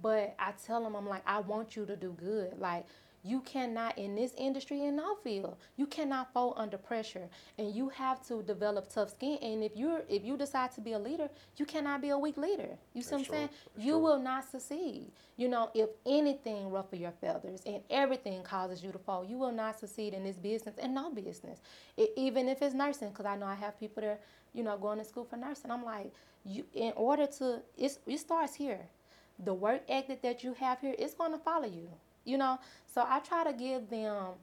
but 0.00 0.34
I 0.38 0.52
tell 0.64 0.82
them 0.82 0.94
I'm 0.94 1.08
like 1.08 1.22
I 1.26 1.40
want 1.40 1.76
you 1.76 1.84
to 1.86 1.96
do 1.96 2.12
good. 2.18 2.58
Like 2.58 2.86
you 3.24 3.40
cannot 3.40 3.98
in 3.98 4.14
this 4.14 4.34
industry 4.38 4.84
in 4.84 4.96
no 4.96 5.16
field 5.16 5.56
you 5.76 5.86
cannot 5.86 6.32
fold 6.32 6.54
under 6.56 6.78
pressure. 6.78 7.28
And 7.58 7.74
you 7.74 7.88
have 7.90 8.26
to 8.28 8.42
develop 8.42 8.88
tough 8.92 9.10
skin. 9.10 9.38
And 9.42 9.64
if 9.64 9.72
you're 9.76 10.02
if 10.08 10.24
you 10.24 10.36
decide 10.36 10.72
to 10.72 10.82
be 10.82 10.92
a 10.92 10.98
leader 10.98 11.30
you 11.56 11.66
cannot 11.66 12.02
be 12.02 12.10
a 12.10 12.18
weak 12.18 12.36
leader. 12.38 12.70
You 12.94 13.02
see 13.02 13.14
what 13.14 13.18
i'm 13.20 13.24
true. 13.24 13.32
saying 13.34 13.50
That's 13.74 13.86
you 13.86 13.92
true. 13.94 14.02
will 14.02 14.20
not 14.20 14.50
succeed. 14.50 15.12
You 15.36 15.48
know 15.48 15.70
if 15.74 15.90
anything 16.06 16.70
ruffle 16.70 16.98
your 16.98 17.12
feathers 17.12 17.62
and 17.66 17.82
everything 17.90 18.42
causes 18.44 18.84
you 18.84 18.92
to 18.92 18.98
fall 18.98 19.24
you 19.24 19.38
will 19.38 19.52
not 19.52 19.78
succeed 19.80 20.14
in 20.14 20.24
this 20.24 20.36
business 20.38 20.76
and 20.78 20.94
no 20.94 21.10
business. 21.10 21.60
E- 21.96 22.08
even 22.16 22.48
if 22.48 22.62
it's 22.62 22.74
nursing 22.74 23.10
because 23.10 23.26
i 23.26 23.36
know 23.36 23.46
i 23.46 23.54
have 23.54 23.78
people 23.80 24.02
that 24.02 24.22
you 24.54 24.62
know 24.62 24.76
going 24.78 24.98
to 24.98 25.04
school 25.04 25.24
for 25.24 25.36
nursing. 25.36 25.70
I'm 25.70 25.84
like 25.84 26.12
you 26.44 26.64
in 26.74 26.92
order 26.96 27.26
to 27.38 27.62
it's, 27.78 27.98
it 28.06 28.18
starts 28.18 28.54
here. 28.54 28.80
The 29.44 29.54
work 29.54 29.82
ethic 29.88 30.22
that 30.22 30.44
you 30.44 30.54
have 30.54 30.80
here 30.80 30.94
is 30.98 31.14
going 31.14 31.32
to 31.32 31.38
follow 31.38 31.66
you 31.66 31.88
you 32.24 32.38
know? 32.38 32.58
So 32.86 33.04
i 33.08 33.18
try 33.20 33.44
to 33.44 33.52
give 33.52 33.88
them 33.90 34.34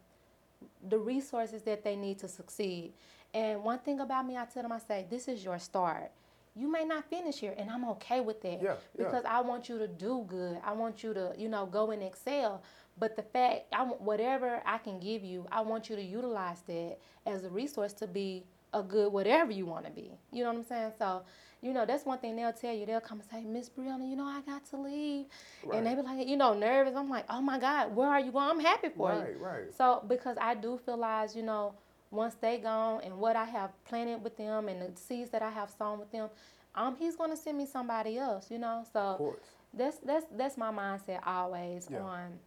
the 0.89 0.97
resources 0.97 1.61
that 1.63 1.83
they 1.83 1.95
need 1.95 2.19
to 2.19 2.27
succeed. 2.27 2.93
And 3.33 3.63
one 3.63 3.79
thing 3.79 3.99
about 3.99 4.25
me 4.27 4.37
i 4.37 4.45
tell 4.45 4.63
them 4.63 4.71
i 4.71 4.79
say 4.79 5.05
this 5.09 5.27
is 5.27 5.43
your 5.43 5.59
start. 5.59 6.11
You 6.55 6.69
may 6.69 6.83
not 6.83 7.05
finish 7.09 7.37
here 7.39 7.55
and 7.57 7.69
i'm 7.69 7.85
okay 7.89 8.19
with 8.21 8.41
that 8.41 8.61
Yeah, 8.61 8.73
yeah. 8.73 8.75
because 8.97 9.23
i 9.25 9.39
want 9.41 9.69
you 9.69 9.77
to 9.77 9.87
do 9.87 10.25
good. 10.27 10.57
I 10.65 10.73
want 10.73 11.03
you 11.03 11.13
to 11.13 11.33
you 11.37 11.49
know 11.49 11.65
go 11.65 11.91
and 11.91 12.03
excel. 12.03 12.61
But 12.99 13.15
the 13.15 13.23
fact 13.23 13.65
i 13.73 13.83
whatever 13.83 14.61
i 14.65 14.77
can 14.77 14.99
give 14.99 15.23
you 15.23 15.47
i 15.51 15.61
want 15.61 15.89
you 15.89 15.95
to 15.95 16.01
utilize 16.01 16.61
that 16.67 16.97
as 17.25 17.43
a 17.45 17.49
resource 17.49 17.93
to 17.93 18.07
be 18.07 18.43
a 18.73 18.81
good 18.83 19.11
whatever 19.11 19.51
you 19.51 19.65
want 19.65 19.85
to 19.85 19.91
be 19.91 20.11
you 20.31 20.43
know 20.43 20.49
what 20.51 20.57
i'm 20.57 20.63
saying 20.63 20.91
so 20.97 21.23
you 21.61 21.73
know 21.73 21.85
that's 21.85 22.05
one 22.05 22.17
thing 22.19 22.35
they'll 22.35 22.53
tell 22.53 22.73
you 22.73 22.85
they'll 22.85 22.99
come 23.01 23.19
and 23.19 23.29
say 23.29 23.43
miss 23.43 23.69
brianna 23.69 24.09
you 24.09 24.15
know 24.15 24.25
i 24.25 24.41
got 24.45 24.65
to 24.65 24.77
leave 24.77 25.25
and 25.73 25.85
they 25.85 25.95
be 25.95 26.01
like 26.01 26.27
you 26.27 26.37
know 26.37 26.53
nervous 26.53 26.95
i'm 26.95 27.09
like 27.09 27.25
oh 27.29 27.41
my 27.41 27.59
god 27.59 27.93
where 27.95 28.07
are 28.07 28.19
you 28.19 28.31
going 28.31 28.49
i'm 28.49 28.59
happy 28.59 28.89
for 28.89 29.13
you 29.13 29.19
Right, 29.19 29.39
right. 29.39 29.73
so 29.77 30.03
because 30.07 30.37
I 30.39 30.55
do 30.55 30.79
realize, 30.87 31.35
you 31.35 31.43
know, 31.43 31.73
once 32.11 32.35
they 32.35 32.57
gone 32.57 33.01
and 33.03 33.17
what 33.17 33.35
I 33.37 33.45
have 33.45 33.71
planted 33.85 34.21
with 34.23 34.35
them 34.37 34.67
and 34.67 34.81
the 34.81 34.99
seeds 34.99 35.29
that 35.31 35.41
I 35.41 35.49
have 35.49 35.69
sown 35.69 35.99
with 35.99 36.11
them, 36.11 36.29
um, 36.75 36.95
he's 36.97 37.15
gonna 37.15 37.37
send 37.37 37.57
me 37.57 37.65
somebody 37.65 38.17
else, 38.17 38.51
you 38.51 38.57
know. 38.59 38.81
Of 38.81 38.91
So 38.91 39.15
course. 39.17 39.39
that's 39.73 39.97
that's 39.99 40.25
that's 40.35 40.57
my 40.57 40.71
mindset 40.71 41.19
always 41.25 41.87
Yeah. 41.89 41.99
on 42.01 42.39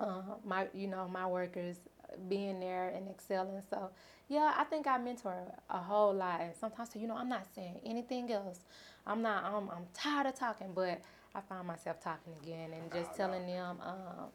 uh, 0.00 0.22
my 0.44 0.66
you 0.74 0.86
know 0.86 1.08
my 1.08 1.26
workers 1.26 1.76
being 2.28 2.60
there 2.60 2.88
and 2.88 3.08
excelling. 3.08 3.62
So 3.68 3.90
yeah, 4.28 4.54
I 4.56 4.64
think 4.64 4.86
I 4.86 4.98
mentor 4.98 5.34
a 5.68 5.78
whole 5.78 6.14
lot. 6.14 6.40
And 6.40 6.54
sometimes 6.54 6.90
you 6.94 7.06
know 7.06 7.16
I'm 7.16 7.28
not 7.28 7.46
saying 7.54 7.80
anything 7.84 8.30
else. 8.32 8.60
I'm 9.06 9.22
not. 9.22 9.44
I'm 9.44 9.68
I'm 9.70 9.86
tired 9.94 10.26
of 10.26 10.34
talking, 10.34 10.68
but 10.74 11.00
I 11.34 11.40
find 11.40 11.66
myself 11.66 12.00
talking 12.00 12.32
again 12.42 12.70
and 12.72 12.92
just 12.92 13.10
nah. 13.10 13.26
telling 13.26 13.46
them, 13.46 13.78
um, 13.82 14.26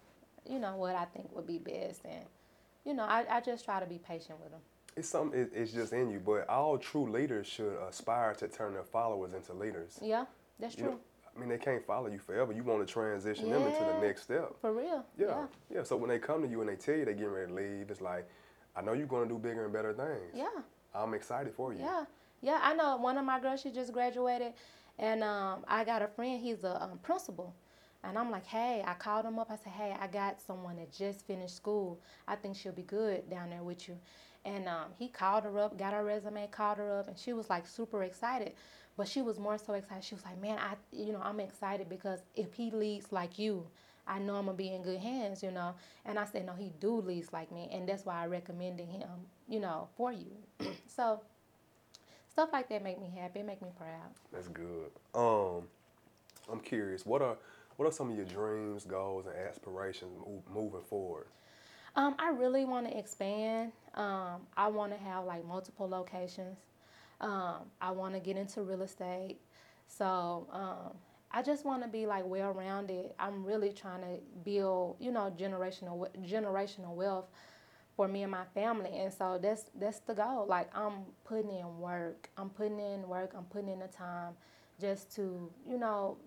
you 0.49 0.59
know, 0.59 0.75
what 0.75 0.95
I 0.95 1.05
think 1.05 1.33
would 1.35 1.47
be 1.47 1.57
best, 1.57 2.01
and 2.05 2.25
you 2.85 2.93
know, 2.93 3.03
I, 3.03 3.25
I 3.29 3.41
just 3.41 3.65
try 3.65 3.79
to 3.79 3.85
be 3.85 3.97
patient 3.97 4.39
with 4.41 4.51
them. 4.51 4.61
It's 4.95 5.09
something. 5.09 5.39
It, 5.39 5.51
it's 5.53 5.71
just 5.71 5.91
in 5.93 6.09
you. 6.09 6.19
But 6.19 6.47
all 6.49 6.77
true 6.77 7.09
leaders 7.09 7.47
should 7.47 7.77
aspire 7.87 8.33
to 8.35 8.47
turn 8.47 8.73
their 8.73 8.83
followers 8.83 9.33
into 9.33 9.53
leaders. 9.53 9.99
Yeah, 10.01 10.25
that's 10.59 10.75
You 10.75 10.83
true. 10.83 10.91
know, 10.91 10.99
I 11.35 11.39
mean, 11.39 11.49
they 11.49 11.57
can't 11.57 11.85
follow 11.85 12.07
you 12.07 12.19
forever. 12.19 12.53
You 12.53 12.63
want 12.63 12.85
to 12.85 12.91
transition 12.91 13.49
them 13.49 13.63
into 13.63 13.79
the 13.79 13.99
next 13.99 14.23
step. 14.23 14.55
For 14.61 14.73
real. 14.73 15.05
Yeah. 15.17 15.27
Yeah. 15.27 15.45
yeah. 15.73 15.83
So 15.83 15.97
when 15.97 16.09
they 16.09 16.19
come 16.19 16.41
to 16.41 16.47
you 16.47 16.61
and 16.61 16.69
they 16.69 16.75
tell 16.75 16.95
you 16.95 17.05
they're 17.05 17.13
getting 17.13 17.31
ready 17.31 17.47
to 17.47 17.53
leave, 17.53 17.89
it's 17.89 18.01
like, 18.01 18.27
I 18.75 18.81
know 18.81 18.93
you're 18.93 19.07
going 19.07 19.27
to 19.27 19.33
do 19.33 19.39
bigger 19.39 19.65
and 19.65 19.73
better 19.73 19.93
things. 19.93 20.33
Yeah. 20.33 20.61
I'm 20.93 21.13
excited 21.13 21.53
for 21.53 21.73
you. 21.73 21.79
Yeah, 21.79 22.05
yeah. 22.41 22.59
I 22.61 22.73
know 22.73 22.95
one 22.97 23.17
of 23.17 23.25
my 23.25 23.39
girls. 23.39 23.61
She 23.61 23.69
just 23.69 23.91
graduated, 23.91 24.53
and 24.97 25.23
um, 25.23 25.65
I 25.67 25.83
got 25.83 26.01
a 26.01 26.07
friend. 26.07 26.41
He's 26.41 26.63
a 26.63 26.81
um, 26.81 26.99
principal, 26.99 27.53
and 28.03 28.17
I'm 28.17 28.31
like, 28.31 28.45
hey. 28.45 28.81
I 28.85 28.93
called 28.93 29.25
him 29.25 29.37
up. 29.37 29.51
I 29.51 29.57
said, 29.57 29.73
hey, 29.73 29.93
I 29.99 30.07
got 30.07 30.41
someone 30.41 30.77
that 30.77 30.93
just 30.93 31.27
finished 31.27 31.55
school. 31.55 31.99
I 32.27 32.35
think 32.35 32.55
she'll 32.55 32.71
be 32.71 32.83
good 32.83 33.29
down 33.29 33.49
there 33.49 33.63
with 33.63 33.89
you. 33.89 33.97
And 34.45 34.69
um, 34.69 34.85
he 34.97 35.09
called 35.09 35.43
her 35.43 35.59
up, 35.59 35.77
got 35.77 35.93
her 35.93 36.03
resume, 36.05 36.47
called 36.47 36.77
her 36.77 36.99
up, 36.99 37.07
and 37.07 37.17
she 37.17 37.33
was 37.33 37.49
like 37.49 37.67
super 37.67 38.03
excited. 38.03 38.53
But 38.97 39.07
she 39.07 39.21
was 39.21 39.37
more 39.39 39.57
so 39.57 39.73
excited. 39.73 40.03
She 40.03 40.15
was 40.15 40.23
like, 40.23 40.41
man, 40.41 40.57
I, 40.57 40.75
you 40.91 41.11
know, 41.11 41.21
I'm 41.21 41.39
excited 41.39 41.89
because 41.89 42.19
if 42.35 42.53
he 42.53 42.71
leads 42.71 43.11
like 43.11 43.37
you, 43.37 43.67
I 44.07 44.19
know 44.19 44.35
I'm 44.35 44.45
gonna 44.45 44.57
be 44.57 44.73
in 44.73 44.83
good 44.83 44.99
hands, 44.99 45.43
you 45.43 45.51
know. 45.51 45.75
And 46.05 46.17
I 46.17 46.25
said, 46.25 46.45
no, 46.45 46.53
he 46.53 46.71
do 46.79 47.01
leads 47.01 47.33
like 47.33 47.51
me, 47.51 47.69
and 47.71 47.89
that's 47.89 48.05
why 48.05 48.21
I 48.21 48.27
recommended 48.27 48.87
him, 48.87 49.09
you 49.49 49.59
know, 49.59 49.89
for 49.97 50.11
you. 50.11 50.31
so 50.87 51.21
stuff 52.29 52.49
like 52.53 52.69
that 52.69 52.83
make 52.83 53.01
me 53.01 53.11
happy, 53.17 53.39
it 53.39 53.45
make 53.45 53.61
me 53.61 53.69
proud. 53.77 54.11
That's 54.31 54.47
good. 54.47 54.91
Um, 55.13 55.63
I'm 56.51 56.59
curious. 56.59 57.05
What 57.05 57.21
are 57.21 57.37
what 57.77 57.87
are 57.87 57.91
some 57.91 58.11
of 58.11 58.15
your 58.15 58.25
dreams, 58.25 58.85
goals, 58.85 59.25
and 59.25 59.35
aspirations 59.35 60.11
moving 60.53 60.81
forward? 60.83 61.27
Um, 61.95 62.15
I 62.19 62.29
really 62.29 62.65
want 62.65 62.87
to 62.89 62.97
expand. 62.97 63.71
Um, 63.95 64.41
I 64.55 64.67
want 64.67 64.91
to 64.91 64.97
have 64.97 65.25
like 65.25 65.45
multiple 65.45 65.87
locations. 65.87 66.57
Um, 67.21 67.71
I 67.81 67.91
want 67.91 68.13
to 68.13 68.19
get 68.19 68.37
into 68.37 68.61
real 68.63 68.81
estate. 68.81 69.37
So 69.87 70.47
um, 70.51 70.97
I 71.31 71.41
just 71.41 71.65
want 71.65 71.83
to 71.83 71.87
be 71.89 72.05
like 72.05 72.25
well 72.25 72.51
rounded. 72.51 73.13
I'm 73.19 73.45
really 73.45 73.71
trying 73.71 74.01
to 74.01 74.19
build, 74.43 74.97
you 74.99 75.11
know, 75.11 75.33
generational 75.37 76.07
generational 76.25 76.93
wealth 76.95 77.25
for 77.95 78.07
me 78.07 78.23
and 78.23 78.31
my 78.31 78.45
family. 78.53 78.91
And 78.99 79.13
so 79.13 79.39
that's 79.41 79.65
that's 79.79 79.99
the 79.99 80.13
goal. 80.13 80.45
Like 80.47 80.69
I'm 80.75 81.05
putting 81.23 81.51
in 81.51 81.79
work. 81.79 82.29
I'm 82.37 82.49
putting 82.49 82.79
in 82.79 83.07
work. 83.07 83.33
I'm 83.37 83.45
putting 83.45 83.69
in 83.69 83.79
the 83.79 83.87
time 83.87 84.33
just 84.79 85.15
to, 85.15 85.51
you 85.67 85.77
know, 85.77 86.17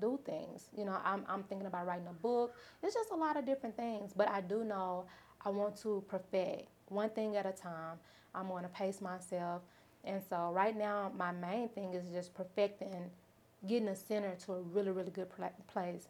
do 0.00 0.18
things. 0.24 0.68
You 0.76 0.84
know, 0.84 0.98
I'm, 1.04 1.24
I'm 1.28 1.42
thinking 1.44 1.66
about 1.66 1.86
writing 1.86 2.06
a 2.08 2.12
book. 2.12 2.54
It's 2.82 2.94
just 2.94 3.10
a 3.10 3.16
lot 3.16 3.36
of 3.36 3.44
different 3.46 3.76
things. 3.76 4.12
But 4.14 4.28
I 4.28 4.40
do 4.40 4.64
know 4.64 5.06
I 5.44 5.50
want 5.50 5.76
to 5.82 6.04
perfect 6.08 6.68
one 6.88 7.10
thing 7.10 7.36
at 7.36 7.46
a 7.46 7.52
time. 7.52 7.98
I'm 8.34 8.48
going 8.48 8.64
to 8.64 8.68
pace 8.68 9.00
myself. 9.00 9.62
And 10.06 10.22
so 10.28 10.50
right 10.52 10.76
now, 10.76 11.12
my 11.16 11.32
main 11.32 11.68
thing 11.68 11.94
is 11.94 12.08
just 12.10 12.34
perfecting, 12.34 13.10
getting 13.66 13.88
a 13.88 13.96
center 13.96 14.34
to 14.46 14.52
a 14.54 14.60
really, 14.60 14.90
really 14.90 15.10
good 15.10 15.28
place. 15.68 16.08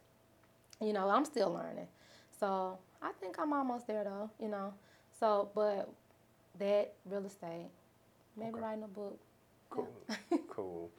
You 0.81 0.93
know, 0.93 1.09
I'm 1.09 1.25
still 1.25 1.53
learning. 1.53 1.87
So 2.39 2.77
I 3.01 3.11
think 3.19 3.37
I'm 3.39 3.53
almost 3.53 3.87
there 3.87 4.03
though, 4.03 4.29
you 4.39 4.49
know. 4.49 4.73
So, 5.19 5.49
but 5.55 5.89
that 6.59 6.93
real 7.05 7.25
estate, 7.25 7.69
maybe 8.37 8.53
Okay. 8.55 8.59
writing 8.59 8.83
a 8.83 8.87
book. 8.87 9.19
Cool. 9.69 9.89
cool. 10.49 10.91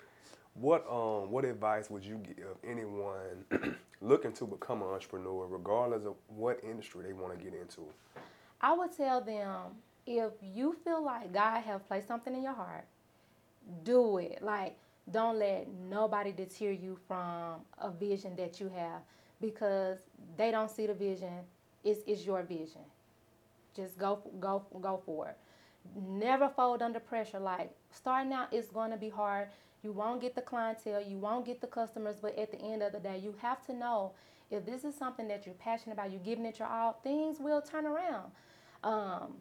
What 0.54 0.86
um 0.90 1.30
what 1.30 1.44
advice 1.44 1.90
would 1.90 2.04
you 2.04 2.16
give 2.18 2.56
anyone 2.66 3.44
looking 4.00 4.32
to 4.34 4.46
become 4.46 4.82
an 4.82 4.88
entrepreneur, 4.88 5.46
regardless 5.46 6.04
of 6.06 6.14
what 6.28 6.60
industry 6.64 7.04
they 7.04 7.12
want 7.12 7.38
to 7.38 7.44
get 7.44 7.54
into? 7.54 7.82
I 8.60 8.72
would 8.74 8.96
tell 8.96 9.20
them 9.20 9.76
if 10.06 10.32
you 10.42 10.76
feel 10.84 11.04
like 11.04 11.32
God 11.32 11.62
have 11.62 11.86
placed 11.86 12.08
something 12.08 12.34
in 12.34 12.42
your 12.42 12.54
heart, 12.54 12.84
do 13.84 14.18
it. 14.18 14.40
Like 14.42 14.76
don't 15.10 15.38
let 15.38 15.68
nobody 15.88 16.32
deter 16.32 16.70
you 16.70 16.98
from 17.06 17.60
a 17.78 17.90
vision 17.90 18.34
that 18.36 18.60
you 18.60 18.70
have 18.74 19.02
because 19.40 19.98
they 20.36 20.50
don't 20.50 20.70
see 20.70 20.86
the 20.86 20.94
vision. 20.94 21.44
It's, 21.84 22.00
it's 22.06 22.24
your 22.24 22.42
vision. 22.42 22.82
Just 23.74 23.98
go 23.98 24.20
go 24.40 24.64
go 24.80 25.02
for 25.04 25.28
it. 25.28 25.36
Never 25.94 26.48
fold 26.48 26.82
under 26.82 27.00
pressure. 27.00 27.38
Like 27.38 27.70
starting 27.92 28.32
out 28.32 28.52
is 28.52 28.66
going 28.68 28.90
to 28.90 28.96
be 28.96 29.08
hard. 29.08 29.48
You 29.82 29.92
won't 29.92 30.20
get 30.20 30.34
the 30.34 30.42
clientele, 30.42 31.00
you 31.00 31.16
won't 31.16 31.46
get 31.46 31.60
the 31.60 31.68
customers, 31.68 32.16
but 32.20 32.36
at 32.36 32.50
the 32.50 32.60
end 32.60 32.82
of 32.82 32.90
the 32.90 32.98
day, 32.98 33.20
you 33.22 33.36
have 33.40 33.64
to 33.66 33.72
know 33.72 34.12
if 34.50 34.66
this 34.66 34.82
is 34.84 34.96
something 34.96 35.28
that 35.28 35.46
you're 35.46 35.54
passionate 35.54 35.92
about, 35.92 36.10
you're 36.10 36.20
giving 36.20 36.44
it 36.44 36.58
your 36.58 36.66
all, 36.66 36.98
things 37.04 37.38
will 37.38 37.60
turn 37.62 37.86
around. 37.86 38.32
Um, 38.82 39.34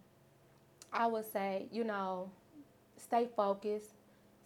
I 0.96 1.08
would 1.08 1.32
say, 1.32 1.68
you 1.72 1.84
know, 1.84 2.32
stay 2.98 3.28
focused, 3.36 3.92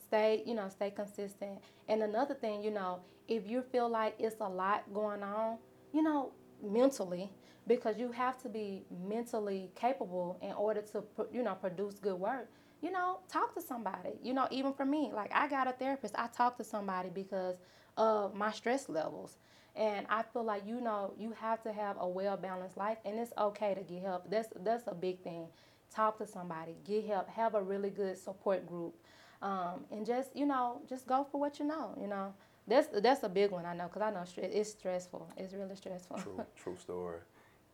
stay, 0.07 0.43
you 0.45 0.55
know, 0.55 0.69
stay 0.69 0.91
consistent. 0.91 1.59
And 1.87 2.03
another 2.03 2.33
thing, 2.35 2.63
you 2.63 2.71
know, 2.71 2.99
if 3.27 3.47
you 3.49 3.61
feel 3.61 3.89
like 3.89 4.15
it's 4.19 4.37
a 4.41 4.49
lot 4.49 4.83
going 4.93 5.23
on, 5.23 5.57
you 5.93 6.01
know, 6.03 6.31
mentally, 6.63 7.31
because 7.67 7.97
you 7.99 8.11
have 8.11 8.41
to 8.43 8.49
be 8.49 8.83
mentally 9.07 9.71
capable 9.75 10.39
in 10.41 10.53
order 10.53 10.81
to, 10.81 11.03
you 11.31 11.43
know, 11.43 11.55
produce 11.55 11.99
good 11.99 12.15
work. 12.19 12.49
You 12.81 12.91
know, 12.91 13.19
talk 13.31 13.53
to 13.55 13.61
somebody. 13.61 14.11
You 14.23 14.33
know, 14.33 14.47
even 14.51 14.73
for 14.73 14.85
me, 14.85 15.11
like 15.13 15.31
I 15.33 15.49
got 15.49 15.67
a 15.67 15.73
therapist. 15.73 16.15
I 16.17 16.27
talk 16.27 16.57
to 16.57 16.63
somebody 16.63 17.09
because 17.09 17.57
of 17.97 18.33
my 18.33 18.51
stress 18.51 18.89
levels. 18.89 19.37
And 19.75 20.07
I 20.09 20.23
feel 20.23 20.43
like 20.43 20.63
you 20.65 20.81
know 20.81 21.13
you 21.17 21.33
have 21.39 21.61
to 21.63 21.71
have 21.73 21.97
a 21.99 22.07
well 22.07 22.37
balanced 22.37 22.77
life, 22.77 22.97
and 23.05 23.19
it's 23.19 23.31
okay 23.37 23.75
to 23.75 23.81
get 23.81 24.01
help. 24.03 24.29
That's 24.29 24.49
that's 24.63 24.87
a 24.87 24.95
big 24.95 25.21
thing. 25.23 25.47
Talk 25.93 26.17
to 26.19 26.27
somebody, 26.27 26.75
get 26.85 27.05
help, 27.05 27.29
have 27.29 27.55
a 27.55 27.61
really 27.61 27.89
good 27.89 28.17
support 28.17 28.67
group, 28.67 28.95
um, 29.41 29.85
and 29.91 30.05
just 30.05 30.35
you 30.35 30.45
know 30.45 30.81
just 30.87 31.07
go 31.07 31.25
for 31.31 31.39
what 31.39 31.59
you 31.59 31.65
know. 31.65 31.95
You 31.99 32.07
know 32.07 32.33
that's 32.67 32.87
that's 33.01 33.23
a 33.23 33.29
big 33.29 33.51
one 33.51 33.65
I 33.65 33.73
know 33.73 33.85
because 33.85 34.01
I 34.01 34.11
know 34.11 34.23
it's 34.37 34.71
stressful. 34.71 35.27
It's 35.37 35.53
really 35.53 35.75
stressful. 35.75 36.17
True, 36.17 36.45
true 36.55 36.77
story. 36.77 37.19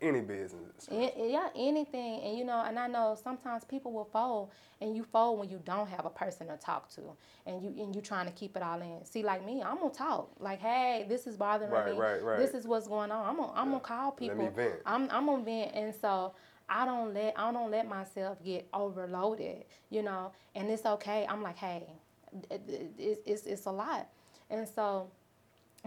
Any 0.02 0.22
business. 0.22 0.88
A- 0.92 1.14
yeah, 1.32 1.48
anything, 1.56 2.22
and 2.22 2.38
you 2.38 2.44
know, 2.44 2.64
and 2.66 2.78
I 2.78 2.88
know 2.88 3.18
sometimes 3.22 3.64
people 3.64 3.94
will 3.94 4.06
fold, 4.06 4.52
and 4.82 4.96
you 4.96 5.04
fold 5.04 5.40
when 5.40 5.50
you 5.50 5.62
don't 5.64 5.88
have 5.88 6.06
a 6.06 6.10
person 6.10 6.48
to 6.48 6.58
talk 6.58 6.90
to, 6.92 7.02
and 7.46 7.62
you 7.64 7.84
and 7.84 7.96
you 7.96 8.02
trying 8.02 8.26
to 8.26 8.34
keep 8.34 8.58
it 8.58 8.62
all 8.64 8.82
in. 8.82 9.06
See, 9.06 9.24
like 9.24 9.46
me, 9.46 9.64
I'm 9.64 9.78
gonna 9.80 9.94
talk. 9.94 10.32
Like, 10.38 10.60
hey, 10.60 11.06
this 11.08 11.28
is 11.28 11.38
bothering 11.38 11.72
Right, 11.72 11.94
me. 11.94 11.98
right, 11.98 12.24
right. 12.24 12.40
This 12.40 12.52
is 12.52 12.68
what's 12.68 12.88
going 12.88 13.10
on. 13.10 13.26
I'm 13.26 13.38
gonna 13.38 13.54
I'm 13.54 13.68
gonna 13.68 13.80
call 13.80 14.12
people. 14.12 14.44
Let 14.44 14.58
me 14.58 14.64
vent. 14.64 14.82
I'm 14.86 15.10
I'm 15.12 15.26
gonna 15.28 15.44
vent, 15.44 15.72
and 15.74 15.96
so 15.96 16.34
I 16.70 16.86
don't 16.86 17.14
let 17.14 17.34
I 17.38 17.52
don't 17.52 17.72
let 17.72 17.88
myself 17.88 18.44
get 18.44 18.68
overloaded, 18.74 19.66
you 19.90 20.04
know. 20.04 20.32
And 20.56 20.70
it's 20.70 20.86
okay. 20.86 21.26
I'm 21.30 21.44
like, 21.44 21.58
hey, 21.58 21.84
it- 22.50 22.62
it- 22.70 22.92
it's 22.98 23.22
it's, 23.26 23.44
it's 23.46 23.66
a 23.66 23.72
lot, 23.72 24.08
and 24.50 24.68
so 24.68 25.10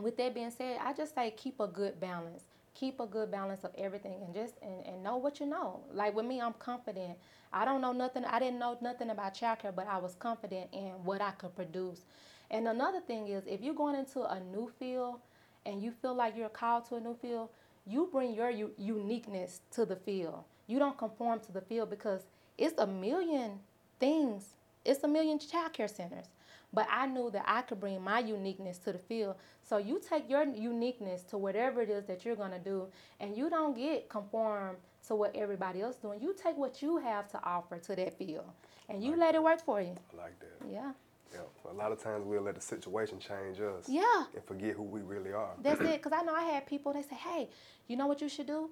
with 0.01 0.17
that 0.19 0.35
being 0.35 0.51
said, 0.51 0.79
I 0.83 0.93
just 0.93 1.15
say 1.15 1.33
keep 1.37 1.61
a 1.61 1.67
good 1.67 2.01
balance. 2.01 2.45
Keep 2.75 3.01
a 3.01 3.07
good 3.07 3.31
balance 3.31 3.65
of 3.65 3.73
everything 3.77 4.23
and 4.25 4.35
just 4.35 4.55
and, 4.63 4.87
and 4.87 5.03
know 5.03 5.17
what 5.17 5.41
you 5.41 5.47
know. 5.47 5.81
Like 5.93 6.15
with 6.15 6.27
me, 6.27 6.41
I'm 6.41 6.55
confident. 6.55 7.19
I 7.53 7.65
don't 7.65 7.81
know 7.81 7.93
nothing. 7.93 8.25
I 8.25 8.39
didn't 8.39 8.59
know 8.61 8.79
nothing 8.81 9.11
about 9.11 9.35
childcare, 9.35 9.75
but 9.75 9.89
I 9.89 9.99
was 9.99 10.15
confident 10.15 10.69
in 10.73 10.91
what 11.05 11.21
I 11.21 11.33
could 11.33 11.57
produce. 11.57 12.03
And 12.51 12.69
another 12.69 13.01
thing 13.01 13.29
is, 13.29 13.45
if 13.47 13.61
you're 13.63 13.75
going 13.75 13.97
into 13.97 14.23
a 14.23 14.41
new 14.41 14.71
field 14.79 15.21
and 15.67 15.83
you 15.83 15.91
feel 15.91 16.15
like 16.15 16.37
you're 16.37 16.49
called 16.49 16.87
to 16.91 16.97
a 16.97 17.01
new 17.01 17.15
field, 17.15 17.51
you 17.87 18.09
bring 18.13 18.35
your 18.35 18.51
u- 18.51 18.73
uniqueness 18.79 19.61
to 19.73 19.85
the 19.85 19.97
field. 19.97 20.45
You 20.69 20.79
don't 20.79 20.97
conform 20.97 21.41
to 21.41 21.53
the 21.53 21.61
field 21.61 21.91
because 21.91 22.23
it's 22.57 22.79
a 22.79 22.87
million 22.87 23.59
things. 23.99 24.45
It's 24.85 25.03
a 25.03 25.09
million 25.09 25.39
childcare 25.41 25.91
centers. 25.91 26.27
But 26.73 26.87
I 26.91 27.07
knew 27.07 27.31
that 27.31 27.45
I 27.47 27.63
could 27.63 27.81
bring 27.81 28.03
my 28.03 28.19
uniqueness 28.19 28.77
to 28.79 28.93
the 28.93 28.99
field. 28.99 29.37
So 29.63 29.79
you 29.79 30.01
take 30.07 30.29
your 30.29 30.45
uniqueness 30.45 31.23
to 31.25 31.39
whatever 31.39 31.81
it 31.81 31.89
is 31.89 32.05
that 32.05 32.25
you're 32.27 32.37
gonna 32.37 32.59
do, 32.59 32.87
and 33.21 33.35
you 33.37 33.49
don't 33.49 33.75
get 33.75 34.09
conform 34.11 34.77
to 35.07 35.17
what 35.17 35.35
everybody 35.35 35.81
else 35.81 35.97
doing. 35.97 36.21
You 36.21 36.35
take 36.41 36.59
what 36.59 36.83
you 36.83 36.99
have 36.99 37.27
to 37.33 37.43
offer 37.43 37.79
to 37.79 37.97
that 37.97 38.19
field, 38.19 38.45
and 38.91 39.03
you 39.03 39.17
let 39.17 39.35
it 39.35 39.43
work 39.43 39.65
for 39.65 39.81
you. 39.81 39.95
I 40.13 40.17
like 40.23 40.39
that. 40.41 40.69
Yeah, 40.71 40.93
Yeah. 41.33 41.71
A 41.71 41.73
lot 41.73 41.91
of 41.93 42.03
times 42.03 42.27
we'll 42.27 42.43
let 42.43 42.55
the 42.57 42.61
situation 42.61 43.19
change 43.19 43.61
us. 43.61 43.89
yeah. 43.89 44.25
And 44.35 44.45
forget 44.45 44.75
who 44.77 44.83
we 44.83 45.01
really 45.01 45.33
are. 45.33 45.53
That's 45.63 45.81
it. 45.81 46.03
Because 46.03 46.13
I 46.13 46.23
know 46.23 46.35
I 46.35 46.43
had 46.43 46.67
people, 46.67 46.93
they 46.93 47.03
say, 47.03 47.17
hey, 47.17 47.49
you 47.87 47.97
know 47.97 48.07
what 48.07 48.21
you 48.21 48.29
should 48.29 48.47
do? 48.47 48.71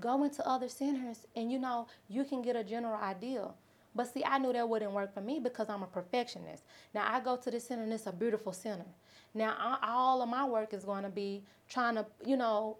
Go 0.00 0.24
into 0.24 0.46
other 0.48 0.68
centers 0.68 1.26
and 1.36 1.50
you 1.52 1.58
know, 1.58 1.86
you 2.08 2.24
can 2.24 2.42
get 2.42 2.56
a 2.56 2.64
general 2.64 3.00
idea. 3.00 3.48
But 3.94 4.12
see, 4.12 4.24
I 4.24 4.38
knew 4.38 4.52
that 4.52 4.66
wouldn't 4.68 4.92
work 4.92 5.12
for 5.12 5.20
me 5.20 5.38
because 5.38 5.68
I'm 5.68 5.82
a 5.82 5.86
perfectionist. 5.86 6.64
Now 6.94 7.06
I 7.12 7.20
go 7.20 7.36
to 7.36 7.50
the 7.50 7.60
center 7.60 7.82
and 7.82 7.92
it's 7.92 8.06
a 8.06 8.12
beautiful 8.12 8.52
center. 8.52 8.86
Now 9.34 9.54
I, 9.58 9.90
all 9.92 10.22
of 10.22 10.28
my 10.28 10.44
work 10.44 10.72
is 10.72 10.84
going 10.84 11.02
to 11.02 11.10
be 11.10 11.42
trying 11.68 11.96
to, 11.96 12.06
you 12.24 12.36
know, 12.36 12.78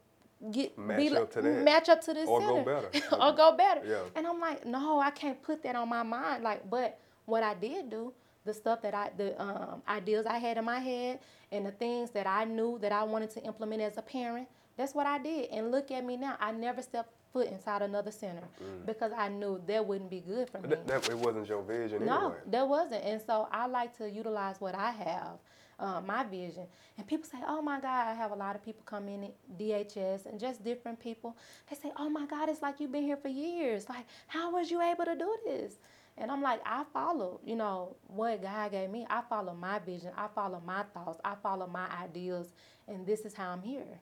get 0.51 0.77
Match 0.79 0.99
be, 0.99 1.17
up 1.17 1.31
to 1.33 1.43
that. 1.43 1.63
match 1.65 1.89
up 1.89 2.01
to 2.03 2.15
this 2.15 2.29
Or 2.29 2.41
go 2.41 2.65
better. 2.65 2.89
or 3.21 3.33
go 3.33 3.57
better. 3.57 3.83
Yeah. 3.87 4.03
And 4.17 4.27
I'm 4.27 4.41
like, 4.41 4.67
no, 4.67 4.99
I 4.99 5.11
can't 5.11 5.41
put 5.43 5.63
that 5.63 5.77
on 5.77 5.89
my 5.89 6.03
mind. 6.03 6.43
Like, 6.43 6.69
but 6.69 6.99
what 7.27 7.43
I 7.43 7.55
did 7.55 7.91
do, 7.91 8.13
the 8.45 8.55
stuff 8.55 8.83
that 8.83 8.95
I, 8.95 9.11
the 9.17 9.41
um, 9.41 9.83
ideas 9.89 10.27
I 10.27 10.39
had 10.39 10.59
in 10.59 10.65
my 10.65 10.81
head, 10.81 11.21
and 11.53 11.67
the 11.67 11.71
things 11.71 12.11
that 12.11 12.27
I 12.27 12.45
knew 12.45 12.79
that 12.81 12.91
I 12.91 13.05
wanted 13.05 13.31
to 13.33 13.43
implement 13.45 13.83
as 13.83 13.99
a 13.99 14.03
parent, 14.03 14.49
that's 14.83 14.97
what 14.97 15.07
I 15.07 15.19
did. 15.19 15.49
And 15.51 15.71
look 15.71 15.93
at 15.93 16.05
me 16.05 16.17
now. 16.17 16.37
I 16.41 16.51
never 16.51 16.83
stepped 16.83 17.13
foot 17.33 17.47
inside 17.47 17.83
another 17.83 18.11
center 18.11 18.43
because 18.85 19.13
I 19.17 19.29
knew 19.29 19.63
that 19.69 19.87
wouldn't 19.87 20.11
be 20.11 20.21
good 20.21 20.51
for 20.51 20.59
me. 20.59 20.71
That, 20.71 20.87
that 20.89 21.09
it 21.09 21.17
wasn't 21.17 21.49
your 21.49 21.63
vision 21.63 22.05
No, 22.05 22.17
anyway. 22.19 22.35
there 22.49 22.67
wasn't. 22.67 23.05
And 23.05 23.23
so 23.25 23.47
I 23.53 23.67
like 23.69 23.97
to 23.99 24.11
utilize 24.11 24.61
what 24.61 24.75
I 24.75 24.91
have, 24.91 25.39
uh, 25.79 26.01
my 26.01 26.25
vision. 26.25 26.67
And 26.99 27.07
people 27.07 27.31
say, 27.31 27.39
oh 27.47 27.63
my 27.63 27.81
God, 27.81 28.09
I 28.09 28.15
have 28.15 28.33
a 28.33 28.35
lot 28.35 28.57
of 28.57 28.65
people 28.65 28.83
come 28.85 29.09
in 29.09 29.23
at 29.23 29.35
DHS 29.57 30.27
and 30.27 30.41
just 30.41 30.65
different 30.65 30.99
people. 30.99 31.37
They 31.71 31.77
say, 31.77 31.93
oh 31.97 32.11
my 32.11 32.27
God, 32.27 32.49
it's 32.49 32.61
like 32.61 32.81
you've 32.81 32.93
been 32.93 33.05
here 33.05 33.17
for 33.17 33.29
years. 33.29 33.89
Like, 33.89 34.07
how 34.27 34.53
was 34.53 34.69
you 34.69 34.83
able 34.83 35.05
to 35.05 35.15
do 35.15 35.37
this? 35.47 35.75
And 36.19 36.29
I'm 36.29 36.43
like, 36.43 36.61
I 36.67 36.83
follow, 36.93 37.41
you 37.47 37.55
know, 37.55 37.95
what 38.09 38.43
God 38.43 38.73
gave 38.73 38.91
me. 38.91 39.07
I 39.09 39.23
follow 39.29 39.55
my 39.55 39.79
vision. 39.79 40.11
I 40.17 40.27
follow 40.35 40.61
my 40.67 40.83
thoughts. 40.93 41.21
I 41.25 41.37
follow 41.41 41.69
my 41.69 41.87
ideals. 42.03 42.49
And 42.89 43.07
this 43.07 43.21
is 43.21 43.33
how 43.33 43.51
I'm 43.51 43.63
here. 43.63 44.01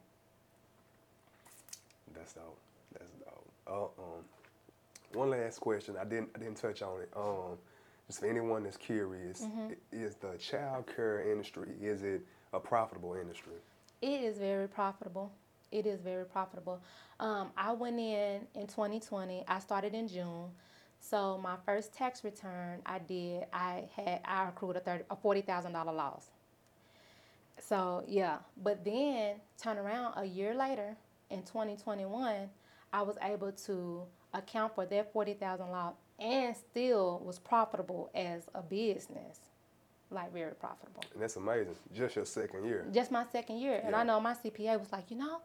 That's 2.15 2.33
dope. 2.35 2.59
That's 2.93 3.11
dope. 3.13 3.49
Uh, 3.67 3.85
um, 4.03 4.25
one 5.13 5.31
last 5.31 5.61
question. 5.61 5.97
I 6.01 6.05
didn't 6.05 6.31
I 6.35 6.39
didn't 6.39 6.57
touch 6.57 6.83
on 6.83 7.01
it. 7.03 7.11
Um, 7.17 7.59
just 8.07 8.21
for 8.21 8.27
anyone 8.27 8.65
that's 8.65 8.77
curious, 8.77 9.43
Mm-hmm. 9.43 9.73
is 9.93 10.17
the 10.17 10.37
child 10.39 10.87
care 10.95 11.31
industry 11.31 11.69
is 11.81 12.03
it 12.03 12.23
a 12.53 12.61
profitable 12.61 13.15
industry? 13.15 13.55
It 14.03 14.23
is 14.23 14.39
very 14.39 14.69
profitable. 14.69 15.31
It 15.71 15.87
is 15.87 16.01
very 16.01 16.25
profitable. 16.25 16.81
Um, 17.21 17.51
I 17.57 17.73
went 17.73 17.99
in 18.01 18.41
in 18.55 18.67
2020. 18.67 19.45
I 19.47 19.59
started 19.61 19.95
in 19.95 20.09
June. 20.09 20.51
So 21.03 21.39
my 21.39 21.57
first 21.65 21.95
tax 21.95 22.25
return 22.25 22.81
I 22.85 22.99
did, 22.99 23.45
I 23.53 23.89
had 23.97 24.21
I 24.25 24.49
accrued 24.49 24.77
a 24.77 24.81
thirty 24.81 25.05
a 25.11 25.17
forty 25.17 25.41
thousand 25.43 25.73
dollar 25.73 25.93
loss. 25.93 26.27
So 27.59 28.05
yeah, 28.09 28.39
but 28.63 28.85
then 28.85 29.37
turn 29.63 29.79
around 29.79 30.15
a 30.17 30.25
year 30.25 30.55
later 30.55 30.97
in 31.31 31.43
2021, 31.43 32.49
I 32.93 33.03
was 33.03 33.17
able 33.23 33.53
to 33.53 34.03
account 34.35 34.75
for 34.75 34.87
that 34.87 35.13
forty 35.13 35.35
thousand 35.35 35.71
loss 35.71 35.95
and 36.19 36.55
still 36.57 37.21
was 37.25 37.39
profitable 37.39 38.11
as 38.15 38.43
a 38.55 38.63
business, 38.63 39.39
like 40.11 40.33
very 40.33 40.53
profitable 40.55 41.03
And 41.15 41.23
that's 41.23 41.37
amazing. 41.37 41.77
Just 41.95 42.17
your 42.17 42.25
second 42.27 42.65
year. 42.67 42.87
just 42.93 43.11
my 43.11 43.25
second 43.33 43.59
year. 43.59 43.81
And 43.85 43.97
I 43.97 44.05
know 44.05 44.21
my 44.21 44.35
CPA 44.35 44.79
was 44.79 44.93
like, 44.93 45.11
you 45.11 45.17
know, 45.17 45.41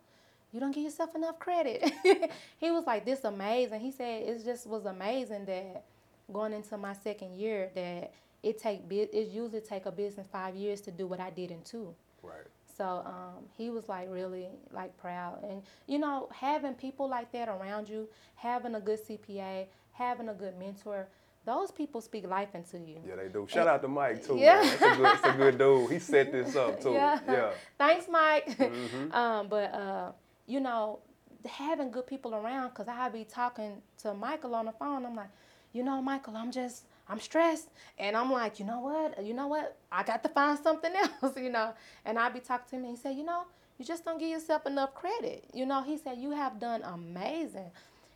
you 0.51 0.59
don't 0.59 0.71
give 0.71 0.83
yourself 0.83 1.15
enough 1.15 1.39
credit. 1.39 1.83
he 2.57 2.71
was 2.71 2.85
like, 2.85 3.05
this 3.05 3.23
amazing. 3.23 3.79
He 3.79 3.91
said 3.91 4.23
it 4.23 4.43
just 4.43 4.67
was 4.67 4.85
amazing 4.85 5.45
that 5.45 5.83
going 6.31 6.53
into 6.53 6.77
my 6.77 6.93
second 6.93 7.35
year 7.35 7.69
that 7.75 8.13
it 8.43 8.57
take 8.59 8.81
it 8.91 9.27
usually 9.27 9.61
take 9.61 9.85
a 9.85 9.91
business 9.91 10.27
five 10.31 10.55
years 10.55 10.81
to 10.81 10.91
do 10.91 11.07
what 11.07 11.19
I 11.19 11.29
did 11.29 11.51
in 11.51 11.61
two. 11.61 11.93
Right. 12.21 12.47
So 12.77 13.03
um, 13.05 13.45
he 13.57 13.69
was 13.69 13.87
like 13.87 14.07
really 14.11 14.47
like 14.71 14.95
proud, 14.97 15.43
and 15.43 15.61
you 15.87 15.97
know 15.97 16.27
having 16.33 16.73
people 16.73 17.07
like 17.07 17.31
that 17.31 17.47
around 17.47 17.87
you, 17.87 18.07
having 18.35 18.75
a 18.75 18.79
good 18.81 18.99
CPA, 19.05 19.67
having 19.93 20.29
a 20.29 20.33
good 20.33 20.57
mentor, 20.59 21.07
those 21.45 21.71
people 21.71 22.01
speak 22.01 22.27
life 22.27 22.53
into 22.53 22.77
you. 22.79 22.97
Yeah, 23.07 23.15
they 23.15 23.29
do. 23.29 23.47
Shout 23.49 23.67
out 23.67 23.81
to 23.81 23.87
Mike 23.87 24.25
too. 24.25 24.37
Yeah. 24.37 24.61
Man. 24.61 24.65
That's, 24.65 24.81
a 24.81 24.95
good, 24.97 25.05
that's 25.05 25.25
a 25.25 25.33
good 25.37 25.57
dude. 25.57 25.91
He 25.91 25.99
set 25.99 26.31
this 26.31 26.55
up 26.55 26.81
too. 26.83 26.91
Yeah. 26.93 27.19
Yeah. 27.27 27.49
Thanks, 27.77 28.07
Mike. 28.09 28.57
Mhm. 28.57 29.13
um, 29.13 29.47
but 29.47 29.73
uh, 29.73 30.11
you 30.47 30.59
know, 30.59 30.99
having 31.45 31.91
good 31.91 32.07
people 32.07 32.33
around, 32.35 32.73
cause 32.73 32.87
I 32.87 33.09
be 33.09 33.23
talking 33.23 33.81
to 34.01 34.13
Michael 34.13 34.55
on 34.55 34.65
the 34.65 34.71
phone. 34.73 35.05
I'm 35.05 35.15
like, 35.15 35.29
you 35.71 35.83
know, 35.83 36.01
Michael, 36.01 36.35
I'm 36.35 36.51
just, 36.51 36.83
I'm 37.07 37.19
stressed, 37.19 37.69
and 37.99 38.17
I'm 38.17 38.31
like, 38.31 38.59
you 38.59 38.65
know 38.65 38.79
what, 38.79 39.23
you 39.23 39.33
know 39.33 39.47
what, 39.47 39.77
I 39.91 40.03
got 40.03 40.23
to 40.23 40.29
find 40.29 40.57
something 40.59 40.91
else, 41.21 41.37
you 41.37 41.49
know. 41.49 41.73
And 42.03 42.17
I'd 42.17 42.33
be 42.33 42.39
talking 42.39 42.65
to 42.69 42.75
him, 42.77 42.83
and 42.85 42.95
he 42.97 43.01
said, 43.01 43.15
you 43.15 43.23
know, 43.23 43.43
you 43.77 43.85
just 43.85 44.05
don't 44.05 44.19
give 44.19 44.29
yourself 44.29 44.65
enough 44.65 44.93
credit. 44.93 45.45
You 45.53 45.65
know, 45.65 45.83
he 45.83 45.97
said 45.97 46.17
you 46.17 46.31
have 46.31 46.59
done 46.59 46.81
amazing. 46.83 47.71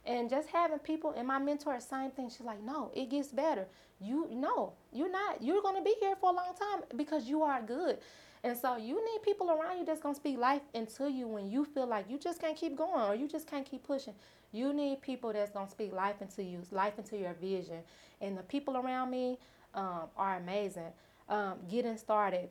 And 0.05 0.29
just 0.29 0.49
having 0.49 0.79
people, 0.79 1.13
and 1.15 1.27
my 1.27 1.37
mentor, 1.37 1.79
same 1.79 2.11
thing. 2.11 2.29
She's 2.29 2.45
like, 2.45 2.63
no, 2.63 2.91
it 2.95 3.09
gets 3.09 3.27
better. 3.29 3.67
You 4.01 4.27
no, 4.31 4.73
you're 4.93 5.11
not. 5.11 5.43
You're 5.43 5.61
gonna 5.61 5.83
be 5.83 5.93
here 5.99 6.15
for 6.15 6.29
a 6.31 6.33
long 6.33 6.53
time 6.57 6.83
because 6.95 7.27
you 7.27 7.43
are 7.43 7.61
good. 7.61 7.97
And 8.43 8.57
so 8.57 8.77
you 8.77 8.95
need 9.05 9.23
people 9.23 9.49
around 9.51 9.79
you 9.79 9.85
that's 9.85 10.01
gonna 10.01 10.15
speak 10.15 10.37
life 10.37 10.61
into 10.73 11.09
you 11.11 11.27
when 11.27 11.49
you 11.51 11.65
feel 11.65 11.87
like 11.87 12.09
you 12.09 12.17
just 12.17 12.39
can't 12.39 12.55
keep 12.57 12.75
going 12.75 13.09
or 13.09 13.15
you 13.15 13.27
just 13.27 13.47
can't 13.47 13.65
keep 13.69 13.83
pushing. 13.83 14.13
You 14.51 14.73
need 14.73 15.01
people 15.01 15.33
that's 15.33 15.51
gonna 15.51 15.69
speak 15.69 15.93
life 15.93 16.21
into 16.21 16.43
you, 16.43 16.61
life 16.71 16.97
into 16.97 17.17
your 17.17 17.33
vision. 17.33 17.79
And 18.21 18.37
the 18.37 18.43
people 18.43 18.77
around 18.77 19.11
me 19.11 19.37
um, 19.75 20.03
are 20.17 20.37
amazing. 20.37 20.91
Um, 21.29 21.55
getting 21.69 21.97
started, 21.97 22.49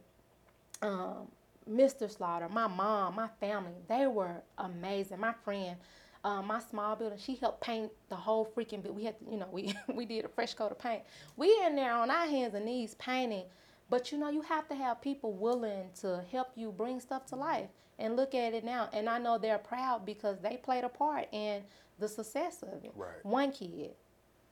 um, 0.82 1.28
Mr. 1.68 2.09
Slaughter, 2.09 2.49
my 2.49 2.66
mom, 2.66 3.16
my 3.16 3.28
family, 3.41 3.72
they 3.89 4.07
were 4.07 4.43
amazing. 4.59 5.20
My 5.20 5.34
friend, 5.45 5.76
um, 6.24 6.47
my 6.47 6.61
small 6.61 6.97
building, 6.97 7.18
she 7.18 7.36
helped 7.36 7.61
paint 7.61 7.93
the 8.09 8.16
whole 8.16 8.47
freaking. 8.47 8.82
bu- 8.82 8.93
We 8.93 9.05
had, 9.05 9.18
to, 9.20 9.30
you 9.30 9.36
know, 9.39 9.49
we 9.53 9.74
we 9.95 10.07
did 10.07 10.24
a 10.24 10.28
fresh 10.28 10.55
coat 10.55 10.72
of 10.72 10.78
paint. 10.78 11.03
We 11.36 11.55
in 11.66 11.76
there 11.76 11.93
on 11.95 12.11
our 12.11 12.26
hands 12.26 12.55
and 12.55 12.64
knees 12.66 12.95
painting, 12.97 13.45
but 13.91 14.12
you 14.12 14.18
know, 14.18 14.28
you 14.28 14.43
have 14.43 14.68
to 14.68 14.74
have 14.74 15.01
people 15.01 15.32
willing 15.32 15.91
to 16.01 16.24
help 16.30 16.49
you 16.55 16.72
bring 16.72 17.01
stuff 17.01 17.26
to 17.26 17.36
life. 17.36 17.68
And 18.01 18.14
look 18.14 18.32
at 18.32 18.55
it 18.55 18.62
now, 18.62 18.89
and 18.93 19.09
I 19.09 19.18
know 19.18 19.39
they're 19.39 19.59
proud 19.59 20.07
because 20.07 20.39
they 20.39 20.57
played 20.57 20.84
a 20.84 20.89
part 20.89 21.26
in 21.32 21.62
the 21.99 22.07
success 22.07 22.62
of 22.62 22.84
it. 22.84 22.93
Right. 22.95 23.24
One 23.24 23.51
kid, 23.51 23.91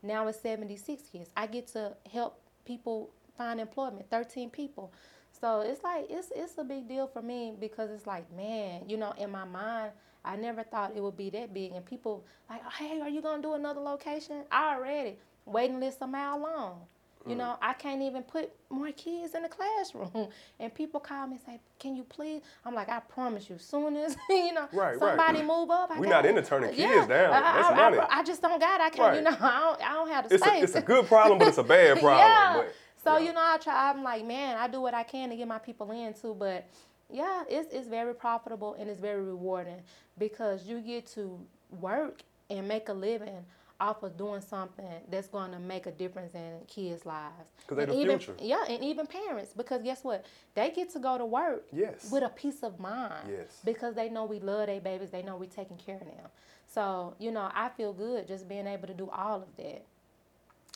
now 0.02 0.26
it's 0.26 0.40
76 0.40 1.02
kids. 1.12 1.30
I 1.36 1.46
get 1.46 1.68
to 1.68 1.96
help 2.12 2.40
people 2.64 3.10
find 3.38 3.60
employment, 3.60 4.06
13 4.10 4.50
people. 4.50 4.92
So 5.40 5.60
it's 5.60 5.82
like 5.84 6.06
it's 6.08 6.32
it's 6.34 6.58
a 6.58 6.64
big 6.64 6.88
deal 6.88 7.06
for 7.06 7.22
me 7.22 7.54
because 7.58 7.90
it's 7.90 8.06
like, 8.06 8.24
man, 8.34 8.82
you 8.88 8.96
know, 8.96 9.12
in 9.18 9.30
my 9.30 9.44
mind, 9.44 9.92
I 10.24 10.36
never 10.36 10.62
thought 10.62 10.92
it 10.96 11.02
would 11.02 11.16
be 11.16 11.30
that 11.30 11.52
big. 11.52 11.72
And 11.72 11.84
people 11.84 12.24
like, 12.48 12.62
hey, 12.72 13.00
are 13.00 13.08
you 13.08 13.20
gonna 13.20 13.42
do 13.42 13.52
another 13.54 13.80
location? 13.80 14.44
I 14.50 14.74
already 14.74 15.18
waiting 15.44 15.78
list 15.78 15.98
a 16.00 16.06
mile 16.06 16.40
long. 16.40 16.80
You 17.26 17.34
Mm. 17.34 17.38
know, 17.38 17.56
I 17.60 17.72
can't 17.72 18.02
even 18.02 18.22
put 18.22 18.50
more 18.70 18.90
kids 18.92 19.34
in 19.34 19.42
the 19.42 19.48
classroom. 19.48 20.28
And 20.60 20.72
people 20.74 21.00
call 21.00 21.26
me 21.26 21.34
and 21.36 21.42
say, 21.44 21.60
Can 21.78 21.96
you 21.96 22.04
please? 22.04 22.42
I'm 22.64 22.74
like, 22.74 22.88
I 22.88 23.00
promise 23.00 23.50
you, 23.50 23.58
soon 23.58 23.96
as 23.96 24.16
you 24.30 24.52
know 24.54 24.68
Right, 24.72 24.92
right. 24.92 24.98
somebody 25.00 25.42
move 25.42 25.70
up, 25.70 25.90
I 25.90 25.98
we're 26.00 26.06
not 26.06 26.24
it." 26.24 26.30
into 26.30 26.42
turning 26.42 26.70
kids 26.70 26.80
Yeah, 26.80 27.06
down. 27.06 27.32
I, 27.34 27.40
That's 27.40 27.68
I, 27.70 27.74
money. 27.76 27.98
I, 27.98 28.18
I 28.18 28.22
just 28.22 28.40
don't 28.42 28.60
got. 28.60 28.80
it. 28.80 28.84
I 28.84 28.90
can't. 28.90 29.16
You 29.16 29.22
know, 29.22 29.30
I 29.40 29.60
don't. 29.60 29.90
I 29.90 29.92
don't 29.94 30.08
have 30.10 30.28
the 30.28 30.34
It's 30.36 30.44
a, 30.44 30.48
space. 30.48 30.62
it's 30.64 30.74
a 30.76 30.82
good 30.82 31.06
problem, 31.06 31.38
but 31.38 31.48
it's 31.48 31.58
a 31.58 31.64
bad 31.64 31.98
problem. 32.00 32.18
yeah. 32.26 32.54
But, 32.58 32.74
so 33.02 33.18
yeah. 33.18 33.26
you 33.26 33.32
know, 33.32 33.40
I 33.42 33.58
try. 33.58 33.90
I'm 33.90 34.02
like, 34.02 34.24
man, 34.24 34.56
I 34.56 34.68
do 34.68 34.80
what 34.80 34.94
I 34.94 35.02
can 35.02 35.30
to 35.30 35.36
get 35.36 35.48
my 35.48 35.58
people 35.58 35.90
in 35.90 36.14
too. 36.14 36.34
But 36.38 36.64
yeah, 37.10 37.44
it's 37.48 37.72
it's 37.72 37.88
very 37.88 38.14
profitable 38.14 38.74
and 38.78 38.88
it's 38.90 39.00
very 39.00 39.22
rewarding 39.22 39.82
because 40.18 40.64
you 40.66 40.80
get 40.80 41.06
to 41.14 41.38
work 41.80 42.22
and 42.50 42.66
make 42.68 42.88
a 42.88 42.92
living 42.92 43.44
off 43.80 44.02
of 44.02 44.16
doing 44.16 44.40
something 44.40 44.86
that's 45.10 45.28
going 45.28 45.52
to 45.52 45.58
make 45.58 45.86
a 45.86 45.90
difference 45.90 46.34
in 46.34 46.60
kids' 46.66 47.04
lives. 47.04 47.34
'Cause 47.66 47.76
they 47.76 47.82
And 47.84 47.92
the 47.92 47.96
even, 47.98 48.18
future. 48.18 48.36
Yeah, 48.40 48.64
and 48.68 48.82
even 48.82 49.06
parents 49.06 49.52
because 49.54 49.82
guess 49.82 50.02
what? 50.04 50.24
They 50.54 50.70
get 50.70 50.90
to 50.90 50.98
go 50.98 51.18
to 51.18 51.26
work 51.26 51.66
Yes. 51.72 52.10
with 52.10 52.22
a 52.22 52.28
peace 52.30 52.62
of 52.62 52.80
mind. 52.80 53.28
Yes. 53.28 53.60
Because 53.64 53.94
they 53.94 54.08
know 54.08 54.24
we 54.24 54.40
love 54.40 54.66
their 54.66 54.80
babies. 54.80 55.10
They 55.10 55.22
know 55.22 55.36
we're 55.36 55.46
taking 55.50 55.76
care 55.76 55.96
of 55.96 56.06
them. 56.06 56.30
So 56.66 57.14
you 57.18 57.30
know, 57.30 57.50
I 57.54 57.68
feel 57.70 57.92
good 57.92 58.26
just 58.26 58.48
being 58.48 58.66
able 58.66 58.86
to 58.86 58.94
do 58.94 59.10
all 59.10 59.42
of 59.42 59.56
that. 59.56 59.82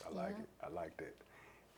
I 0.05 0.09
like 0.13 0.39
it. 0.39 0.49
I 0.63 0.69
like 0.69 0.97
that. 0.97 1.15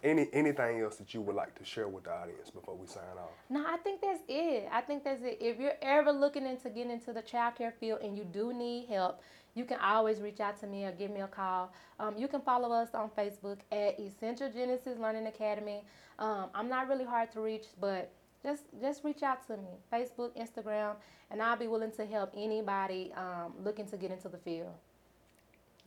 Any 0.04 0.28
anything 0.34 0.82
else 0.82 0.98
that 0.98 1.14
you 1.14 1.22
would 1.22 1.36
like 1.36 1.56
to 1.56 1.64
share 1.64 1.88
with 1.88 2.04
the 2.04 2.12
audience 2.14 2.50
before 2.50 2.76
we 2.76 2.86
sign 2.88 3.04
off? 3.18 3.32
No, 3.50 3.66
I 3.66 3.78
think 3.78 4.02
that's 4.02 4.22
it. 4.28 4.68
I 4.70 4.82
think 4.82 5.04
that's 5.06 5.22
it. 5.24 5.38
If 5.40 5.60
you're 5.60 5.78
ever 5.82 6.12
looking 6.12 6.46
into 6.46 6.70
getting 6.70 6.92
into 6.92 7.14
the 7.14 7.22
childcare 7.22 7.74
field 7.74 8.02
and 8.02 8.18
you 8.18 8.26
do 8.26 8.52
need 8.54 8.88
help, 8.88 9.22
you 9.56 9.66
can 9.66 9.80
always 9.80 10.20
reach 10.20 10.40
out 10.40 10.60
to 10.62 10.68
me 10.68 10.86
or 10.86 10.92
give 10.92 11.12
me 11.12 11.22
a 11.22 11.28
call. 11.28 11.72
Um, 12.00 12.18
you 12.18 12.28
can 12.28 12.42
follow 12.42 12.72
us 12.72 12.90
on 12.94 13.10
Facebook 13.18 13.60
at 13.72 14.00
Essential 14.00 14.50
Genesis 14.52 14.98
Learning 15.00 15.28
Academy. 15.28 15.84
Um, 16.20 16.48
I'm 16.56 16.70
not 16.70 16.88
really 16.88 17.06
hard 17.06 17.32
to 17.34 17.42
reach, 17.42 17.66
but 17.80 18.12
just 18.44 18.64
just 18.82 19.04
reach 19.04 19.24
out 19.24 19.46
to 19.48 19.58
me, 19.58 19.70
Facebook, 19.92 20.32
Instagram, 20.38 20.96
and 21.32 21.42
I'll 21.42 21.58
be 21.58 21.68
willing 21.68 21.92
to 21.94 22.06
help 22.06 22.34
anybody 22.36 23.12
um, 23.16 23.54
looking 23.64 23.86
to 23.88 23.98
get 23.98 24.12
into 24.12 24.28
the 24.28 24.38
field. 24.38 24.74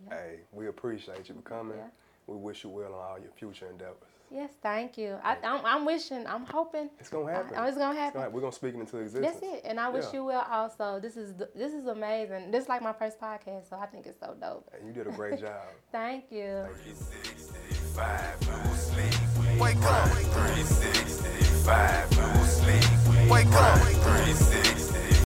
Hey, 0.08 0.40
we 0.52 0.68
appreciate 0.68 1.28
you 1.28 1.34
for 1.34 1.42
coming. 1.42 1.78
Yeah. 1.78 1.88
We 2.26 2.36
wish 2.36 2.64
you 2.64 2.70
well 2.70 2.94
on 2.94 3.10
all 3.10 3.18
your 3.18 3.30
future 3.36 3.68
endeavors. 3.70 4.15
Yes, 4.30 4.50
thank 4.62 4.98
you. 4.98 5.16
I, 5.22 5.36
I'm, 5.44 5.64
I'm 5.64 5.84
wishing, 5.86 6.26
I'm 6.26 6.44
hoping. 6.46 6.90
It's 6.98 7.08
gonna 7.08 7.32
happen. 7.32 7.54
Oh, 7.56 7.62
I- 7.62 7.68
it's 7.68 7.78
gonna 7.78 7.96
happen. 7.98 8.20
happen. 8.20 8.34
We're 8.34 8.40
gonna 8.40 8.52
speak 8.52 8.74
it 8.74 8.80
into 8.80 8.98
existence. 8.98 9.36
That's 9.40 9.54
it, 9.54 9.62
and 9.64 9.78
I 9.78 9.88
wish 9.88 10.04
Yeah. 10.06 10.12
you 10.14 10.24
well. 10.24 10.44
Also, 10.50 10.98
this 11.00 11.16
is 11.16 11.32
this 11.54 11.72
is 11.72 11.86
amazing. 11.86 12.50
This 12.50 12.64
is 12.64 12.68
like 12.68 12.82
my 12.82 12.92
first 12.92 13.20
podcast, 13.20 13.68
so 13.70 13.76
I 13.80 13.86
think 13.86 14.06
it's 14.06 14.18
so 14.18 14.34
dope. 14.40 14.68
And 14.76 14.84
you 14.86 14.92
did 14.92 15.06
a 15.06 15.12
great 15.12 15.38
job. 15.40 15.52
Thank 15.92 16.24
you. 16.30 16.66
365. 16.84 18.40
365 18.40 18.78
sleep. 18.78 19.60
Wake 19.60 19.76
up, 19.82 20.08
365 20.08 22.14
sleep. 22.48 23.30
Wake 23.30 23.46
up, 23.52 23.78
365. 23.78 24.75